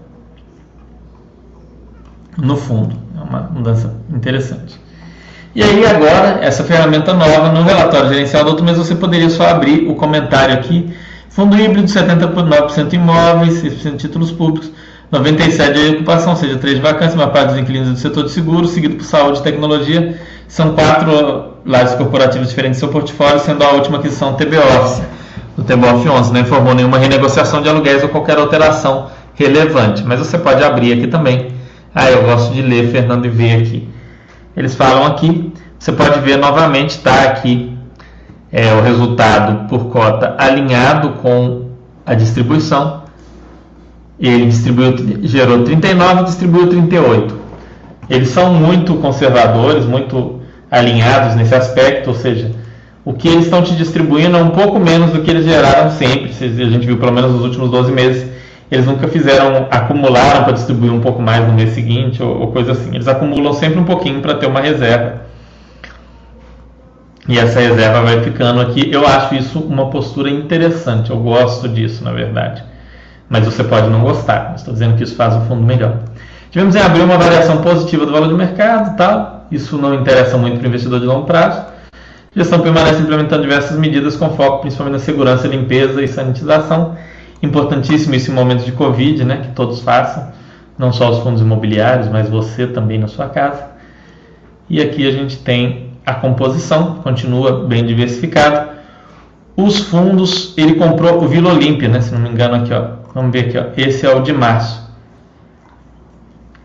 [2.39, 2.97] no fundo.
[3.15, 4.81] É uma mudança interessante.
[5.55, 9.49] E aí agora, essa ferramenta nova, no relatório gerencial do outro mês, você poderia só
[9.49, 10.97] abrir o comentário aqui.
[11.29, 14.73] Fundo híbrido, 79% imóveis, 6% títulos públicos,
[15.15, 18.33] 97 de ocupação, ou seja, 3 de vacância, uma parte dos inquilinos do setor de
[18.33, 20.21] seguro, seguido por saúde e tecnologia.
[20.49, 25.03] São quatro lares corporativos diferentes do seu portfólio, sendo a última aquisição TB Office.
[25.57, 30.19] O TB Office 11 não informou nenhuma renegociação de aluguéis ou qualquer alteração relevante, mas
[30.19, 31.53] você pode abrir aqui também.
[31.95, 33.89] Ah, eu gosto de ler, Fernando, e ver aqui.
[34.57, 37.77] Eles falam aqui, você pode ver novamente, está aqui
[38.51, 41.69] é, o resultado por cota alinhado com
[42.05, 43.04] a distribuição
[44.19, 47.45] ele distribuiu, gerou 39 e distribuiu 38.
[48.09, 52.51] Eles são muito conservadores, muito alinhados nesse aspecto, ou seja,
[53.05, 56.31] o que eles estão te distribuindo é um pouco menos do que eles geraram sempre.
[56.31, 58.31] A gente viu pelo menos nos últimos 12 meses,
[58.71, 62.73] eles nunca fizeram, acumularam para distribuir um pouco mais no mês seguinte ou, ou coisa
[62.73, 62.95] assim.
[62.95, 65.23] Eles acumulam sempre um pouquinho para ter uma reserva.
[67.27, 68.91] E essa reserva vai ficando aqui.
[68.93, 71.11] Eu acho isso uma postura interessante.
[71.11, 72.74] Eu gosto disso, na verdade
[73.29, 74.55] mas você pode não gostar.
[74.57, 75.99] Estou dizendo que isso faz o fundo melhor.
[76.51, 79.47] Tivemos em abril uma variação positiva do valor de mercado, tal.
[79.51, 81.61] Isso não interessa muito para o investidor de longo prazo.
[81.61, 86.97] A gestão permanece implementando diversas medidas com foco principalmente na segurança, limpeza e sanitização.
[87.43, 90.29] Importantíssimo isso em momentos de Covid, né, que todos façam,
[90.79, 93.67] não só os fundos imobiliários, mas você também na sua casa.
[94.69, 98.71] E aqui a gente tem a composição, continua bem diversificado.
[99.57, 103.33] Os fundos, ele comprou o Vila Olímpia, né, se não me engano aqui, ó, Vamos
[103.33, 103.65] ver aqui, ó.
[103.77, 104.83] esse é o de março.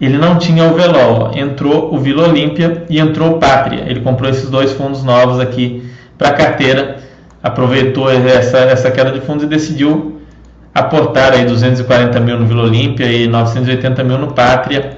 [0.01, 3.83] Ele não tinha o Velol, entrou o Vila Olímpia e entrou o Pátria.
[3.85, 5.83] Ele comprou esses dois fundos novos aqui
[6.17, 6.97] para a carteira,
[7.43, 10.21] aproveitou essa, essa queda de fundos e decidiu
[10.73, 14.97] aportar aí 240 mil no Vila Olímpia e 980 mil no Pátria.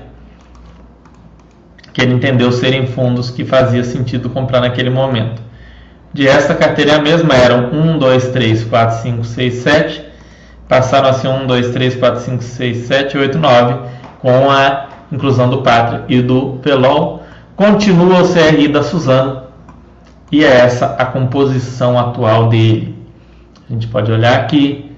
[1.92, 5.42] que ele entendeu serem fundos que fazia sentido comprar naquele momento.
[6.14, 10.11] De esta carteira é a mesma, eram 1, 2, 3, 4, 5, 6, 7,
[10.72, 13.90] passaram a ser 1, 2, 3, 4, 5, 6, 7, 8, 9,
[14.22, 17.24] com a inclusão do Pátria e do Pelol.
[17.58, 19.42] Continua o CRI da Suzano
[20.32, 22.96] e é essa a composição atual dele.
[23.70, 24.90] A gente pode olhar aqui,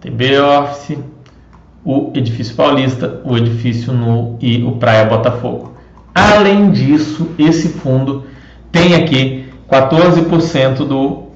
[0.00, 0.98] TB Office,
[1.84, 5.76] o Edifício Paulista, o Edifício Nu e o Praia Botafogo.
[6.12, 8.24] Além disso, esse fundo
[8.72, 11.26] tem aqui 14% do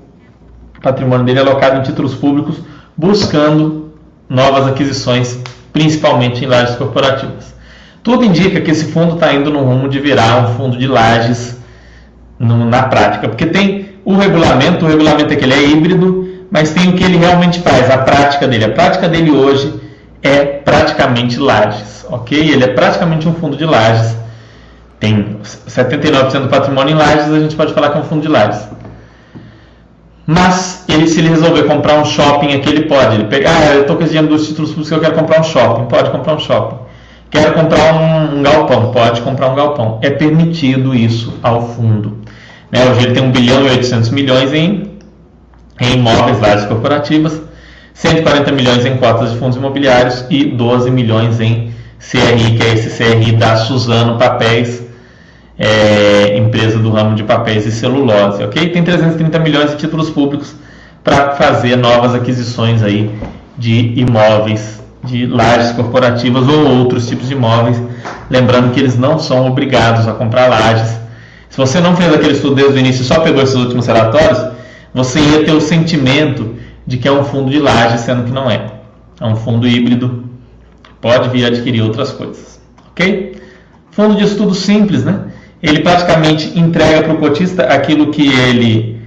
[0.83, 2.61] patrimônio dele alocado em títulos públicos,
[2.97, 3.84] buscando
[4.29, 5.39] novas aquisições,
[5.73, 7.55] principalmente em lajes corporativas.
[8.03, 11.59] Tudo indica que esse fundo está indo no rumo de virar um fundo de lajes
[12.39, 16.71] no, na prática, porque tem o regulamento, o regulamento é que ele é híbrido, mas
[16.71, 18.67] tem o que ele realmente faz, a prática dele.
[18.67, 19.81] A prática dele hoje
[20.23, 22.39] é praticamente lajes, ok?
[22.39, 24.15] Ele é praticamente um fundo de lajes
[25.05, 25.37] tem
[25.69, 28.67] 79% do patrimônio em lajes, a gente pode falar que é um fundo de lajes.
[30.27, 33.15] Mas ele, se ele resolver comprar um shopping aqui, ele pode.
[33.15, 35.45] Ele pega, ah, eu estou com esse dinheiro dos títulos públicos, eu quero comprar um
[35.45, 35.85] shopping.
[35.87, 36.77] Pode comprar um shopping.
[37.31, 38.91] Quero comprar um, um galpão.
[38.93, 39.99] Pode comprar um galpão.
[40.03, 42.19] É permitido isso ao fundo.
[42.71, 42.85] Né?
[42.91, 44.99] Hoje ele tem 1 bilhão e 800 milhões em,
[45.81, 47.41] em imóveis, lajes corporativas,
[47.93, 52.91] 140 milhões em cotas de fundos imobiliários e 12 milhões em CRI, que é esse
[52.97, 54.84] CRI da Suzano Papéis,
[55.59, 58.71] é, empresa do ramo de papéis e celulose, ok?
[58.71, 60.55] Tem 330 milhões de títulos públicos
[61.03, 63.11] para fazer novas aquisições aí
[63.57, 67.81] de imóveis, de lajes corporativas ou outros tipos de imóveis.
[68.29, 70.99] Lembrando que eles não são obrigados a comprar lajes.
[71.51, 74.45] Se você não fez aquele estudo desde o início e só pegou esses últimos relatórios,
[74.93, 76.57] você ia ter o sentimento
[76.87, 78.67] de que é um fundo de laje, sendo que não é.
[79.21, 80.25] É um fundo híbrido,
[81.01, 82.61] pode vir adquirir outras coisas,
[82.91, 83.41] ok?
[83.93, 85.21] Fundo de estudo simples, né?
[85.65, 89.01] Ele praticamente entrega para o cotista aquilo que ele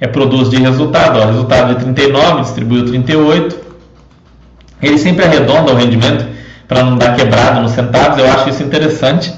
[0.00, 1.18] é, produz de resultado.
[1.18, 3.58] Ó, resultado de 39, distribuiu 38.
[4.80, 6.24] Ele sempre arredonda o rendimento
[6.68, 8.16] para não dar quebrado nos centavos.
[8.18, 9.34] Eu acho isso interessante.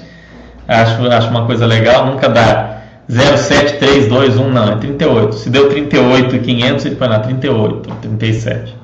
[0.68, 2.08] Acho, acho uma coisa legal.
[2.08, 2.80] Nunca dá
[3.10, 5.34] 0,7321, não, é 38.
[5.34, 8.76] Se deu 38,500, ele põe lá 38, 37.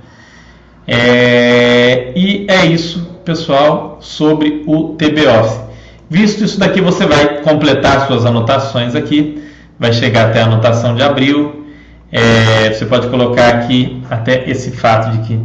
[0.89, 5.72] É, e é isso, pessoal, sobre o TBOS.
[6.13, 9.43] Visto isso daqui, você vai completar suas anotações aqui,
[9.79, 11.65] vai chegar até a anotação de abril.
[12.13, 15.41] É, você pode colocar aqui até esse fato de que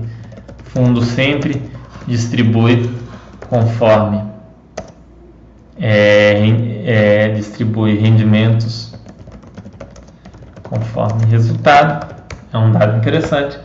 [0.65, 1.61] fundo sempre
[2.05, 2.91] distribui
[3.49, 4.21] conforme
[5.79, 6.33] é,
[6.83, 8.93] é, distribui rendimentos
[10.63, 12.13] conforme resultado.
[12.51, 13.57] É um dado interessante.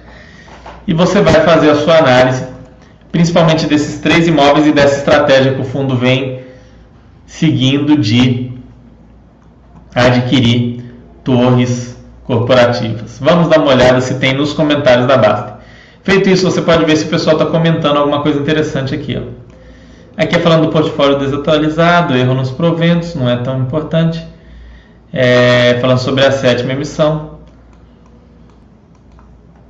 [0.87, 2.45] E você vai fazer a sua análise,
[3.11, 6.42] principalmente desses três imóveis e dessa estratégia que o fundo vem
[7.33, 8.53] seguindo de
[9.95, 10.85] adquirir
[11.25, 13.19] torres corporativas.
[13.19, 15.61] Vamos dar uma olhada se tem nos comentários da Basta.
[16.03, 19.17] Feito isso, você pode ver se o pessoal está comentando alguma coisa interessante aqui.
[19.17, 19.23] Ó.
[20.15, 24.23] Aqui é falando do portfólio desatualizado, erro nos proventos, não é tão importante.
[25.11, 27.39] É, falando sobre a sétima emissão.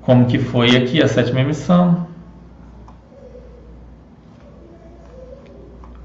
[0.01, 2.09] Como que foi aqui a sétima emissão.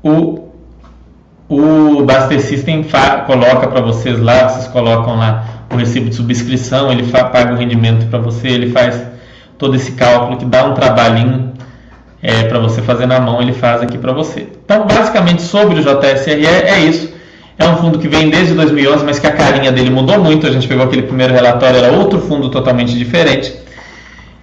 [0.04, 0.47] O
[1.50, 2.86] o Baster System
[3.26, 8.08] coloca para vocês lá, vocês colocam lá o recibo de subscrição, ele paga o rendimento
[8.08, 9.02] para você, ele faz
[9.58, 11.54] todo esse cálculo que dá um trabalhinho
[12.22, 14.48] é, para você fazer na mão, ele faz aqui para você.
[14.66, 17.16] Então, basicamente, sobre o JSRE é isso.
[17.60, 20.46] É um fundo que vem desde 2011, mas que a carinha dele mudou muito.
[20.46, 23.54] A gente pegou aquele primeiro relatório, era outro fundo totalmente diferente.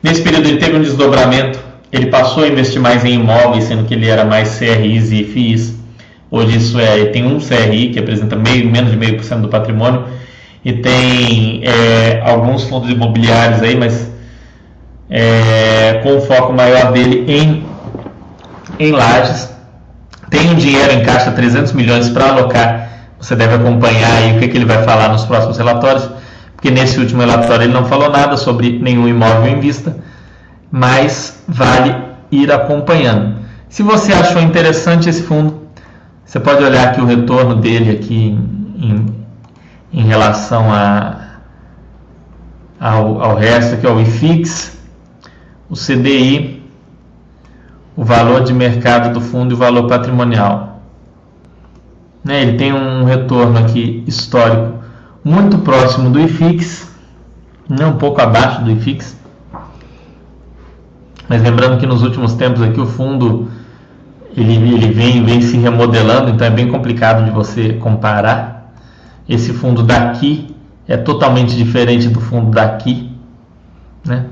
[0.02, 1.58] Nesse período ele teve um desdobramento,
[1.92, 5.83] ele passou a investir mais em imóveis, sendo que ele era mais CRIs e FIIs.
[6.34, 9.48] Hoje isso é, tem um CRI que apresenta meio, menos de meio por cento do
[9.48, 10.02] patrimônio
[10.64, 14.10] e tem é, alguns fundos imobiliários aí, mas
[15.08, 17.64] é, com foco maior dele em,
[18.80, 19.48] em lajes.
[20.28, 22.88] Tem um dinheiro em caixa, 300 milhões para alocar.
[23.20, 26.10] Você deve acompanhar aí o que, que ele vai falar nos próximos relatórios,
[26.56, 29.96] porque nesse último relatório ele não falou nada sobre nenhum imóvel em vista,
[30.68, 31.94] mas vale
[32.32, 33.36] ir acompanhando.
[33.68, 35.63] Se você achou interessante esse fundo,
[36.34, 38.36] você pode olhar aqui o retorno dele aqui
[38.76, 39.06] em,
[39.92, 41.36] em relação a,
[42.80, 44.76] ao, ao resto, que é o IFIX,
[45.70, 46.60] o CDI,
[47.94, 50.80] o valor de mercado do fundo e o valor patrimonial.
[52.24, 54.80] Né, ele tem um retorno aqui histórico
[55.22, 56.90] muito próximo do IFIX,
[57.68, 59.16] né, um pouco abaixo do IFIX.
[61.28, 63.48] Mas lembrando que nos últimos tempos aqui o fundo
[64.36, 68.72] ele, ele vem, vem se remodelando, então é bem complicado de você comparar.
[69.28, 70.54] Esse fundo daqui
[70.86, 73.10] é totalmente diferente do fundo daqui,
[74.04, 74.26] né?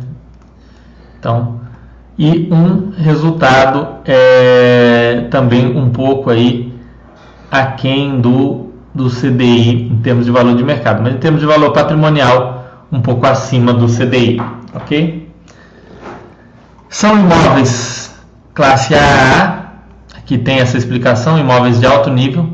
[1.19, 1.61] Então,
[2.19, 6.73] e um resultado é também um pouco aí
[7.51, 11.73] aquém do, do CDI em termos de valor de mercado, mas em termos de valor
[11.73, 14.43] patrimonial um pouco acima do CDI,
[14.74, 15.31] ok?
[16.91, 18.15] São imóveis
[18.53, 19.62] classe AA,
[20.23, 22.49] aqui tem essa explicação, imóveis de alto nível,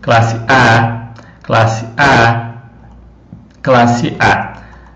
[0.00, 1.12] classe AA,
[1.42, 2.52] classe AA,
[3.62, 4.54] classe A.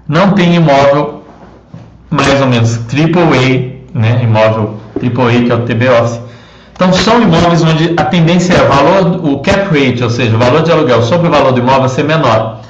[0.08, 1.24] Não tem imóvel
[2.10, 6.20] mais ou menos AAA, né, imóvel AAA que é o TB Office.
[6.72, 10.38] Então são imóveis onde a tendência é o valor, o cap rate, ou seja, o
[10.38, 12.60] valor de aluguel sobre o valor do imóvel ser menor.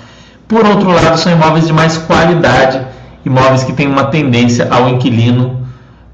[0.48, 2.80] Por outro lado, são imóveis de mais qualidade,
[3.24, 5.64] imóveis que têm uma tendência ao inquilino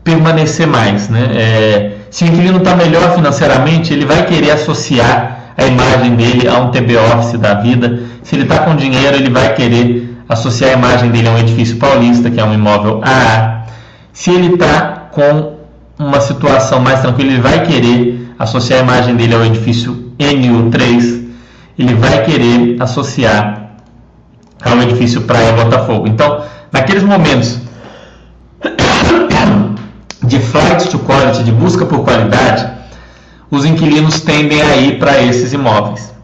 [0.04, 1.08] permanecer mais.
[1.08, 1.30] Né?
[1.34, 6.58] É, se o inquilino está melhor financeiramente, ele vai querer associar a imagem dele a
[6.60, 8.00] um TB Office da vida.
[8.22, 11.76] Se ele está com dinheiro, ele vai querer associar a imagem dele a um edifício
[11.76, 13.66] paulista, que é um imóvel AA.
[14.12, 15.56] Se ele está com
[15.98, 21.24] uma situação mais tranquila, ele vai querer associar a imagem dele ao edifício NU3,
[21.78, 23.70] ele vai querer associar
[24.62, 26.06] ao edifício Praia Botafogo.
[26.06, 26.42] Então,
[26.72, 27.60] naqueles momentos
[30.26, 32.68] de flight to quality, de busca por qualidade,
[33.50, 36.14] os inquilinos tendem a ir para esses imóveis.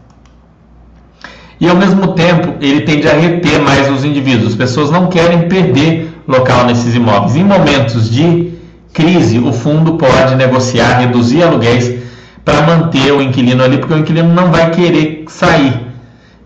[1.59, 4.49] E ao mesmo tempo, ele tende a reter mais os indivíduos.
[4.49, 7.35] As pessoas não querem perder local nesses imóveis.
[7.37, 8.53] Em momentos de
[8.91, 12.03] crise, o fundo pode negociar, reduzir aluguéis
[12.43, 15.79] para manter o inquilino ali, porque o inquilino não vai querer sair.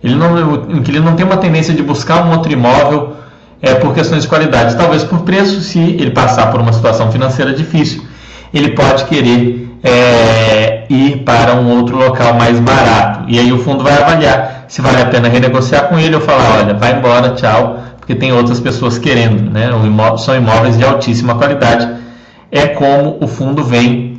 [0.04, 0.36] Ele não,
[0.68, 3.17] o inquilino não tem uma tendência de buscar um outro imóvel
[3.62, 4.76] é, por questões de qualidade.
[4.76, 8.04] Talvez por preço, se ele passar por uma situação financeira difícil,
[8.54, 13.26] ele pode querer é, ir para um outro local mais barato.
[13.28, 16.60] E aí o fundo vai avaliar se vale a pena renegociar com ele ou falar,
[16.60, 19.50] olha, vai embora, tchau, porque tem outras pessoas querendo.
[19.50, 19.70] Né?
[20.18, 21.88] São imóveis de altíssima qualidade.
[22.52, 24.18] É como o fundo vem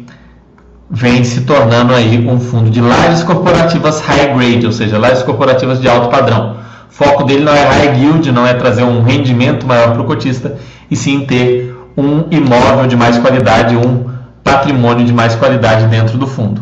[0.90, 5.82] vem se tornando aí um fundo de lajes corporativas high grade, ou seja, lajes corporativas
[5.82, 6.56] de alto padrão.
[6.98, 10.56] Foco dele não é high yield, não é trazer um rendimento maior para o cotista,
[10.90, 14.10] e sim ter um imóvel de mais qualidade, um
[14.42, 16.60] patrimônio de mais qualidade dentro do fundo.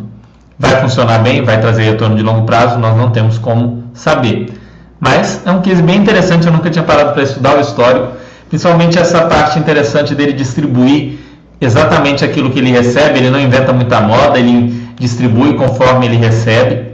[0.58, 4.52] Vai funcionar bem, vai trazer retorno de longo prazo, nós não temos como saber.
[5.00, 8.08] Mas é um case bem interessante, eu nunca tinha parado para estudar o histórico,
[8.50, 11.18] principalmente essa parte interessante dele distribuir
[11.58, 16.92] exatamente aquilo que ele recebe, ele não inventa muita moda, ele distribui conforme ele recebe.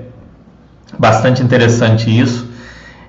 [0.97, 2.52] Bastante interessante isso.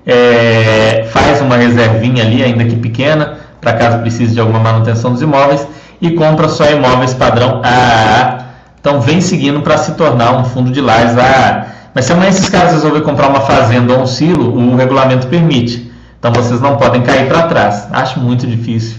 [0.06, 5.22] É, faz uma reservinha ali, ainda que pequena, para caso precise de alguma manutenção dos
[5.22, 5.66] imóveis,
[6.00, 8.44] e compra só imóveis padrão AAA.
[8.80, 11.66] Então vem seguindo para se tornar um fundo de lajes AAA.
[11.94, 15.90] Mas se amanhã esses caras resolverem comprar uma fazenda ou um silo, o regulamento permite.
[16.18, 17.88] Então vocês não podem cair para trás.
[17.92, 18.98] Acho muito difícil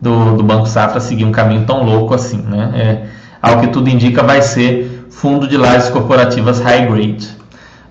[0.00, 2.40] do, do Banco Safra seguir um caminho tão louco assim.
[2.42, 2.72] Né?
[2.74, 3.02] É,
[3.42, 7.28] ao que tudo indica, vai ser fundo de lajes corporativas high grade.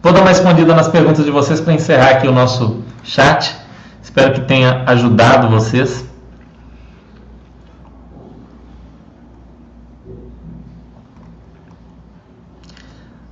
[0.02, 3.56] Vou dar uma respondida nas perguntas de vocês para encerrar aqui o nosso chat.
[4.02, 6.08] Espero que tenha ajudado vocês.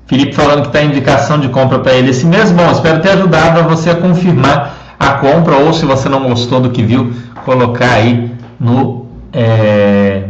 [0.07, 2.51] Felipe falando que está indicação de compra para ele esse mês.
[2.51, 6.59] Bom, espero ter ajudado a você a confirmar a compra ou se você não gostou
[6.59, 7.13] do que viu,
[7.45, 10.29] colocar aí no é,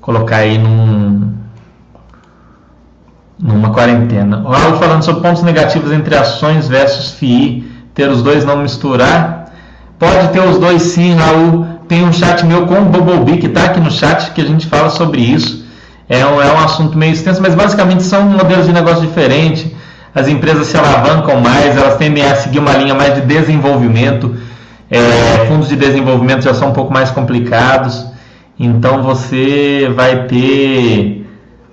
[0.00, 1.19] colocar aí num,
[3.40, 4.42] numa quarentena.
[4.42, 7.64] Raul falando sobre pontos negativos entre ações versus FII,
[7.94, 9.46] ter os dois não misturar.
[9.98, 11.66] Pode ter os dois sim, Raul.
[11.88, 14.66] Tem um chat meu com o Bobobi que está aqui no chat que a gente
[14.66, 15.64] fala sobre isso.
[16.08, 19.70] É um, é um assunto meio extenso, mas basicamente são modelos de negócio diferentes.
[20.14, 24.36] As empresas se alavancam mais, elas tendem a seguir uma linha mais de desenvolvimento
[24.90, 28.06] é, fundos de desenvolvimento já são um pouco mais complicados,
[28.58, 31.26] então você vai ter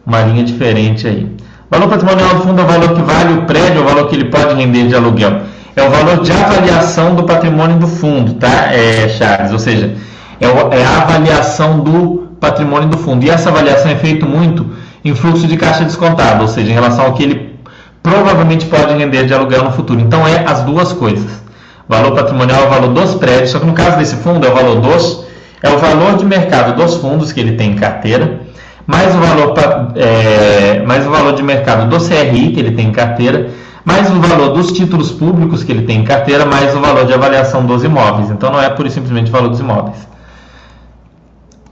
[0.05, 1.35] uma linha diferente aí.
[1.69, 4.15] Valor patrimonial do fundo é o valor que vale o prédio, é o valor que
[4.15, 5.41] ele pode render de aluguel.
[5.75, 9.51] É o valor de avaliação do patrimônio do fundo, tá, é, Charles?
[9.51, 9.93] Ou seja,
[10.39, 13.25] é, o, é a avaliação do patrimônio do fundo.
[13.25, 14.65] E essa avaliação é feita muito
[15.03, 17.59] em fluxo de caixa descontado, ou seja, em relação ao que ele
[18.01, 19.99] provavelmente pode render de aluguel no futuro.
[19.99, 21.43] Então é as duas coisas.
[21.87, 24.55] Valor patrimonial é o valor dos prédios, só que no caso desse fundo é o
[24.55, 25.25] valor dos,
[25.61, 28.41] é o valor de mercado dos fundos que ele tem em carteira,
[28.87, 29.53] mais o valor,
[29.95, 33.51] é, mais o valor de mercado do CRI que ele tem em carteira,
[33.83, 37.13] mais o valor dos títulos públicos que ele tem em carteira, mais o valor de
[37.13, 38.29] avaliação dos imóveis.
[38.29, 40.07] Então não é pura e simplesmente o valor dos imóveis.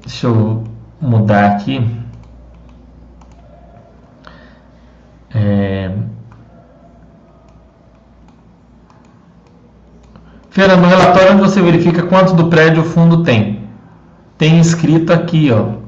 [0.06, 0.64] Deixa eu
[1.02, 1.90] mudar aqui.
[5.34, 5.92] É...
[10.50, 13.68] Fernando, no relatório onde você verifica quanto do prédio o fundo tem.
[14.38, 15.85] Tem escrito aqui, ó.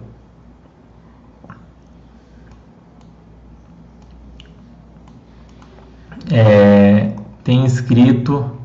[6.31, 7.11] É,
[7.43, 8.57] tem escrito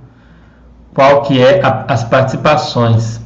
[0.93, 3.21] qual que é a, as participações.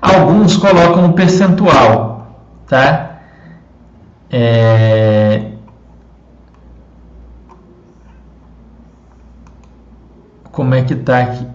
[0.00, 3.18] Alguns colocam um percentual, tá?
[4.30, 5.52] É,
[10.52, 11.46] como é que tá aqui?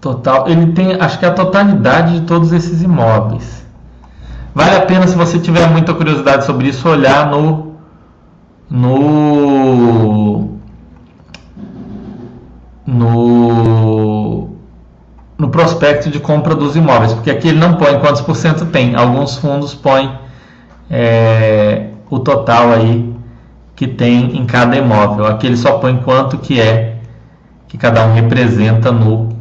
[0.00, 3.64] Total, ele tem, acho que a totalidade de todos esses imóveis.
[4.54, 7.74] Vale a pena se você tiver muita curiosidade sobre isso olhar no
[8.70, 10.55] no
[12.86, 14.54] no
[15.38, 18.94] no prospecto de compra dos imóveis, porque aqui ele não põe quantos por cento tem.
[18.96, 20.18] Alguns fundos põem
[20.88, 23.14] é, o total aí
[23.74, 25.26] que tem em cada imóvel.
[25.26, 27.00] Aqui ele só põe quanto que é
[27.68, 29.36] que cada um representa no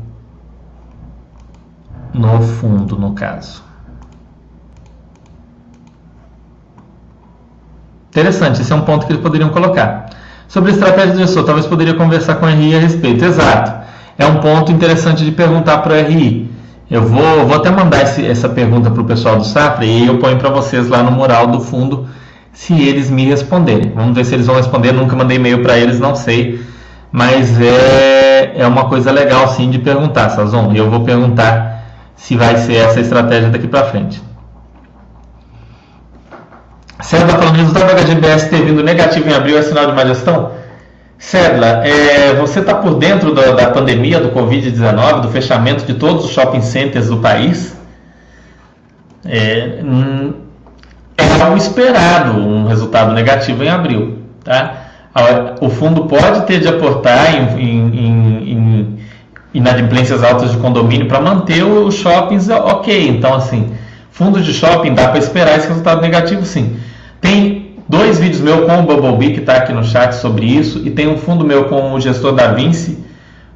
[2.13, 3.63] no fundo, no caso.
[8.09, 10.09] Interessante, esse é um ponto que eles poderiam colocar.
[10.47, 13.23] Sobre estratégia de gestor, talvez poderia conversar com o RI a respeito.
[13.25, 13.85] Exato.
[14.17, 16.49] É um ponto interessante de perguntar para o RI.
[16.89, 20.19] Eu vou, vou até mandar esse, essa pergunta para o pessoal do Safra e eu
[20.19, 22.07] ponho para vocês lá no mural do fundo
[22.53, 23.91] se eles me responderem.
[23.93, 24.93] Vamos ver se eles vão responder.
[24.93, 26.61] Nunca mandei e-mail para eles, não sei.
[27.11, 30.71] Mas é, é uma coisa legal sim de perguntar, Sazon.
[30.73, 31.83] E eu vou perguntar
[32.15, 34.21] se vai ser essa estratégia daqui para frente.
[37.01, 40.51] Cédula falando resultado da HGBS ter vindo negativo em abril é sinal de má gestão?
[41.17, 46.25] Cédula, é, você está por dentro da, da pandemia do Covid-19, do fechamento de todos
[46.25, 47.75] os shopping centers do país?
[49.25, 50.33] É, hum,
[51.17, 54.19] é algo esperado um resultado negativo em abril.
[54.43, 54.85] Tá?
[55.61, 58.99] O fundo pode ter de aportar em, em, em
[59.53, 63.07] inadimplências altas de condomínio para manter os shoppings ok.
[63.07, 63.73] Então, assim,
[64.15, 66.77] fundos de shopping dá para esperar esse resultado negativo sim.
[67.19, 70.89] Tem dois vídeos meu com o Bumblebee que está aqui no chat sobre isso e
[70.89, 72.97] tem um fundo meu com o gestor da Vinci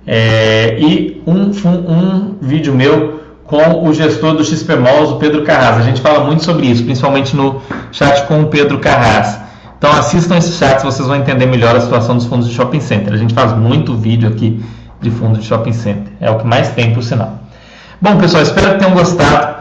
[0.06, 5.78] é, e um, um vídeo meu com o gestor do XP Malls, o Pedro Carras.
[5.78, 7.62] A gente fala muito sobre isso, principalmente no
[7.94, 9.40] chat com o Pedro Carras.
[9.78, 13.14] Então assistam esses chats, vocês vão entender melhor a situação dos fundos de shopping center.
[13.14, 14.62] A gente faz muito vídeo aqui
[15.00, 16.12] de fundo de shopping center.
[16.20, 17.40] É o que mais tem, por sinal.
[18.02, 19.59] Bom, pessoal, espero que tenham gostado.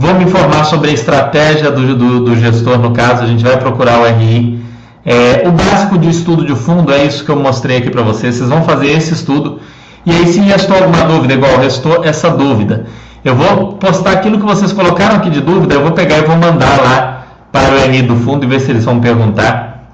[0.00, 4.00] Me informar sobre a estratégia do, do, do gestor, no caso, a gente vai procurar
[4.00, 4.58] o RI.
[5.04, 8.36] É, o básico de estudo de fundo é isso que eu mostrei aqui para vocês.
[8.36, 9.60] Vocês vão fazer esse estudo.
[10.06, 12.86] E aí, se restou alguma dúvida, igual restou essa dúvida,
[13.22, 16.36] eu vou postar aquilo que vocês colocaram aqui de dúvida, eu vou pegar e vou
[16.36, 19.84] mandar lá para o RI do fundo e ver se eles vão perguntar.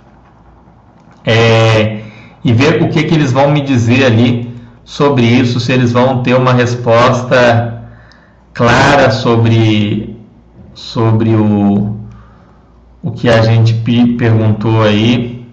[1.24, 1.98] É,
[2.44, 4.54] e ver o que, que eles vão me dizer ali
[4.84, 7.75] sobre isso, se eles vão ter uma resposta
[8.56, 10.18] clara sobre,
[10.74, 11.94] sobre o,
[13.02, 13.74] o que a gente
[14.16, 15.46] perguntou aí,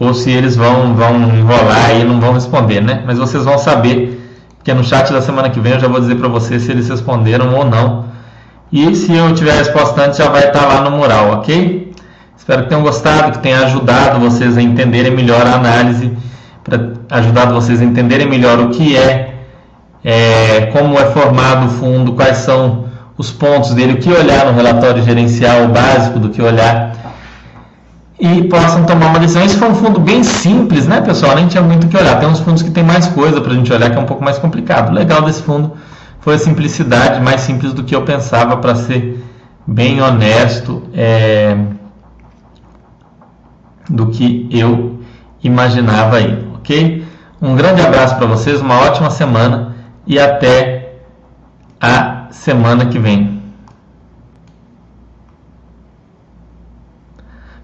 [0.00, 3.04] ou se eles vão, vão enrolar e não vão responder, né?
[3.06, 4.18] Mas vocês vão saber,
[4.56, 6.88] porque no chat da semana que vem eu já vou dizer para vocês se eles
[6.88, 8.06] responderam ou não.
[8.72, 11.92] E se eu tiver a resposta antes, já vai estar lá no mural, ok?
[12.34, 16.16] Espero que tenham gostado, que tenha ajudado vocês a entenderem melhor a análise
[16.64, 19.31] para ajudar vocês a entenderem melhor o que é,
[20.04, 24.52] é, como é formado o fundo, quais são os pontos dele, o que olhar no
[24.52, 26.92] relatório gerencial, básico do que olhar,
[28.18, 29.44] e possam tomar uma decisão.
[29.44, 31.34] Esse foi um fundo bem simples, né, pessoal?
[31.34, 32.18] Nem tinha muito o que olhar.
[32.20, 34.24] Tem uns fundos que tem mais coisa para a gente olhar, que é um pouco
[34.24, 34.90] mais complicado.
[34.90, 35.72] O legal desse fundo
[36.20, 39.24] foi a simplicidade, mais simples do que eu pensava, para ser
[39.66, 41.56] bem honesto, é,
[43.90, 45.00] do que eu
[45.42, 47.04] imaginava aí ok?
[47.40, 49.71] Um grande abraço para vocês, uma ótima semana
[50.06, 51.00] e até
[51.80, 53.42] a semana que vem.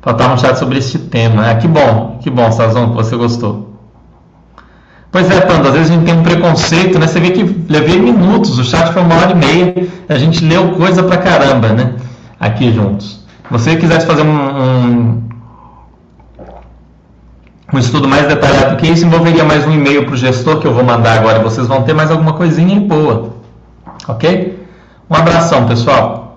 [0.01, 1.51] Faltava um chat sobre este tema.
[1.51, 3.69] Ah, que bom, que bom, Sazon, que você gostou.
[5.11, 7.07] Pois é, Panda, às vezes a gente tem um preconceito, né?
[7.07, 10.73] Você vê que levei minutos, o chat foi uma hora e meia, a gente leu
[10.73, 11.95] coisa pra caramba, né?
[12.39, 13.25] Aqui juntos.
[13.47, 15.28] Se você quisesse fazer um, um
[17.73, 20.73] um estudo mais detalhado que isso envolveria mais um e-mail para o gestor que eu
[20.73, 21.39] vou mandar agora.
[21.41, 23.35] Vocês vão ter mais alguma coisinha boa.
[24.07, 24.59] Ok?
[25.11, 26.28] Um abração, pessoal.